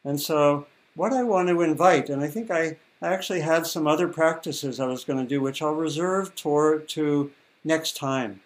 And 0.04 0.20
so, 0.20 0.66
what 0.94 1.12
I 1.12 1.22
want 1.22 1.48
to 1.48 1.62
invite, 1.62 2.10
and 2.10 2.22
I 2.22 2.28
think 2.28 2.50
I 2.50 2.76
actually 3.00 3.40
had 3.40 3.66
some 3.66 3.86
other 3.86 4.08
practices 4.08 4.78
I 4.78 4.86
was 4.86 5.04
going 5.04 5.18
to 5.18 5.28
do, 5.28 5.40
which 5.40 5.62
I'll 5.62 5.74
reserve 5.74 6.34
toward 6.34 6.88
to 6.90 7.30
next 7.64 7.96
time. 7.96 8.40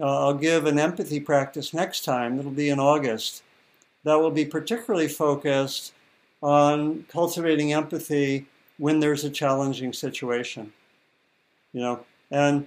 Uh, 0.00 0.26
I'll 0.26 0.34
give 0.34 0.66
an 0.66 0.78
empathy 0.78 1.20
practice 1.20 1.74
next 1.74 2.04
time. 2.04 2.38
It'll 2.38 2.50
be 2.50 2.70
in 2.70 2.78
August. 2.78 3.42
That 4.04 4.14
will 4.14 4.30
be 4.30 4.44
particularly 4.44 5.08
focused 5.08 5.92
on 6.42 7.04
cultivating 7.08 7.72
empathy 7.72 8.46
when 8.78 9.00
there's 9.00 9.24
a 9.24 9.30
challenging 9.30 9.92
situation. 9.92 10.72
You 11.72 11.80
know, 11.80 12.06
and 12.30 12.66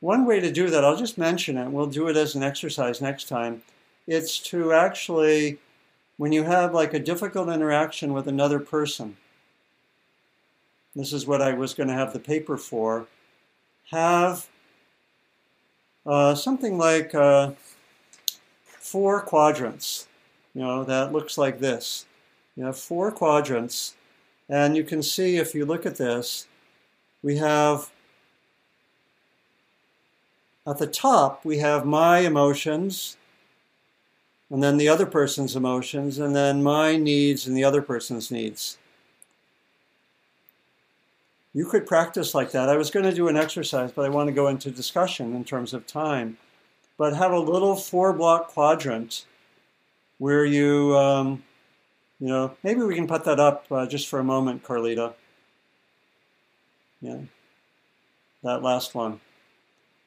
one 0.00 0.26
way 0.26 0.40
to 0.40 0.50
do 0.50 0.70
that, 0.70 0.84
I'll 0.84 0.96
just 0.96 1.18
mention 1.18 1.56
it, 1.56 1.68
we'll 1.68 1.86
do 1.86 2.08
it 2.08 2.16
as 2.16 2.34
an 2.34 2.42
exercise 2.42 3.00
next 3.00 3.28
time. 3.28 3.62
It's 4.08 4.40
to 4.40 4.72
actually, 4.72 5.58
when 6.16 6.32
you 6.32 6.42
have 6.42 6.74
like 6.74 6.92
a 6.92 6.98
difficult 6.98 7.48
interaction 7.48 8.12
with 8.12 8.26
another 8.26 8.58
person, 8.58 9.16
this 10.96 11.12
is 11.12 11.26
what 11.26 11.40
I 11.40 11.52
was 11.52 11.72
going 11.74 11.88
to 11.88 11.94
have 11.94 12.12
the 12.12 12.18
paper 12.18 12.56
for, 12.56 13.06
have 13.90 14.48
uh, 16.06 16.34
something 16.34 16.78
like 16.78 17.14
uh, 17.14 17.52
four 18.64 19.20
quadrants, 19.20 20.06
you 20.54 20.60
know, 20.60 20.84
that 20.84 21.12
looks 21.12 21.38
like 21.38 21.60
this. 21.60 22.06
You 22.56 22.64
have 22.64 22.78
four 22.78 23.10
quadrants, 23.10 23.94
and 24.48 24.76
you 24.76 24.84
can 24.84 25.02
see 25.02 25.36
if 25.36 25.54
you 25.54 25.64
look 25.64 25.86
at 25.86 25.96
this, 25.96 26.46
we 27.22 27.36
have 27.36 27.90
at 30.66 30.78
the 30.78 30.86
top, 30.86 31.44
we 31.44 31.58
have 31.58 31.84
my 31.84 32.20
emotions, 32.20 33.16
and 34.50 34.62
then 34.62 34.76
the 34.76 34.88
other 34.88 35.06
person's 35.06 35.56
emotions, 35.56 36.18
and 36.18 36.36
then 36.36 36.62
my 36.62 36.96
needs 36.96 37.46
and 37.46 37.56
the 37.56 37.64
other 37.64 37.82
person's 37.82 38.30
needs. 38.30 38.78
You 41.54 41.66
could 41.66 41.86
practice 41.86 42.34
like 42.34 42.52
that. 42.52 42.68
I 42.68 42.76
was 42.76 42.90
going 42.90 43.04
to 43.04 43.14
do 43.14 43.28
an 43.28 43.36
exercise, 43.36 43.92
but 43.92 44.06
I 44.06 44.08
want 44.08 44.28
to 44.28 44.32
go 44.32 44.48
into 44.48 44.70
discussion 44.70 45.34
in 45.34 45.44
terms 45.44 45.74
of 45.74 45.86
time. 45.86 46.38
But 46.96 47.14
have 47.14 47.32
a 47.32 47.38
little 47.38 47.76
four 47.76 48.12
block 48.12 48.48
quadrant 48.48 49.24
where 50.18 50.44
you, 50.44 50.96
um, 50.96 51.42
you 52.20 52.28
know, 52.28 52.56
maybe 52.62 52.82
we 52.82 52.94
can 52.94 53.06
put 53.06 53.24
that 53.24 53.40
up 53.40 53.66
uh, 53.70 53.86
just 53.86 54.08
for 54.08 54.18
a 54.18 54.24
moment, 54.24 54.62
Carlita. 54.62 55.14
Yeah, 57.00 57.18
that 58.42 58.62
last 58.62 58.94
one 58.94 59.20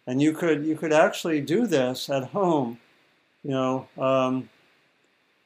and 0.07 0.21
you 0.21 0.33
could 0.33 0.65
you 0.65 0.75
could 0.75 0.93
actually 0.93 1.41
do 1.41 1.65
this 1.67 2.09
at 2.09 2.25
home 2.25 2.79
you 3.43 3.51
know 3.51 3.87
um, 3.97 4.49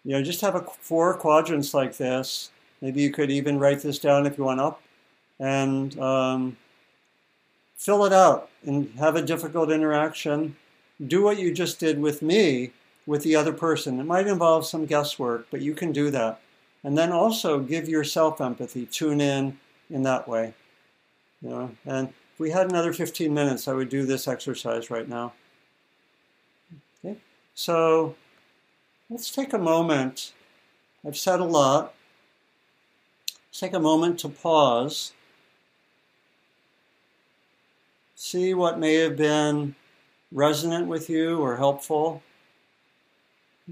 you 0.04 0.12
know 0.12 0.22
just 0.22 0.42
have 0.42 0.56
a 0.56 0.66
four 0.80 1.16
quadrants 1.16 1.74
like 1.74 1.98
this 1.98 2.52
maybe 2.82 3.02
you 3.02 3.12
could 3.12 3.32
even 3.32 3.60
write 3.60 3.82
this 3.82 4.00
down 4.00 4.26
if 4.26 4.38
you 4.38 4.44
want 4.44 4.60
up 4.60 4.82
and 5.40 5.98
um, 6.00 6.58
fill 7.76 8.06
it 8.06 8.14
out 8.14 8.50
and 8.66 8.94
have 9.00 9.16
a 9.16 9.22
difficult 9.22 9.72
interaction 9.72 10.56
do 11.08 11.24
what 11.24 11.40
you 11.40 11.54
just 11.54 11.80
did 11.80 12.00
with 12.00 12.22
me 12.22 12.72
with 13.06 13.24
the 13.24 13.36
other 13.36 13.54
person 13.54 14.00
it 14.00 14.06
might 14.06 14.28
involve 14.28 14.66
some 14.66 14.86
guesswork 14.86 15.48
but 15.50 15.62
you 15.62 15.74
can 15.74 15.92
do 15.92 16.10
that 16.12 16.42
and 16.84 16.98
then 16.98 17.12
also 17.12 17.60
give 17.60 17.88
yourself 17.88 18.42
empathy 18.42 18.86
tune 18.86 19.22
in 19.22 19.58
in 19.90 20.04
that 20.04 20.28
way 20.28 20.54
you 21.42 21.50
know 21.50 21.72
and 21.86 22.14
if 22.40 22.44
we 22.44 22.52
had 22.52 22.70
another 22.70 22.94
15 22.94 23.34
minutes, 23.34 23.68
I 23.68 23.74
would 23.74 23.90
do 23.90 24.06
this 24.06 24.26
exercise 24.26 24.90
right 24.90 25.10
now. 25.10 25.34
Okay, 27.04 27.18
so 27.54 28.16
let's 29.10 29.30
take 29.30 29.52
a 29.52 29.58
moment. 29.58 30.32
I've 31.06 31.18
said 31.18 31.42
a 31.42 31.44
lot. 31.44 31.94
Let's 33.50 33.60
take 33.60 33.74
a 33.74 33.80
moment 33.80 34.20
to 34.20 34.30
pause. 34.30 35.12
See 38.22 38.54
what 38.54 38.78
may 38.78 38.96
have 38.96 39.16
been 39.16 39.76
resonant 40.30 40.88
with 40.88 41.10
you 41.10 41.40
or 41.40 41.56
helpful. 41.56 42.22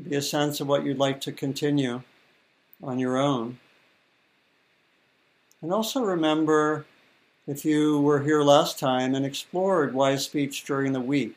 Be 0.02 0.16
a 0.16 0.22
sense 0.22 0.62
of 0.62 0.68
what 0.68 0.86
you'd 0.86 0.98
like 0.98 1.20
to 1.22 1.34
continue 1.34 2.02
on 2.82 2.98
your 2.98 3.18
own. 3.18 3.60
And 5.62 5.74
also 5.74 6.02
remember 6.02 6.86
if 7.46 7.66
you 7.66 8.00
were 8.00 8.24
here 8.24 8.42
last 8.42 8.80
time 8.80 9.16
and 9.16 9.26
explored 9.26 9.94
wise 9.94 10.24
speech 10.24 10.64
during 10.64 10.94
the 10.94 11.02
week, 11.02 11.36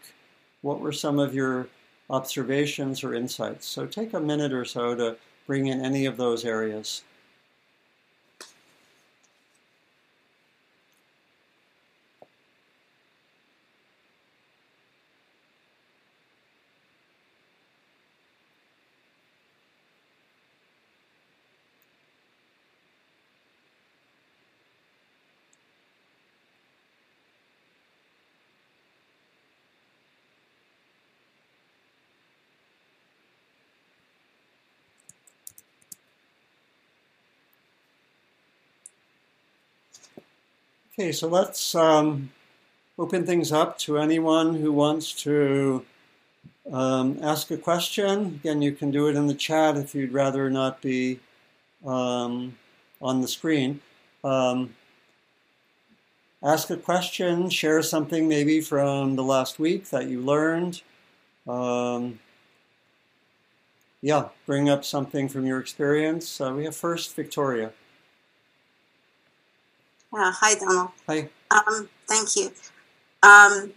what 0.63 0.79
were 0.79 0.93
some 0.93 1.19
of 1.19 1.35
your 1.35 1.67
observations 2.11 3.03
or 3.03 3.13
insights? 3.13 3.67
So 3.67 3.87
take 3.87 4.15
a 4.15 4.21
minute 4.21 4.53
or 4.53 4.65
so 4.65 4.95
to 4.95 5.17
bring 5.49 5.67
in 5.67 5.85
any 5.85 6.07
of 6.07 6.17
those 6.17 6.45
areas. 6.45 7.03
Okay, 41.01 41.13
so 41.13 41.29
let's 41.29 41.75
um, 41.75 42.31
open 42.99 43.25
things 43.25 43.53
up 43.53 43.79
to 43.79 43.97
anyone 43.97 44.57
who 44.57 44.71
wants 44.71 45.15
to 45.23 45.87
um, 46.71 47.19
ask 47.23 47.51
a 47.51 47.57
question. 47.57 48.39
Again, 48.43 48.61
you 48.61 48.73
can 48.73 48.91
do 48.91 49.09
it 49.09 49.17
in 49.17 49.27
the 49.27 49.33
chat 49.33 49.79
if 49.79 49.95
you'd 49.95 50.13
rather 50.13 50.51
not 50.51 50.83
be 50.83 51.19
um, 51.87 52.59
on 53.01 53.23
the 53.23 53.29
screen. 53.29 53.81
Um, 54.23 54.75
ask 56.43 56.69
a 56.69 56.77
question, 56.77 57.49
share 57.49 57.81
something 57.81 58.29
maybe 58.29 58.61
from 58.61 59.17
the 59.17 59.25
last 59.25 59.59
week 59.59 59.89
that 59.89 60.07
you 60.07 60.21
learned. 60.21 60.83
Um, 61.49 62.19
yeah, 64.03 64.29
bring 64.45 64.69
up 64.69 64.85
something 64.85 65.31
from 65.31 65.47
your 65.47 65.61
experience. 65.61 66.43
Uh, 66.43 66.53
we 66.55 66.67
have 66.67 66.77
first 66.77 67.17
Victoria. 67.17 67.73
Yeah, 70.13 70.33
hi, 70.35 70.55
Donald. 70.57 70.91
Hi. 71.07 71.29
Um, 71.51 71.89
thank 72.09 72.35
you. 72.35 72.47
Um, 73.23 73.73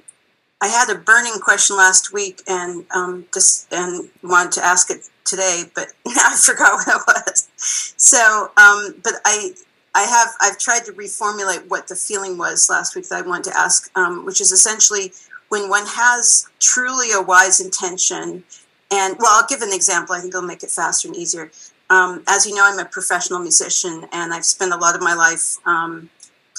I 0.62 0.68
had 0.68 0.90
a 0.90 0.98
burning 0.98 1.40
question 1.40 1.76
last 1.78 2.12
week 2.12 2.42
and 2.48 2.86
um, 2.96 3.26
just 3.34 3.72
and 3.72 4.10
wanted 4.24 4.54
to 4.54 4.66
ask 4.66 4.90
it 4.90 5.10
today, 5.26 5.66
but 5.76 5.90
now 6.08 6.30
I 6.32 6.36
forgot 6.36 6.74
what 6.74 6.88
it 6.88 7.02
was. 7.08 7.50
So, 7.98 8.52
um, 8.58 8.96
but 9.04 9.14
I 9.26 9.54
I 9.94 10.04
have 10.04 10.30
I've 10.42 10.58
tried 10.58 10.86
to 10.86 10.94
reformulate 10.94 11.70
what 11.70 11.88
the 11.88 11.96
feeling 11.96 12.38
was 12.38 12.68
last 12.70 12.96
week 12.96 13.10
that 13.10 13.24
I 13.24 13.28
wanted 13.28 13.52
to 13.52 13.58
ask, 13.58 13.96
um, 13.96 14.26
which 14.26 14.42
is 14.42 14.52
essentially 14.52 15.12
when 15.50 15.70
one 15.70 15.86
has 15.86 16.48
truly 16.60 17.12
a 17.14 17.22
wise 17.22 17.60
intention. 17.60 18.44
And 18.90 19.16
well, 19.20 19.40
I'll 19.40 19.48
give 19.48 19.62
an 19.62 19.74
example. 19.74 20.16
I 20.16 20.20
think 20.20 20.34
it'll 20.34 20.48
make 20.48 20.64
it 20.64 20.72
faster 20.72 21.08
and 21.08 21.18
easier. 21.18 21.52
Um, 21.90 22.24
as 22.28 22.48
you 22.48 22.56
know, 22.56 22.64
I'm 22.66 22.80
a 22.80 22.86
professional 22.86 23.40
musician, 23.40 24.08
and 24.12 24.34
I've 24.34 24.46
spent 24.46 24.74
a 24.74 24.78
lot 24.78 24.96
of 24.96 25.02
my 25.02 25.14
life 25.14 25.58
um, 25.66 26.10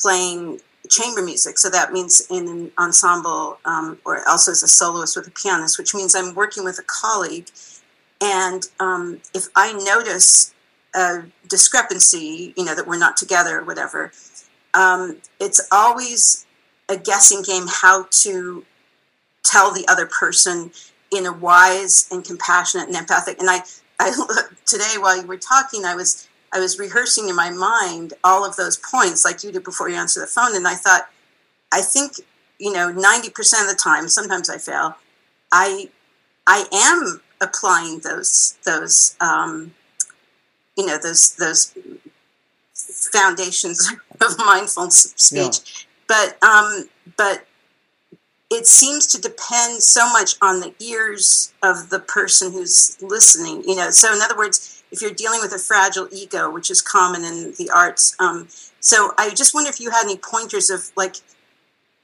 playing 0.05 0.61
chamber 0.91 1.23
music. 1.23 1.57
So 1.57 1.71
that 1.71 1.93
means 1.93 2.27
in 2.31 2.47
an 2.47 2.71
ensemble 2.79 3.59
um, 3.65 3.99
or 4.05 4.21
also 4.29 4.51
as 4.51 4.63
a 4.63 4.69
soloist 4.69 5.17
with 5.17 5.27
a 5.27 5.31
pianist, 5.31 5.79
which 5.79 5.95
means 5.95 6.15
I'm 6.15 6.35
working 6.35 6.63
with 6.63 6.79
a 6.79 6.83
colleague. 6.83 7.49
And 8.21 8.69
um, 8.79 9.23
if 9.33 9.47
I 9.57 9.73
notice 9.73 10.55
a 10.95 11.23
discrepancy, 11.49 12.53
you 12.55 12.67
know, 12.67 12.75
that 12.75 12.87
we're 12.87 12.99
not 12.99 13.17
together 13.17 13.61
or 13.61 13.65
whatever, 13.65 14.13
um, 14.75 15.17
it's 15.41 15.67
always 15.73 16.45
a 16.91 16.99
guessing 16.99 17.43
game 17.43 17.65
how 17.67 18.07
to 18.11 18.63
tell 19.43 19.73
the 19.73 19.89
other 19.89 20.05
person 20.05 20.71
in 21.11 21.25
a 21.25 21.33
wise 21.33 22.09
and 22.11 22.23
compassionate 22.25 22.89
and 22.89 22.97
empathic. 22.97 23.39
And 23.41 23.49
I, 23.49 23.61
I 23.99 24.13
today 24.67 24.99
while 24.99 25.19
you 25.19 25.27
were 25.27 25.39
talking, 25.39 25.87
I 25.87 25.95
was 25.95 26.29
I 26.55 26.61
was 26.61 26.79
rehearsing 26.79 27.29
in 27.29 27.35
my 27.35 27.51
mind 27.51 28.15
all 28.23 28.45
of 28.47 28.55
those 28.55 28.77
points 28.77 29.25
like 29.25 29.43
you 29.43 29.51
did 29.51 29.65
before 29.65 29.89
you 29.89 29.97
answer 29.97 30.21
the 30.21 30.27
phone. 30.27 30.55
And 30.55 30.69
I 30.69 30.77
thought, 30.77 31.11
I 31.73 31.83
think, 31.83 32.13
you 32.59 32.73
know, 32.73 32.93
90% 32.93 33.29
of 33.63 33.69
the 33.69 33.79
time, 33.83 34.09
sometimes 34.09 34.49
I 34.49 34.59
fail, 34.59 34.97
I, 35.51 35.91
I 36.47 36.67
am 36.73 37.21
applying 37.41 37.99
those, 37.99 38.57
those, 38.65 39.17
um, 39.21 39.75
you 40.77 40.87
know, 40.87 40.97
those, 40.97 41.35
those 41.35 41.77
foundations 43.13 43.93
of 44.21 44.39
mindful 44.39 44.91
speech. 44.93 45.61
Yeah. 45.67 45.85
But, 46.07 46.43
um, 46.43 46.89
but 47.17 47.47
it 48.51 48.69
seems 48.69 49.09
to 49.09 49.21
depend 49.21 49.83
so 49.83 50.07
much 50.13 50.37
on 50.41 50.61
the 50.61 50.73
ears 50.79 51.53
of 51.65 51.91
the 51.91 51.99
person 51.99 52.53
who's 52.53 52.97
listening, 53.03 53.65
you 53.65 53.75
know. 53.75 53.91
So 53.91 54.15
in 54.15 54.23
other 54.23 54.37
words, 54.37 54.74
if 54.95 55.03
you're 55.03 55.11
dealing 55.11 55.41
with 55.41 55.53
a 55.53 55.59
fragile 55.59 56.09
ego, 56.13 56.49
which 56.49 56.71
is 56.71 56.81
common 56.81 57.25
in 57.25 57.53
the 57.59 57.69
arts. 57.75 58.15
Um, 58.21 58.49
so 58.79 59.13
I 59.19 59.31
just 59.31 59.53
wonder 59.55 59.69
if 59.69 59.81
you 59.81 59.91
had 59.91 60.05
any 60.05 60.17
pointers 60.17 60.71
of 60.71 60.93
like 60.97 61.17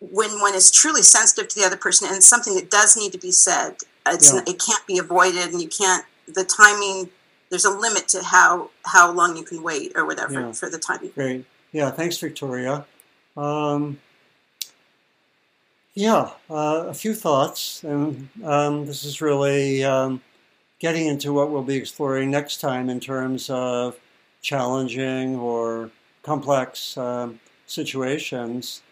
when 0.00 0.30
one 0.40 0.54
is 0.54 0.70
truly 0.70 1.02
sensitive 1.02 1.48
to 1.48 1.60
the 1.60 1.64
other 1.64 1.76
person 1.76 2.08
and 2.10 2.22
something 2.22 2.54
that 2.56 2.70
does 2.70 2.96
need 2.96 3.12
to 3.12 3.18
be 3.18 3.30
said, 3.30 3.76
it's 4.06 4.32
yeah. 4.32 4.40
it 4.46 4.60
can't 4.64 4.84
be 4.86 4.98
avoided, 4.98 5.52
and 5.52 5.62
you 5.62 5.68
can't 5.68 6.04
the 6.26 6.44
timing. 6.44 7.10
There's 7.48 7.64
a 7.64 7.70
limit 7.70 8.08
to 8.08 8.22
how 8.22 8.70
how 8.84 9.12
long 9.12 9.36
you 9.36 9.44
can 9.44 9.62
wait 9.62 9.92
or 9.94 10.04
whatever 10.04 10.40
yeah. 10.40 10.52
for 10.52 10.68
the 10.68 10.78
timing. 10.78 11.10
Great. 11.14 11.44
Yeah, 11.72 11.90
thanks, 11.90 12.18
Victoria. 12.18 12.86
Um, 13.36 14.00
yeah, 15.94 16.30
uh, 16.48 16.86
a 16.88 16.94
few 16.94 17.14
thoughts, 17.14 17.84
and 17.84 18.28
um, 18.44 18.86
this 18.86 19.04
is 19.04 19.20
really 19.20 19.84
um, 19.84 20.22
getting 20.80 21.06
into 21.06 21.32
what 21.32 21.50
we'll 21.50 21.62
be 21.62 21.76
exploring 21.76 22.30
next 22.30 22.60
time 22.60 22.88
in 22.88 22.98
terms 22.98 23.48
of 23.50 24.00
challenging 24.42 25.36
or 25.36 25.90
complex 26.22 26.96
um, 26.96 27.38
situations. 27.66 28.82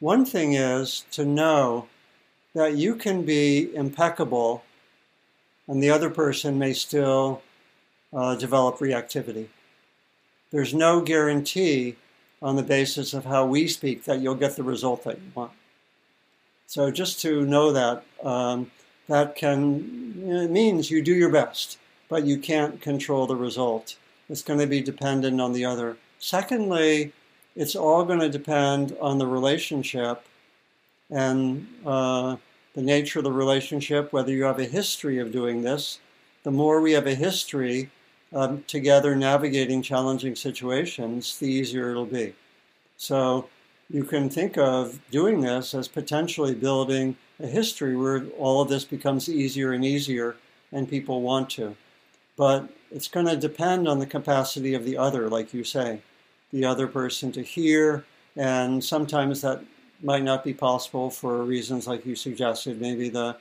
One 0.00 0.24
thing 0.24 0.54
is 0.54 1.04
to 1.12 1.24
know 1.24 1.88
that 2.54 2.74
you 2.74 2.96
can 2.96 3.24
be 3.24 3.74
impeccable 3.74 4.64
and 5.68 5.82
the 5.82 5.90
other 5.90 6.08
person 6.08 6.58
may 6.58 6.72
still 6.72 7.42
uh, 8.12 8.34
develop 8.36 8.78
reactivity. 8.78 9.48
There's 10.50 10.72
no 10.72 11.02
guarantee 11.02 11.96
on 12.40 12.56
the 12.56 12.62
basis 12.62 13.12
of 13.12 13.26
how 13.26 13.44
we 13.44 13.68
speak 13.68 14.04
that 14.04 14.20
you'll 14.20 14.34
get 14.34 14.56
the 14.56 14.62
result 14.62 15.04
that 15.04 15.18
you 15.18 15.30
want. 15.34 15.52
So 16.66 16.90
just 16.90 17.20
to 17.22 17.44
know 17.44 17.72
that, 17.72 18.04
um, 18.22 18.70
that 19.08 19.34
can 19.36 20.22
it 20.26 20.50
means 20.50 20.90
you 20.90 21.02
do 21.02 21.14
your 21.14 21.30
best, 21.30 21.78
but 22.08 22.24
you 22.24 22.38
can't 22.38 22.80
control 22.80 23.26
the 23.26 23.36
result. 23.36 23.96
It's 24.28 24.42
going 24.42 24.60
to 24.60 24.66
be 24.66 24.80
dependent 24.80 25.40
on 25.40 25.52
the 25.52 25.64
other. 25.64 25.96
Secondly, 26.18 27.12
it's 27.56 27.74
all 27.74 28.04
going 28.04 28.20
to 28.20 28.28
depend 28.28 28.96
on 29.00 29.18
the 29.18 29.26
relationship 29.26 30.24
and 31.10 31.66
uh, 31.86 32.36
the 32.74 32.82
nature 32.82 33.20
of 33.20 33.24
the 33.24 33.32
relationship, 33.32 34.12
whether 34.12 34.30
you 34.30 34.44
have 34.44 34.58
a 34.58 34.64
history 34.64 35.18
of 35.18 35.32
doing 35.32 35.62
this. 35.62 35.98
The 36.42 36.50
more 36.50 36.80
we 36.80 36.92
have 36.92 37.06
a 37.06 37.14
history 37.14 37.90
um, 38.34 38.62
together 38.66 39.16
navigating 39.16 39.80
challenging 39.80 40.36
situations, 40.36 41.38
the 41.38 41.46
easier 41.46 41.90
it'll 41.90 42.04
be. 42.04 42.34
So 42.98 43.48
you 43.88 44.04
can 44.04 44.28
think 44.28 44.58
of 44.58 45.00
doing 45.10 45.40
this 45.40 45.74
as 45.74 45.88
potentially 45.88 46.54
building 46.54 47.16
a 47.40 47.46
history 47.46 47.96
where 47.96 48.24
all 48.38 48.60
of 48.60 48.68
this 48.68 48.84
becomes 48.84 49.28
easier 49.28 49.72
and 49.72 49.84
easier 49.84 50.36
and 50.72 50.88
people 50.88 51.22
want 51.22 51.50
to. 51.50 51.76
But 52.36 52.68
it's 52.90 53.08
going 53.08 53.26
to 53.26 53.36
depend 53.36 53.88
on 53.88 53.98
the 53.98 54.06
capacity 54.06 54.74
of 54.74 54.84
the 54.84 54.96
other, 54.96 55.28
like 55.28 55.52
you 55.52 55.64
say, 55.64 56.00
the 56.52 56.64
other 56.64 56.86
person 56.86 57.32
to 57.32 57.42
hear, 57.42 58.04
and 58.36 58.82
sometimes 58.82 59.40
that 59.42 59.62
might 60.02 60.22
not 60.22 60.44
be 60.44 60.54
possible 60.54 61.10
for 61.10 61.44
reasons 61.44 61.86
like 61.86 62.06
you 62.06 62.14
suggested, 62.14 62.80
maybe 62.80 63.08
the, 63.08 63.36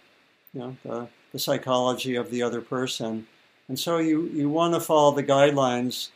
you 0.53 0.59
know, 0.59 0.77
the, 0.83 1.07
the 1.31 1.39
psychology 1.39 2.15
of 2.15 2.31
the 2.31 2.41
other 2.41 2.61
person. 2.61 3.27
And 3.67 3.79
so 3.79 3.97
you, 3.97 4.23
you 4.33 4.49
want 4.49 4.73
to 4.73 4.79
follow 4.79 5.11
the 5.11 5.23
guidelines, 5.23 6.09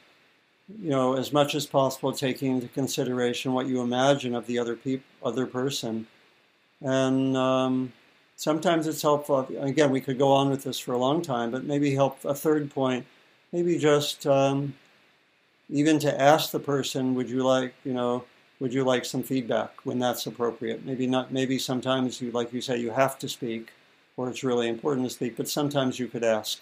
you 0.81 0.89
know, 0.89 1.15
as 1.15 1.31
much 1.31 1.53
as 1.53 1.65
possible, 1.65 2.11
taking 2.11 2.53
into 2.53 2.67
consideration 2.69 3.53
what 3.53 3.67
you 3.67 3.81
imagine 3.81 4.33
of 4.33 4.47
the 4.47 4.57
other 4.57 4.75
peop- 4.75 5.03
other 5.23 5.45
person. 5.45 6.07
And 6.81 7.37
um, 7.37 7.93
sometimes 8.35 8.87
it's 8.87 9.01
helpful. 9.01 9.47
Again, 9.59 9.91
we 9.91 10.01
could 10.01 10.17
go 10.17 10.31
on 10.31 10.49
with 10.49 10.63
this 10.63 10.79
for 10.79 10.93
a 10.93 10.97
long 10.97 11.21
time, 11.21 11.51
but 11.51 11.63
maybe 11.63 11.93
help 11.93 12.23
a 12.25 12.33
third 12.33 12.71
point. 12.71 13.05
Maybe 13.51 13.77
just 13.77 14.25
um, 14.25 14.73
even 15.69 15.99
to 15.99 16.21
ask 16.21 16.51
the 16.51 16.59
person, 16.59 17.15
would 17.15 17.29
you 17.29 17.43
like, 17.43 17.73
you 17.83 17.93
know, 17.93 18.23
would 18.59 18.73
you 18.73 18.83
like 18.83 19.05
some 19.05 19.23
feedback 19.23 19.73
when 19.83 19.99
that's 19.99 20.27
appropriate? 20.27 20.85
Maybe 20.85 21.07
not. 21.07 21.31
Maybe 21.31 21.57
sometimes 21.57 22.21
you, 22.21 22.31
like 22.31 22.53
you 22.53 22.61
say, 22.61 22.77
you 22.77 22.91
have 22.91 23.17
to 23.19 23.29
speak, 23.29 23.71
or 24.17 24.29
it's 24.29 24.43
really 24.43 24.67
important 24.69 25.07
to 25.07 25.13
speak. 25.13 25.35
But 25.35 25.47
sometimes 25.47 25.99
you 25.99 26.07
could 26.07 26.23
ask. 26.23 26.61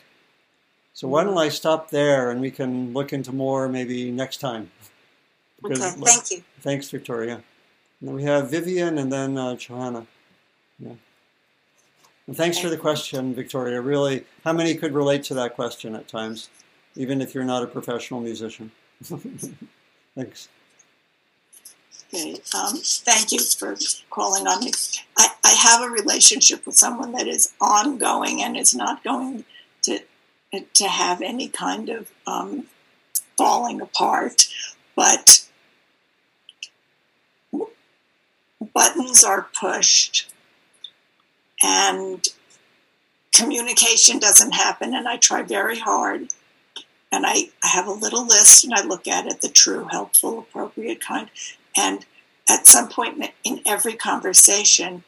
So 0.93 1.07
why 1.07 1.24
don't 1.24 1.38
I 1.38 1.49
stop 1.49 1.91
there 1.91 2.32
and 2.32 2.41
we 2.41 2.51
can 2.51 2.93
look 2.93 3.13
into 3.13 3.32
more 3.32 3.70
maybe 3.70 4.11
next 4.11 4.38
time. 4.38 4.72
Because, 5.61 5.82
okay, 5.82 6.01
thank 6.05 6.32
you. 6.32 6.43
Thanks, 6.61 6.89
Victoria. 6.89 7.43
And 8.02 8.16
we 8.16 8.24
have 8.24 8.50
Vivian 8.50 8.97
and 8.97 9.12
then 9.12 9.38
uh, 9.38 9.56
Johanna. 9.56 10.06
Yeah. 10.80 10.93
And 12.28 12.38
thanks 12.38 12.60
for 12.60 12.70
the 12.70 12.78
question, 12.78 13.34
Victoria. 13.34 13.82
Really, 13.82 14.24
how 14.43 14.54
many 14.54 14.76
could 14.76 14.93
relate 14.93 15.24
to 15.24 15.34
that 15.34 15.56
question 15.56 15.95
at 15.95 16.08
times, 16.08 16.50
even 16.95 17.22
if 17.22 17.34
you're 17.34 17.43
not 17.43 17.64
a 17.64 17.68
professional 17.68 18.22
musician? 18.22 18.72
thanks. 20.16 20.47
Okay, 22.14 22.34
um, 22.56 22.78
thank 22.78 23.32
you 23.32 23.39
for 23.39 23.76
calling 24.10 24.47
on 24.47 24.64
me. 24.64 24.72
I, 25.18 25.30
I 25.43 25.52
have 25.52 25.82
a 25.82 25.91
relationship 25.91 26.66
with 26.66 26.76
someone 26.76 27.12
that 27.12 27.28
is 27.28 27.54
ongoing 27.62 28.41
and 28.41 28.58
is 28.58 28.74
not 28.74 29.04
going 29.04 29.45
to 29.84 30.00
to 30.74 30.88
have 30.88 31.22
any 31.22 31.47
kind 31.47 31.89
of 31.89 32.12
um, 32.26 32.66
falling 33.38 33.82
apart, 33.82 34.47
but 34.95 35.47
buttons 38.74 39.24
are 39.24 39.47
pushed 39.60 40.32
and 41.62 42.28
communication 43.34 44.20
doesn't 44.20 44.53
happen 44.53 44.93
and 44.93 45.07
i 45.07 45.18
try 45.18 45.41
very 45.41 45.80
hard. 45.80 46.28
And 47.12 47.26
I, 47.26 47.49
I 47.64 47.70
have 47.70 47.88
a 47.88 47.91
little 47.91 48.26
list 48.26 48.64
and 48.64 48.74
i 48.74 48.84
look 48.84 49.07
at 49.07 49.26
it 49.26 49.41
the 49.41 49.49
true 49.49 49.88
helpful 49.89 50.39
appropriate 50.39 51.01
kind. 51.01 51.30
And 51.78 52.05
at 52.49 52.68
some 52.68 52.89
point 52.89 53.24
in 53.43 53.62
every 53.66 53.93
conversation 53.93 55.03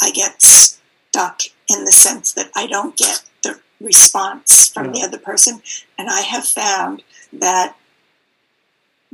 i 0.00 0.10
get 0.10 0.42
stuck 0.42 1.42
in 1.68 1.84
the 1.84 1.92
sense 1.92 2.32
that 2.32 2.50
i 2.54 2.66
don't 2.66 2.96
get 2.96 3.22
the 3.42 3.60
response 3.80 4.68
from 4.68 4.86
yeah. 4.86 4.92
the 4.92 5.06
other 5.06 5.18
person. 5.18 5.62
And 5.98 6.08
i 6.10 6.20
have 6.20 6.44
found 6.44 7.02
that 7.32 7.76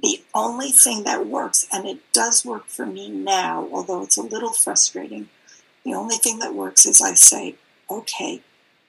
the 0.02 0.22
only 0.34 0.70
thing 0.70 1.04
that 1.04 1.26
works, 1.26 1.66
and 1.72 1.86
it 1.86 1.98
does 2.12 2.44
work 2.44 2.66
for 2.66 2.86
me 2.86 3.10
now, 3.10 3.68
although 3.72 4.02
it's 4.02 4.16
a 4.16 4.22
little 4.22 4.52
frustrating, 4.52 5.28
the 5.84 5.94
only 5.94 6.16
thing 6.16 6.38
that 6.38 6.54
works 6.54 6.86
is 6.86 7.00
I 7.00 7.14
say, 7.14 7.56
okay, 7.90 8.42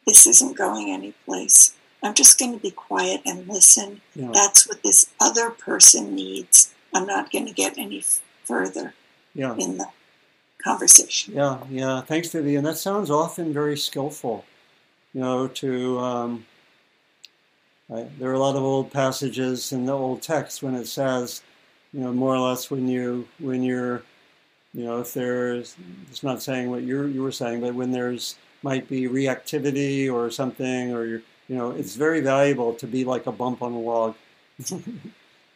this 0.06 0.28
isn't 0.28 0.58
going 0.58 0.92
anyplace. 0.92 1.76
I'm 2.04 2.14
just 2.14 2.40
going 2.40 2.54
to 2.54 2.60
be 2.60 2.72
quiet 2.72 3.22
and 3.26 3.48
listen. 3.48 4.02
Yeah. 4.16 4.32
That's 4.34 4.68
what 4.68 4.84
this 4.84 5.12
other 5.20 5.52
person 5.52 6.16
needs. 6.16 6.74
I'm 6.94 7.06
not 7.06 7.32
going 7.32 7.46
to 7.46 7.54
get 7.54 7.78
any 7.78 8.04
further 8.46 8.94
yeah. 9.34 9.56
in 9.58 9.78
the 9.78 9.88
conversation. 10.64 11.36
Yeah, 11.36 11.60
yeah. 11.70 12.02
Thanks, 12.02 12.30
Vivian. 12.30 12.64
That 12.64 12.78
sounds 12.78 13.10
often 13.10 13.54
very 13.54 13.78
skillful, 13.78 14.46
you 15.14 15.22
know, 15.22 15.48
to 15.48 16.00
um, 16.00 16.46
Right? 17.92 18.08
There 18.20 18.30
are 18.30 18.36
a 18.36 18.40
lot 18.40 18.56
of 18.56 18.64
old 18.64 18.90
passages 18.90 19.74
in 19.74 19.86
the 19.86 19.92
old 19.92 20.22
text 20.22 20.64
when 20.64 20.76
it 20.76 20.88
says, 20.88 21.44
you 21.92 22.00
know, 22.00 22.14
more 22.14 22.34
or 22.34 22.40
less 22.40 22.72
when 22.72 22.88
you 22.88 23.28
when 23.38 23.64
you're, 23.64 24.04
you 24.74 24.86
know, 24.86 25.02
if 25.02 25.14
there's, 25.14 25.76
it's 26.10 26.24
not 26.24 26.42
saying 26.42 26.72
what 26.72 26.84
you 26.84 27.06
you 27.08 27.22
were 27.22 27.34
saying, 27.34 27.60
but 27.60 27.76
when 27.76 27.92
there's 27.92 28.38
might 28.64 28.88
be 28.88 29.10
reactivity 29.10 30.10
or 30.12 30.32
something, 30.32 30.94
or 30.94 31.04
you're, 31.06 31.22
you 31.50 31.58
know, 31.58 31.72
it's 31.72 31.96
very 31.96 32.22
valuable 32.22 32.74
to 32.76 32.88
be 32.88 33.04
like 33.04 33.28
a 33.28 33.32
bump 33.32 33.62
on 33.62 33.74
a 33.74 33.80
log. 33.80 34.16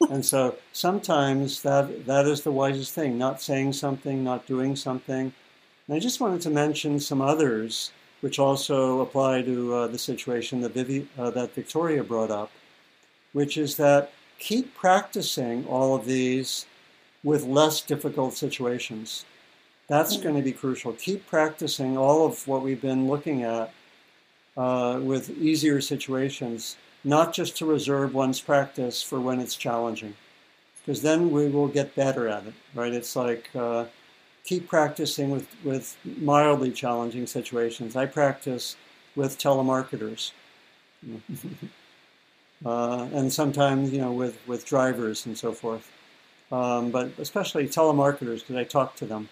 and 0.10 0.26
so 0.26 0.58
sometimes 0.74 1.62
that 1.62 2.06
that 2.06 2.28
is 2.28 2.42
the 2.42 2.52
wisest 2.52 2.94
thing, 2.94 3.18
not 3.18 3.42
saying 3.42 3.72
something, 3.72 4.26
not 4.26 4.46
doing 4.46 4.76
something. 4.76 5.32
And 5.88 5.96
I 5.96 6.00
just 6.00 6.20
wanted 6.20 6.42
to 6.42 6.50
mention 6.50 7.00
some 7.00 7.22
others 7.22 7.92
which 8.22 8.40
also 8.40 9.02
apply 9.02 9.42
to 9.44 9.74
uh, 9.74 9.88
the 9.88 9.98
situation 9.98 10.62
that, 10.62 10.74
Vivi, 10.74 11.08
uh, 11.18 11.30
that 11.32 11.54
Victoria 11.54 12.04
brought 12.04 12.32
up, 12.32 12.52
which 13.34 13.58
is 13.58 13.78
that 13.78 14.12
keep 14.40 14.74
practicing 14.76 15.66
all 15.68 15.96
of 15.96 16.06
these 16.06 16.66
with 17.24 17.44
less 17.44 17.82
difficult 17.82 18.34
situations. 18.34 19.26
That's 19.88 20.18
mm. 20.18 20.24
going 20.24 20.36
to 20.36 20.42
be 20.42 20.52
crucial. 20.52 20.94
Keep 20.94 21.28
practicing 21.28 21.98
all 21.98 22.26
of 22.26 22.48
what 22.48 22.62
we've 22.62 22.82
been 22.82 23.08
looking 23.08 23.44
at 23.44 23.74
uh, 24.58 25.00
with 25.02 25.30
easier 25.30 25.82
situations, 25.82 26.78
not 27.04 27.34
just 27.34 27.58
to 27.58 27.66
reserve 27.66 28.14
one's 28.14 28.42
practice 28.42 29.02
for 29.02 29.20
when 29.20 29.40
it's 29.40 29.56
challenging, 29.56 30.16
because 30.80 31.02
then 31.02 31.32
we 31.32 31.48
will 31.50 31.68
get 31.68 31.96
better 31.96 32.28
at 32.28 32.46
it, 32.46 32.54
right? 32.74 32.94
It's 32.94 33.16
like 33.16 33.50
uh, 33.56 33.86
keep 34.46 34.68
practicing 34.68 35.32
with, 35.32 35.48
with 35.64 35.98
mildly 36.06 36.72
challenging 36.72 37.26
situations. 37.28 37.96
I 37.96 38.06
practice 38.06 38.76
with 39.16 39.38
telemarketers. 39.40 40.32
uh, 42.66 43.08
and 43.12 43.34
sometimes, 43.34 43.92
you 43.92 44.00
know, 44.00 44.12
with, 44.12 44.38
with 44.48 44.66
drivers 44.66 45.26
and 45.26 45.38
so 45.38 45.52
forth. 45.52 45.92
Um, 46.52 46.92
but 46.92 47.10
especially 47.18 47.68
telemarketers, 47.68 48.42
because 48.42 48.56
I 48.56 48.64
talk 48.64 48.96
to 48.98 49.06
them 49.06 49.30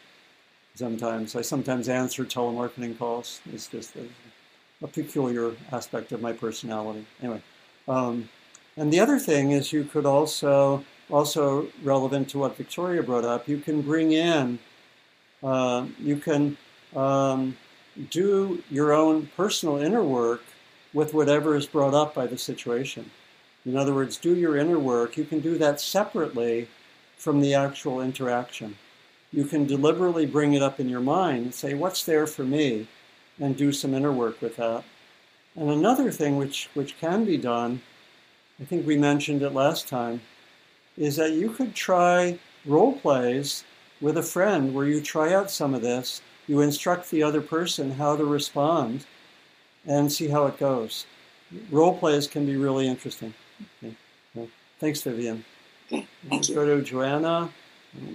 sometimes. 0.76 1.36
I 1.36 1.42
sometimes 1.42 1.88
answer 1.88 2.26
telemarketing 2.26 2.98
calls. 2.98 3.40
It's 3.54 3.68
just 3.68 3.96
a, 3.96 4.06
a 4.84 4.88
peculiar 4.88 5.52
aspect 5.72 6.12
of 6.12 6.22
my 6.22 6.34
personality. 6.34 7.06
Anyway, 7.22 7.42
um, 7.88 8.30
and 8.76 8.92
the 8.92 9.00
other 9.00 9.20
thing 9.20 9.52
is 9.52 9.72
you 9.72 9.84
could 9.84 10.08
also, 10.08 10.84
also 11.12 11.68
relevant 11.84 12.30
to 12.30 12.40
what 12.40 12.58
Victoria 12.58 13.04
brought 13.04 13.26
up, 13.26 13.48
you 13.48 13.60
can 13.60 13.84
bring 13.84 14.12
in 14.12 14.58
uh, 15.44 15.86
you 16.00 16.18
can 16.18 16.58
um, 16.96 17.58
do 18.10 18.64
your 18.70 18.94
own 18.94 19.28
personal 19.36 19.78
inner 19.78 20.04
work 20.04 20.44
with 20.94 21.14
whatever 21.14 21.56
is 21.56 21.66
brought 21.66 21.94
up 21.94 22.14
by 22.14 22.28
the 22.28 22.38
situation. 22.38 23.10
In 23.66 23.78
other 23.78 23.94
words, 23.94 24.18
do 24.18 24.36
your 24.36 24.58
inner 24.58 24.80
work. 24.80 25.18
You 25.18 25.26
can 25.26 25.40
do 25.40 25.58
that 25.58 25.80
separately 25.80 26.68
from 27.18 27.42
the 27.42 27.54
actual 27.54 28.02
interaction. 28.02 28.78
You 29.32 29.46
can 29.46 29.66
deliberately 29.66 30.26
bring 30.26 30.54
it 30.54 30.62
up 30.62 30.80
in 30.80 30.90
your 30.90 31.02
mind 31.02 31.46
and 31.46 31.56
say, 31.56 31.74
What's 31.74 32.04
there 32.04 32.28
for 32.28 32.44
me? 32.44 32.88
and 33.40 33.58
do 33.58 33.72
some 33.72 33.94
inner 33.94 34.12
work 34.12 34.42
with 34.42 34.58
that. 34.58 34.84
And 35.56 35.70
another 35.70 36.12
thing 36.12 36.38
which, 36.38 36.70
which 36.74 36.98
can 37.00 37.26
be 37.26 37.38
done, 37.38 37.82
I 38.60 38.66
think 38.66 38.86
we 38.86 38.98
mentioned 38.98 39.42
it 39.42 39.54
last 39.54 39.88
time, 39.88 40.22
is 40.98 41.16
that 41.16 41.32
you 41.32 41.50
could 41.50 41.74
try 41.74 42.40
role 42.66 42.94
plays 43.00 43.64
with 44.04 44.18
a 44.18 44.24
friend 44.24 44.76
where 44.76 44.86
you 44.86 45.00
try 45.00 45.34
out 45.34 45.50
some 45.50 45.74
of 45.74 45.82
this, 45.82 46.22
you 46.46 46.60
instruct 46.60 47.10
the 47.10 47.24
other 47.24 47.42
person 47.42 47.90
how 47.92 48.18
to 48.18 48.26
respond, 48.26 49.06
and 49.88 50.12
see 50.12 50.28
how 50.28 50.46
it 50.46 50.60
goes. 50.60 51.06
Role 51.72 51.98
plays 51.98 52.28
can 52.28 52.46
be 52.46 52.58
really 52.58 52.86
interesting. 52.86 53.34
Okay. 53.82 53.96
Well, 54.36 54.50
thanks, 54.80 55.02
Vivian. 55.02 55.46
Okay, 55.88 56.06
thank 56.30 56.50
you. 56.50 56.56
Go 56.56 56.66
to 56.66 56.84
Joanna. 56.84 57.50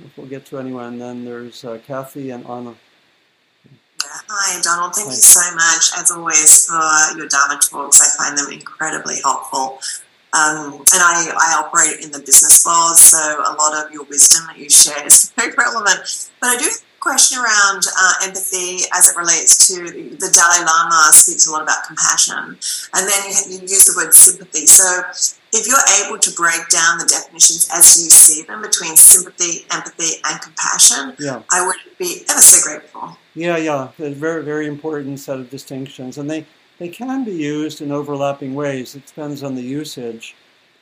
If 0.04 0.18
we'll 0.18 0.26
get 0.26 0.44
to 0.46 0.58
anyone, 0.58 0.98
then 0.98 1.24
there's 1.24 1.64
uh, 1.64 1.78
Kathy 1.86 2.30
and 2.30 2.44
Anna. 2.46 2.74
Hi, 4.02 4.60
Donald. 4.60 4.94
Thank 4.94 5.08
you 5.08 5.14
so 5.14 5.54
much, 5.54 5.90
as 5.96 6.10
always, 6.10 6.66
for 6.66 7.16
your 7.16 7.28
Dharma 7.28 7.60
talks. 7.62 8.00
I 8.00 8.24
find 8.24 8.36
them 8.36 8.52
incredibly 8.52 9.20
helpful. 9.22 9.80
Um, 10.32 10.84
and 10.92 11.00
I, 11.00 11.32
I 11.32 11.62
operate 11.64 12.04
in 12.04 12.10
the 12.12 12.18
business 12.18 12.64
world, 12.64 12.96
so 12.98 13.18
a 13.18 13.54
lot 13.56 13.84
of 13.84 13.92
your 13.92 14.04
wisdom 14.04 14.46
that 14.46 14.58
you 14.58 14.68
share 14.68 15.06
is 15.06 15.30
very 15.36 15.52
relevant. 15.56 16.30
But 16.40 16.48
I 16.48 16.56
do 16.58 16.68
question 17.00 17.38
around 17.38 17.84
uh, 17.98 18.12
empathy 18.24 18.84
as 18.92 19.08
it 19.08 19.16
relates 19.16 19.68
to 19.68 19.84
the 19.84 20.28
Dalai 20.32 20.66
Lama 20.66 21.08
speaks 21.12 21.46
a 21.46 21.52
lot 21.52 21.62
about 21.62 21.84
compassion, 21.86 22.58
and 22.94 23.08
then 23.08 23.22
you, 23.48 23.56
you 23.56 23.60
use 23.62 23.86
the 23.86 23.94
word 23.96 24.12
sympathy. 24.12 24.66
So 24.66 24.84
if 25.52 25.66
you're 25.66 25.78
able 26.04 26.18
to 26.18 26.30
break 26.32 26.68
down 26.68 26.98
the 26.98 27.06
definitions 27.06 27.68
as 27.72 28.02
you 28.02 28.10
see 28.10 28.42
them 28.42 28.60
between 28.60 28.96
sympathy, 28.96 29.64
empathy, 29.70 30.20
and 30.24 30.40
compassion, 30.42 31.14
yeah. 31.18 31.42
I 31.50 31.66
would 31.66 31.76
be 31.98 32.22
ever 32.28 32.40
so 32.40 32.68
grateful. 32.68 33.16
Yeah, 33.34 33.56
yeah, 33.56 33.90
a 33.98 34.10
very, 34.10 34.42
very 34.42 34.66
important 34.66 35.20
set 35.20 35.38
of 35.38 35.48
distinctions, 35.48 36.18
and 36.18 36.28
they 36.28 36.44
they 36.78 36.88
can 36.88 37.24
be 37.24 37.32
used 37.32 37.80
in 37.80 37.90
overlapping 37.90 38.54
ways. 38.54 38.94
It 38.94 39.06
depends 39.06 39.42
on 39.42 39.54
the 39.54 39.62
usage. 39.62 40.34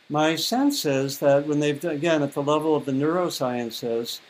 My 0.09 0.37
sense 0.37 0.85
is 0.85 1.19
that 1.19 1.47
when 1.47 1.61
they've 1.61 1.83
again 1.85 2.23
at 2.23 2.35
the 2.35 2.43
level 2.43 2.77
of 2.77 2.85
the 2.85 2.93
neurosciences, 2.93 4.21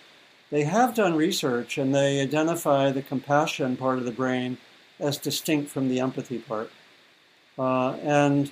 they 0.51 0.63
have 0.63 0.95
done 0.95 1.17
research 1.17 1.77
and 1.77 1.95
they 1.95 2.21
identify 2.21 2.91
the 2.91 3.03
compassion 3.03 3.77
part 3.77 3.99
of 3.99 4.05
the 4.05 4.13
brain 4.13 4.59
as 4.99 5.19
distinct 5.19 5.71
from 5.71 5.89
the 5.89 6.01
empathy 6.01 6.39
part. 6.39 6.71
Uh, 7.59 7.93
and 8.03 8.51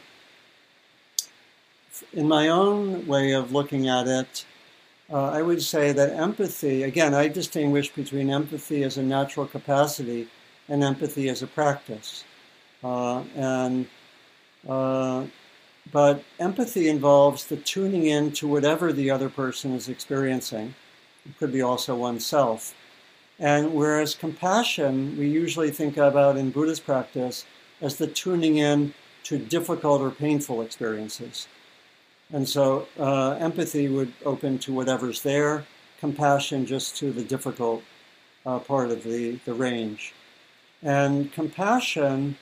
in 2.12 2.26
my 2.28 2.48
own 2.48 3.06
way 3.06 3.32
of 3.32 3.52
looking 3.52 3.88
at 3.88 4.06
it, 4.06 4.44
uh, 5.10 5.30
I 5.30 5.42
would 5.42 5.62
say 5.62 5.92
that 5.92 6.12
empathy, 6.12 6.82
again, 6.82 7.14
I 7.14 7.28
distinguish 7.28 7.90
between 7.90 8.30
empathy 8.30 8.82
as 8.82 8.96
a 8.96 9.02
natural 9.02 9.46
capacity 9.46 10.28
and 10.68 10.82
empathy 10.82 11.28
as 11.28 11.42
a 11.42 11.46
practice. 11.46 12.24
Uh, 12.84 13.22
and 13.34 13.86
uh, 14.68 15.24
but 15.92 16.22
empathy 16.38 16.88
involves 16.88 17.46
the 17.46 17.56
tuning 17.56 18.06
in 18.06 18.32
to 18.32 18.46
whatever 18.46 18.92
the 18.92 19.10
other 19.10 19.28
person 19.28 19.72
is 19.72 19.88
experiencing. 19.88 20.74
It 21.24 21.38
could 21.38 21.52
be 21.52 21.62
also 21.62 21.96
oneself. 21.96 22.74
And 23.38 23.74
whereas 23.74 24.14
compassion, 24.14 25.16
we 25.18 25.28
usually 25.28 25.70
think 25.70 25.96
about 25.96 26.36
in 26.36 26.50
Buddhist 26.50 26.84
practice 26.84 27.44
as 27.80 27.96
the 27.96 28.06
tuning 28.06 28.58
in 28.58 28.94
to 29.24 29.38
difficult 29.38 30.00
or 30.00 30.10
painful 30.10 30.62
experiences. 30.62 31.48
And 32.32 32.48
so 32.48 32.86
uh, 32.98 33.32
empathy 33.32 33.88
would 33.88 34.12
open 34.24 34.58
to 34.60 34.72
whatever's 34.72 35.22
there, 35.22 35.64
compassion 35.98 36.66
just 36.66 36.96
to 36.98 37.12
the 37.12 37.24
difficult 37.24 37.82
uh, 38.46 38.58
part 38.58 38.90
of 38.90 39.02
the, 39.04 39.38
the 39.44 39.54
range. 39.54 40.12
And 40.82 41.32
compassion 41.32 42.36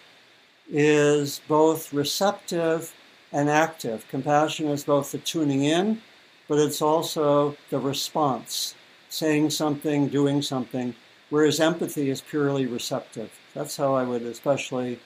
is 0.71 1.41
both 1.49 1.93
receptive 1.93 2.95
and 3.33 3.49
active. 3.49 4.07
Compassion 4.11 4.69
is 4.69 4.85
both 4.85 5.13
the 5.13 5.19
tuning 5.19 5.65
in, 5.65 6.01
but 6.49 6.59
it's 6.59 6.83
also 6.83 7.57
the 7.71 7.79
response, 7.79 8.75
saying 9.09 9.51
something, 9.51 10.09
doing 10.09 10.43
something, 10.43 10.95
whereas 11.31 11.61
empathy 11.61 12.11
is 12.11 12.21
purely 12.21 12.67
receptive. 12.67 13.31
That's 13.55 13.77
how 13.77 13.95
I 13.95 14.05
would 14.05 14.23
especially 14.23 14.99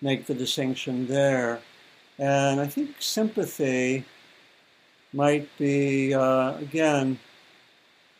make 0.00 0.26
the 0.26 0.34
distinction 0.34 1.06
there. 1.06 1.60
And 2.18 2.60
I 2.60 2.66
think 2.66 2.96
sympathy 3.00 4.04
might 5.12 5.48
be, 5.58 6.14
uh, 6.14 6.56
again, 6.58 7.18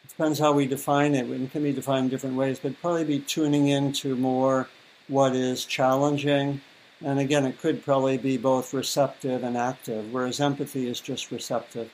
it 0.04 0.08
depends 0.08 0.38
how 0.38 0.52
we 0.52 0.66
define 0.66 1.14
it. 1.14 1.30
It 1.30 1.50
can 1.50 1.62
be 1.62 1.72
defined 1.72 2.04
in 2.04 2.10
different 2.10 2.36
ways, 2.36 2.58
but 2.58 2.80
probably 2.80 3.04
be 3.04 3.20
tuning 3.20 3.68
into 3.68 4.16
more 4.16 4.68
what 5.08 5.34
is 5.34 5.64
challenging 5.64 6.60
and 7.04 7.18
again, 7.18 7.44
it 7.44 7.60
could 7.60 7.84
probably 7.84 8.18
be 8.18 8.36
both 8.36 8.72
receptive 8.72 9.42
and 9.44 9.56
active, 9.56 10.12
whereas 10.12 10.40
empathy 10.40 10.88
is 10.88 11.00
just 11.00 11.30
receptive. 11.30 11.90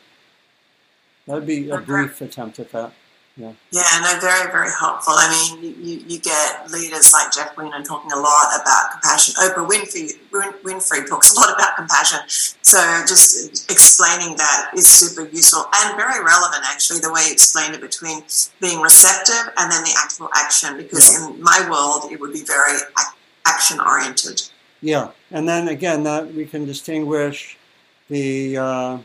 That 1.26 1.34
would 1.34 1.46
be 1.46 1.70
a 1.70 1.78
brief 1.78 2.20
attempt 2.20 2.58
at 2.58 2.72
that. 2.72 2.92
Yeah. 3.36 3.52
Yeah, 3.70 3.82
no, 4.02 4.20
very, 4.20 4.50
very 4.52 4.68
helpful. 4.78 5.14
I 5.16 5.56
mean, 5.56 5.74
you, 5.82 6.04
you 6.06 6.20
get 6.20 6.70
leaders 6.70 7.14
like 7.14 7.32
Jeff 7.32 7.56
Weiner 7.56 7.82
talking 7.82 8.12
a 8.12 8.16
lot 8.16 8.60
about 8.60 8.92
compassion. 8.92 9.34
Oprah 9.40 9.66
Winfrey, 9.66 10.12
Winfrey 10.62 11.08
talks 11.08 11.32
a 11.32 11.40
lot 11.40 11.54
about 11.54 11.76
compassion. 11.76 12.18
So 12.28 12.78
just 13.08 13.70
explaining 13.70 14.36
that 14.36 14.72
is 14.76 14.86
super 14.86 15.26
useful 15.30 15.64
and 15.76 15.96
very 15.96 16.22
relevant, 16.22 16.62
actually, 16.66 17.00
the 17.00 17.10
way 17.10 17.22
you 17.26 17.32
explained 17.32 17.74
it 17.74 17.80
between 17.80 18.22
being 18.60 18.82
receptive 18.82 19.50
and 19.56 19.72
then 19.72 19.82
the 19.82 19.94
actual 19.98 20.28
action, 20.34 20.76
because 20.76 21.18
yeah. 21.18 21.30
in 21.30 21.42
my 21.42 21.66
world, 21.70 22.12
it 22.12 22.20
would 22.20 22.34
be 22.34 22.42
very 22.42 22.78
action 23.46 23.80
oriented. 23.80 24.42
Yeah, 24.82 25.12
and 25.30 25.48
then 25.48 25.68
again, 25.68 26.02
that 26.02 26.34
we 26.34 26.44
can 26.44 26.66
distinguish 26.66 27.56
the 28.08 28.58
uh, 28.58 28.98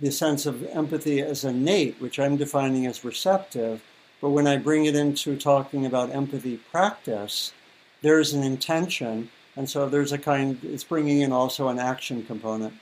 the 0.00 0.10
sense 0.10 0.46
of 0.46 0.64
empathy 0.68 1.20
as 1.20 1.44
innate, 1.44 2.00
which 2.00 2.18
I'm 2.18 2.36
defining 2.36 2.86
as 2.86 3.04
receptive. 3.04 3.82
But 4.20 4.30
when 4.30 4.46
I 4.46 4.56
bring 4.56 4.86
it 4.86 4.96
into 4.96 5.36
talking 5.36 5.84
about 5.84 6.10
empathy 6.10 6.56
practice, 6.56 7.52
there's 8.00 8.32
an 8.32 8.42
intention, 8.42 9.28
and 9.56 9.68
so 9.68 9.88
there's 9.88 10.12
a 10.12 10.18
kind. 10.18 10.58
It's 10.62 10.84
bringing 10.84 11.20
in 11.20 11.32
also 11.32 11.68
an 11.68 11.78
action 11.78 12.24
component. 12.24 12.72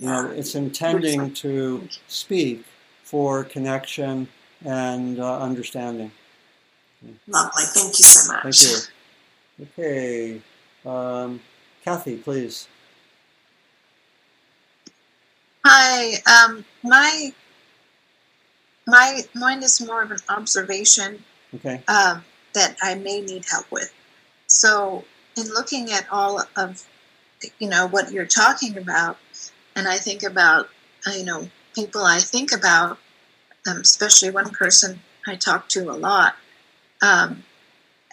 You 0.00 0.06
know, 0.06 0.30
it's 0.30 0.54
intending 0.54 1.32
to 1.34 1.88
speak 2.08 2.64
for 3.04 3.44
connection 3.44 4.28
and 4.64 5.20
uh, 5.20 5.38
understanding. 5.38 6.10
Lovely. 7.26 7.62
Thank 7.66 7.98
you 7.98 8.04
so 8.04 8.32
much. 8.32 8.58
Thank 8.62 8.88
you. 9.78 9.82
Okay. 9.82 10.42
Um, 10.84 11.40
Kathy, 11.84 12.16
please. 12.16 12.68
Hi. 15.64 16.14
Um, 16.26 16.64
my 16.82 17.32
my 18.86 19.22
mine 19.34 19.62
is 19.62 19.80
more 19.80 20.02
of 20.02 20.10
an 20.10 20.18
observation. 20.28 21.24
Okay. 21.54 21.82
Um, 21.88 22.24
that 22.54 22.76
I 22.82 22.94
may 22.94 23.20
need 23.20 23.44
help 23.50 23.70
with. 23.70 23.92
So, 24.46 25.04
in 25.36 25.48
looking 25.48 25.90
at 25.90 26.06
all 26.10 26.42
of 26.56 26.86
you 27.58 27.68
know 27.68 27.86
what 27.86 28.12
you're 28.12 28.26
talking 28.26 28.76
about, 28.76 29.18
and 29.76 29.86
I 29.86 29.98
think 29.98 30.22
about 30.22 30.68
uh, 31.06 31.12
you 31.12 31.24
know 31.24 31.48
people 31.74 32.02
I 32.04 32.18
think 32.18 32.52
about, 32.52 32.98
um, 33.68 33.78
especially 33.78 34.30
one 34.30 34.50
person 34.50 35.00
I 35.26 35.36
talk 35.36 35.68
to 35.70 35.90
a 35.90 35.92
lot, 35.92 36.36
um, 37.02 37.44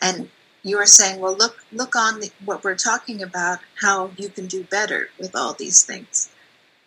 and 0.01 0.29
you 0.65 0.79
are 0.79 0.85
saying, 0.87 1.19
well, 1.21 1.35
look, 1.35 1.63
look 1.71 1.95
on 1.95 2.19
the, 2.19 2.31
what 2.43 2.63
we're 2.63 2.75
talking 2.75 3.21
about, 3.21 3.59
how 3.81 4.09
you 4.17 4.29
can 4.29 4.47
do 4.47 4.63
better 4.63 5.09
with 5.19 5.35
all 5.35 5.53
these 5.53 5.85
things. 5.85 6.31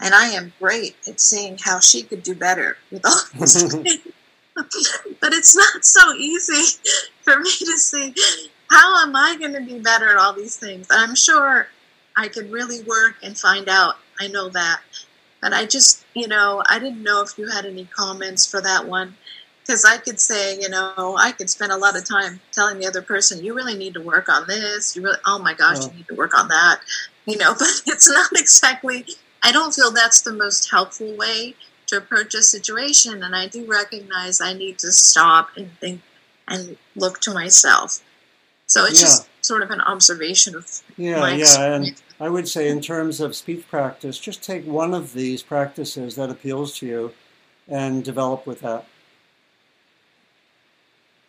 And 0.00 0.14
I 0.14 0.30
am 0.30 0.52
great 0.58 0.96
at 1.06 1.20
seeing 1.20 1.58
how 1.58 1.78
she 1.78 2.02
could 2.02 2.24
do 2.24 2.34
better 2.34 2.76
with 2.90 3.06
all 3.06 3.20
these 3.38 3.72
things. 3.72 3.98
but 4.54 5.32
it's 5.32 5.54
not 5.54 5.84
so 5.84 6.12
easy 6.14 6.76
for 7.22 7.38
me 7.38 7.50
to 7.50 7.78
see 7.78 8.14
how 8.68 9.00
am 9.06 9.14
I 9.14 9.36
going 9.38 9.52
to 9.52 9.60
be 9.60 9.78
better 9.78 10.08
at 10.08 10.16
all 10.16 10.32
these 10.32 10.56
things. 10.56 10.88
I'm 10.90 11.14
sure 11.14 11.68
I 12.16 12.26
could 12.26 12.50
really 12.50 12.82
work 12.82 13.14
and 13.22 13.38
find 13.38 13.68
out. 13.68 13.94
I 14.18 14.26
know 14.26 14.48
that. 14.48 14.80
But 15.40 15.52
I 15.52 15.66
just, 15.66 16.04
you 16.14 16.26
know, 16.26 16.64
I 16.66 16.80
didn't 16.80 17.04
know 17.04 17.22
if 17.22 17.38
you 17.38 17.48
had 17.48 17.64
any 17.64 17.84
comments 17.84 18.44
for 18.44 18.60
that 18.60 18.88
one 18.88 19.14
because 19.68 19.84
I 19.84 19.98
could 19.98 20.18
say, 20.18 20.58
you 20.58 20.70
know, 20.70 21.16
I 21.18 21.30
could 21.32 21.50
spend 21.50 21.72
a 21.72 21.76
lot 21.76 21.94
of 21.94 22.08
time 22.08 22.40
telling 22.52 22.78
the 22.78 22.86
other 22.86 23.02
person, 23.02 23.44
you 23.44 23.54
really 23.54 23.76
need 23.76 23.92
to 23.94 24.00
work 24.00 24.30
on 24.30 24.46
this. 24.46 24.96
You 24.96 25.02
really, 25.02 25.18
oh 25.26 25.38
my 25.38 25.52
gosh, 25.52 25.76
oh. 25.80 25.90
you 25.90 25.96
need 25.98 26.08
to 26.08 26.14
work 26.14 26.36
on 26.36 26.48
that. 26.48 26.80
You 27.26 27.36
know, 27.36 27.52
but 27.58 27.68
it's 27.86 28.08
not 28.08 28.30
exactly. 28.32 29.04
I 29.42 29.52
don't 29.52 29.74
feel 29.74 29.90
that's 29.90 30.22
the 30.22 30.32
most 30.32 30.70
helpful 30.70 31.14
way 31.16 31.54
to 31.88 31.98
approach 31.98 32.34
a 32.34 32.42
situation, 32.42 33.22
and 33.22 33.36
I 33.36 33.46
do 33.46 33.66
recognize 33.66 34.40
I 34.40 34.54
need 34.54 34.78
to 34.78 34.90
stop 34.90 35.50
and 35.56 35.70
think 35.80 36.00
and 36.48 36.78
look 36.96 37.20
to 37.20 37.34
myself. 37.34 38.00
So 38.66 38.86
it's 38.86 39.00
yeah. 39.00 39.06
just 39.06 39.28
sort 39.42 39.62
of 39.62 39.70
an 39.70 39.82
observation 39.82 40.54
of 40.54 40.66
yeah, 40.96 41.28
yeah, 41.28 41.74
and 41.74 42.02
I 42.18 42.30
would 42.30 42.48
say 42.48 42.68
in 42.68 42.80
terms 42.80 43.20
of 43.20 43.36
speech 43.36 43.68
practice, 43.68 44.18
just 44.18 44.42
take 44.42 44.66
one 44.66 44.94
of 44.94 45.12
these 45.12 45.42
practices 45.42 46.16
that 46.16 46.30
appeals 46.30 46.78
to 46.78 46.86
you 46.86 47.14
and 47.68 48.02
develop 48.02 48.46
with 48.46 48.62
that. 48.62 48.86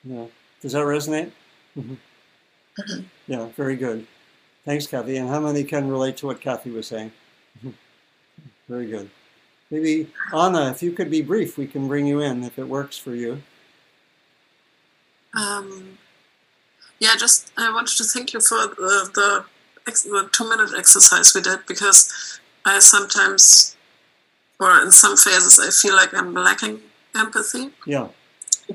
Yeah. 0.04 0.26
Does 0.62 0.74
that 0.74 0.84
resonate? 0.84 1.32
Mm-hmm. 1.78 1.96
Yeah, 3.28 3.48
very 3.56 3.76
good. 3.76 4.08
Thanks, 4.66 4.88
Kathy. 4.88 5.18
And 5.18 5.30
how 5.30 5.40
many 5.40 5.64
can 5.64 5.90
relate 5.90 6.18
to 6.18 6.28
what 6.28 6.42
Kathy 6.42 6.72
was 6.72 6.88
saying? 6.88 7.12
Mm-hmm. 7.60 7.70
very 8.68 8.88
good. 8.88 9.10
Maybe, 9.70 10.10
Anna, 10.34 10.72
if 10.72 10.82
you 10.82 10.92
could 10.92 11.12
be 11.12 11.22
brief, 11.22 11.58
we 11.58 11.68
can 11.68 11.88
bring 11.88 12.08
you 12.08 12.22
in 12.22 12.44
if 12.44 12.58
it 12.58 12.68
works 12.68 12.98
for 12.98 13.14
you. 13.14 13.44
Um, 15.36 16.00
yeah, 17.00 17.16
just 17.18 17.52
I 17.58 17.72
wanted 17.72 17.96
to 17.98 18.04
thank 18.04 18.34
you 18.34 18.40
for 18.40 18.58
the, 18.58 19.10
the, 19.14 19.46
the 19.86 20.30
two 20.32 20.50
minute 20.50 20.72
exercise 20.76 21.36
we 21.36 21.42
did 21.42 21.60
because 21.68 22.40
I 22.66 22.80
sometimes, 22.80 23.78
or 24.60 24.82
in 24.82 24.92
some 24.92 25.16
phases, 25.16 25.60
I 25.60 25.70
feel 25.70 25.96
like 25.96 26.14
I'm 26.14 26.34
lacking 26.34 26.80
empathy. 27.16 27.70
Yeah. 27.86 28.08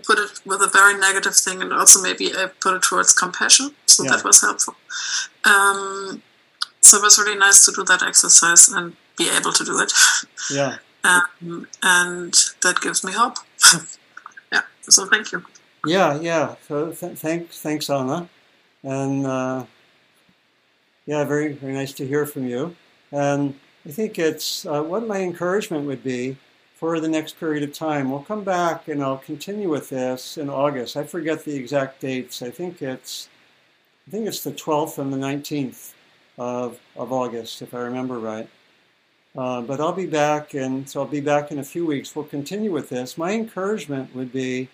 Put 0.02 0.18
it 0.18 0.40
with 0.44 0.60
a 0.60 0.68
very 0.72 0.98
negative 0.98 1.36
thing, 1.36 1.62
and 1.62 1.72
also 1.72 2.02
maybe 2.02 2.32
I 2.34 2.46
put 2.60 2.74
it 2.74 2.82
towards 2.82 3.12
compassion, 3.12 3.70
so 3.86 4.04
yeah. 4.04 4.10
that 4.10 4.24
was 4.24 4.40
helpful. 4.40 4.74
Um, 5.44 6.22
so 6.80 6.98
it 6.98 7.02
was 7.02 7.18
really 7.18 7.38
nice 7.38 7.64
to 7.66 7.72
do 7.72 7.84
that 7.84 8.02
exercise 8.02 8.68
and 8.68 8.96
be 9.16 9.28
able 9.30 9.52
to 9.52 9.64
do 9.64 9.78
it. 9.80 9.92
Yeah. 10.50 10.76
Um, 11.06 11.68
and 11.82 12.32
that 12.62 12.80
gives 12.80 13.04
me 13.04 13.12
hope. 13.12 13.36
yeah. 14.50 14.62
So 14.80 15.04
thank 15.04 15.32
you. 15.32 15.44
Yeah, 15.86 16.18
yeah. 16.18 16.54
So 16.66 16.92
th- 16.92 17.18
thanks, 17.18 17.60
thanks, 17.60 17.90
Anna, 17.90 18.26
and 18.82 19.26
uh, 19.26 19.66
yeah, 21.04 21.24
very, 21.24 21.52
very 21.52 21.74
nice 21.74 21.92
to 21.92 22.06
hear 22.06 22.24
from 22.24 22.46
you. 22.46 22.74
And 23.12 23.54
I 23.86 23.90
think 23.90 24.18
it's 24.18 24.64
uh, 24.64 24.82
what 24.82 25.06
my 25.06 25.20
encouragement 25.20 25.86
would 25.86 26.02
be 26.02 26.38
for 26.84 27.00
the 27.00 27.08
next 27.08 27.40
period 27.40 27.62
of 27.62 27.72
time. 27.72 28.10
We'll 28.10 28.24
come 28.24 28.44
back 28.44 28.88
and 28.88 29.02
I'll 29.02 29.16
continue 29.16 29.70
with 29.70 29.88
this 29.88 30.36
in 30.36 30.50
August. 30.50 30.98
I 30.98 31.04
forget 31.04 31.42
the 31.42 31.56
exact 31.56 31.98
dates. 31.98 32.42
I 32.42 32.50
think 32.50 32.82
it's, 32.82 33.30
I 34.06 34.10
think 34.10 34.26
it's 34.26 34.44
the 34.44 34.52
12th 34.52 34.98
and 34.98 35.10
the 35.10 35.16
19th 35.16 35.94
of 36.36 36.78
of 36.94 37.10
August, 37.10 37.62
if 37.62 37.72
I 37.72 37.78
remember 37.78 38.18
right. 38.18 38.50
Uh, 39.34 39.62
but 39.62 39.80
I'll 39.80 39.94
be 39.94 40.04
back, 40.04 40.52
and 40.52 40.86
so 40.86 41.00
I'll 41.00 41.06
be 41.06 41.22
back 41.22 41.50
in 41.50 41.58
a 41.58 41.64
few 41.64 41.86
weeks. 41.86 42.14
We'll 42.14 42.26
continue 42.26 42.70
with 42.70 42.90
this. 42.90 43.16
My 43.16 43.32
encouragement 43.32 44.14
would 44.14 44.30
be 44.30 44.68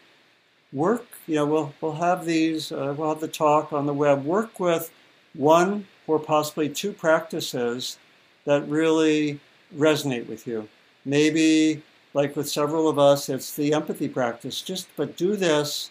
work. 0.73 1.07
You 1.29 1.37
know, 1.37 1.47
we'll 1.47 1.75
we'll 1.81 2.03
have 2.09 2.27
these. 2.27 2.73
Uh, 2.73 2.93
we'll 2.99 3.11
have 3.11 3.21
the 3.21 3.29
talk 3.29 3.73
on 3.73 3.87
the 3.87 3.95
web. 3.95 4.25
Work 4.25 4.59
with 4.59 4.91
one 5.35 5.87
or 6.09 6.19
possibly 6.19 6.69
two 6.69 6.93
practices 6.93 7.99
that 8.47 8.69
really 8.69 9.39
resonate 9.77 10.27
with 10.27 10.49
you. 10.49 10.69
Maybe, 11.05 11.83
like 12.15 12.37
with 12.37 12.49
several 12.49 12.89
of 12.89 12.99
us, 12.99 13.29
it's 13.29 13.55
the 13.55 13.73
empathy 13.73 14.09
practice. 14.09 14.63
Just 14.63 14.89
but 14.97 15.17
do 15.17 15.37
this 15.37 15.91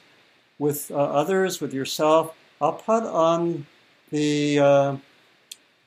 with 0.58 0.92
uh, 0.92 0.96
others, 0.96 1.62
with 1.62 1.74
yourself. 1.74 2.36
I'll 2.62 2.74
put 2.74 3.04
on 3.04 3.66
the 4.12 4.60
uh, 4.60 4.98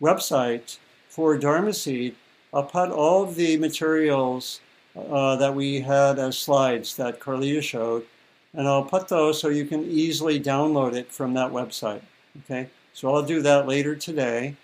website 0.01 0.78
for 1.09 1.37
Dharma 1.37 1.74
Seed 1.74 2.14
I'll 2.55 2.64
put 2.64 2.91
all 2.91 3.22
of 3.22 3.35
the 3.35 3.57
materials 3.57 4.61
uh, 4.95 5.37
that 5.37 5.55
we 5.55 5.80
had 5.80 6.18
as 6.18 6.39
slides 6.39 6.97
that 6.97 7.18
Carlita 7.18 7.62
showed, 7.62 8.05
and 8.53 8.68
I'll 8.68 8.85
put 8.85 9.09
those 9.09 9.41
so 9.41 9.49
you 9.49 9.64
can 9.64 9.85
easily 9.85 10.39
download 10.39 10.95
it 10.95 11.11
from 11.11 11.33
that 11.35 11.51
website. 11.51 12.03
Okay, 12.45 12.68
so 12.93 13.14
I'll 13.14 13.22
do 13.22 13.41
that 13.41 13.66
later 13.66 13.97
today, 13.97 14.55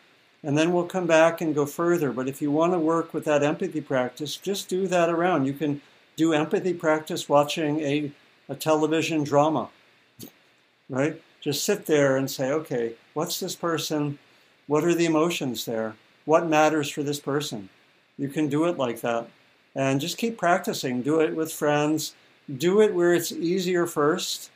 and 0.42 0.56
then 0.56 0.72
we'll 0.72 0.86
come 0.86 1.06
back 1.06 1.40
and 1.40 1.54
go 1.54 1.66
further. 1.66 2.12
But 2.12 2.28
if 2.28 2.40
you 2.40 2.50
want 2.50 2.72
to 2.72 2.78
work 2.78 3.12
with 3.12 3.24
that 3.24 3.42
empathy 3.42 3.80
practice, 3.80 4.36
just 4.36 4.68
do 4.68 4.86
that 4.86 5.08
around. 5.08 5.46
You 5.46 5.52
can 5.52 5.80
do 6.16 6.32
empathy 6.32 6.74
practice 6.74 7.28
watching 7.28 7.80
a, 7.80 8.12
a 8.48 8.54
television 8.54 9.24
drama, 9.24 9.68
right? 10.88 11.20
Just 11.40 11.64
sit 11.64 11.86
there 11.86 12.16
and 12.16 12.30
say, 12.30 12.50
okay, 12.50 12.94
what's 13.14 13.40
this 13.40 13.54
person? 13.54 14.18
What 14.66 14.84
are 14.84 14.94
the 14.94 15.06
emotions 15.06 15.64
there? 15.64 15.96
What 16.24 16.48
matters 16.48 16.90
for 16.90 17.02
this 17.02 17.20
person? 17.20 17.68
You 18.16 18.28
can 18.28 18.48
do 18.48 18.64
it 18.64 18.76
like 18.76 19.00
that. 19.02 19.28
And 19.74 20.00
just 20.00 20.18
keep 20.18 20.36
practicing. 20.36 21.02
Do 21.02 21.20
it 21.20 21.36
with 21.36 21.52
friends. 21.52 22.14
Do 22.56 22.80
it 22.80 22.94
where 22.94 23.14
it's 23.14 23.30
easier 23.30 23.86
first, 23.86 24.50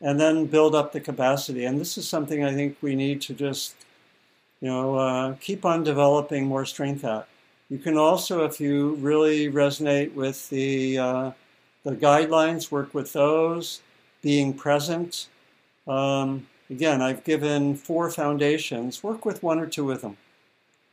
and 0.00 0.20
then 0.20 0.46
build 0.46 0.74
up 0.74 0.92
the 0.92 1.00
capacity. 1.00 1.64
And 1.64 1.80
this 1.80 1.98
is 1.98 2.08
something 2.08 2.44
I 2.44 2.54
think 2.54 2.76
we 2.80 2.94
need 2.94 3.20
to 3.22 3.34
just, 3.34 3.74
you 4.62 4.68
know, 4.68 4.94
uh, 4.94 5.34
keep 5.40 5.64
on 5.64 5.82
developing 5.82 6.46
more 6.46 6.64
strength 6.64 7.04
at. 7.04 7.26
You 7.68 7.78
can 7.78 7.98
also, 7.98 8.44
if 8.44 8.60
you 8.60 8.94
really 8.94 9.50
resonate 9.50 10.14
with 10.14 10.48
the 10.50 10.98
uh, 10.98 11.30
the 11.82 11.96
guidelines, 11.96 12.70
work 12.70 12.94
with 12.94 13.12
those. 13.12 13.82
Being 14.22 14.54
present. 14.54 15.26
Um, 15.88 16.46
again, 16.70 17.02
I've 17.02 17.24
given 17.24 17.74
four 17.74 18.08
foundations. 18.08 19.02
Work 19.02 19.24
with 19.24 19.42
one 19.42 19.58
or 19.58 19.66
two 19.66 19.90
of 19.90 20.00
them. 20.00 20.16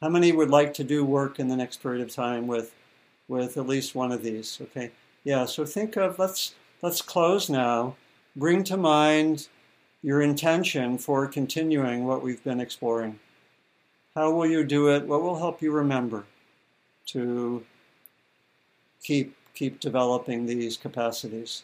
How 0.02 0.10
many 0.10 0.32
would 0.32 0.50
like 0.50 0.74
to 0.76 0.84
do 0.84 1.06
work 1.06 1.40
in 1.40 1.48
the 1.48 1.56
next 1.56 1.84
period 1.84 2.02
of 2.02 2.12
time 2.12 2.48
with 2.48 2.74
with 3.28 3.56
at 3.56 3.68
least 3.68 3.94
one 3.94 4.12
of 4.12 4.24
these? 4.24 4.58
Okay. 4.60 4.90
Yeah, 5.24 5.46
so 5.46 5.64
think 5.64 5.96
of 5.96 6.18
let's 6.18 6.56
let's 6.82 7.04
close 7.04 7.52
now. 7.52 7.96
Bring 8.36 8.64
to 8.64 8.78
mind 8.78 9.48
your 10.02 10.24
intention 10.24 10.98
for 10.98 11.28
continuing 11.28 12.06
what 12.06 12.24
we've 12.24 12.44
been 12.44 12.60
exploring. 12.60 13.20
How 14.16 14.32
will 14.32 14.48
you 14.48 14.64
do 14.64 14.90
it? 14.90 15.06
What 15.06 15.22
will 15.22 15.38
help 15.38 15.62
you 15.62 15.72
remember 15.72 16.26
to 17.08 17.64
keep 19.04 19.36
keep 19.54 19.80
developing 19.80 20.46
these 20.46 20.78
capacities? 20.78 21.64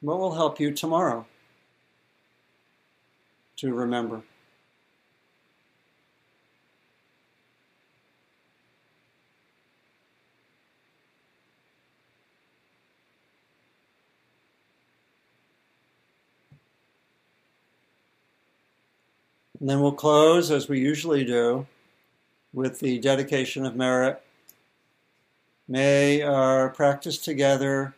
What 0.00 0.18
will 0.18 0.34
help 0.34 0.60
you 0.60 0.72
tomorrow 0.72 1.26
to 3.56 3.74
remember? 3.74 4.22
And 19.66 19.72
then 19.72 19.80
we'll 19.80 19.90
close, 19.90 20.52
as 20.52 20.68
we 20.68 20.78
usually 20.78 21.24
do, 21.24 21.66
with 22.52 22.78
the 22.78 23.00
dedication 23.00 23.66
of 23.66 23.74
merit. 23.74 24.22
May 25.66 26.22
our 26.22 26.68
practice 26.68 27.18
together 27.18 27.92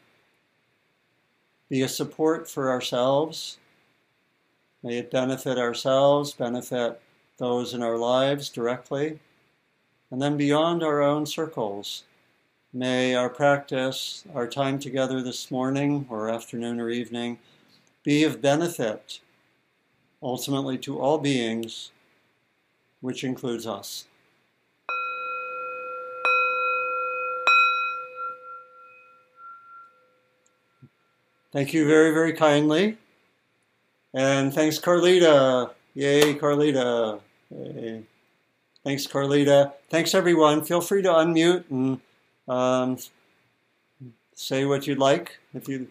be 1.68 1.82
a 1.82 1.88
support 1.88 2.48
for 2.48 2.70
ourselves. 2.70 3.58
May 4.82 4.96
it 4.96 5.10
benefit 5.10 5.58
ourselves, 5.58 6.32
benefit 6.32 7.02
those 7.36 7.74
in 7.74 7.82
our 7.82 7.98
lives 7.98 8.48
directly, 8.48 9.18
and 10.10 10.22
then 10.22 10.38
beyond 10.38 10.82
our 10.82 11.02
own 11.02 11.26
circles. 11.26 12.04
May 12.72 13.14
our 13.14 13.28
practice, 13.28 14.24
our 14.34 14.48
time 14.48 14.78
together 14.78 15.20
this 15.20 15.50
morning 15.50 16.06
or 16.08 16.30
afternoon 16.30 16.80
or 16.80 16.88
evening, 16.88 17.38
be 18.04 18.24
of 18.24 18.40
benefit 18.40 19.20
ultimately 20.22 20.78
to 20.78 20.98
all 20.98 21.18
beings, 21.18 21.90
which 23.00 23.24
includes 23.24 23.66
us. 23.66 24.06
Thank 31.52 31.72
you 31.72 31.86
very, 31.86 32.12
very 32.12 32.34
kindly. 32.34 32.98
And 34.12 34.52
thanks, 34.52 34.78
Carlita. 34.78 35.70
Yay, 35.94 36.34
Carlita. 36.34 37.20
Yay. 37.50 38.02
Thanks, 38.84 39.06
Carlita. 39.06 39.72
Thanks, 39.90 40.14
everyone. 40.14 40.64
Feel 40.64 40.80
free 40.80 41.02
to 41.02 41.08
unmute 41.08 41.64
and 41.70 42.00
um, 42.46 42.98
say 44.34 44.64
what 44.64 44.86
you'd 44.86 44.98
like. 44.98 45.38
If 45.54 45.68
you. 45.68 45.88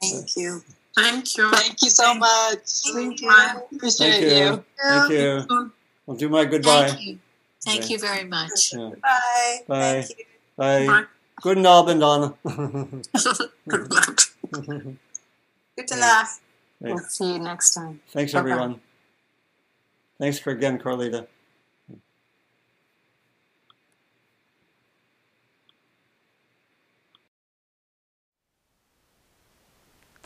Thank 0.00 0.36
you. 0.36 0.62
Thank 0.96 1.36
you. 1.36 1.50
Thank 1.50 1.82
you 1.82 1.90
so 1.90 2.14
much. 2.14 2.82
Thank 2.94 3.20
you. 3.20 3.30
Appreciate 3.74 4.10
Thank 4.10 4.22
you. 4.24 4.30
you. 4.30 4.64
Thank 4.82 5.10
you. 5.12 5.70
I'll 6.08 6.14
do 6.16 6.28
my 6.28 6.44
goodbye. 6.44 6.88
Thank 6.88 7.00
you. 7.06 7.18
Thank 7.64 7.84
Okay. 7.84 7.92
you 7.94 7.98
very 7.98 8.24
much. 8.24 8.72
Yeah. 8.72 8.90
Bye. 9.02 9.58
Bye. 9.68 10.02
Thank 10.02 10.18
you. 10.18 10.24
Bye. 10.56 10.86
Bye. 10.86 11.04
Good 11.42 11.58
Abend, 11.58 12.00
Donna. 12.00 12.34
Good 13.68 13.90
night. 13.90 14.26
Good 15.76 15.90
enough. 15.92 16.40
We'll 16.80 16.98
see 16.98 17.34
you 17.34 17.38
next 17.38 17.74
time. 17.74 18.00
Thanks, 18.12 18.32
Bye-bye. 18.32 18.50
everyone. 18.50 18.80
Thanks 20.18 20.38
for 20.38 20.50
again, 20.50 20.78
Carlita. 20.78 21.26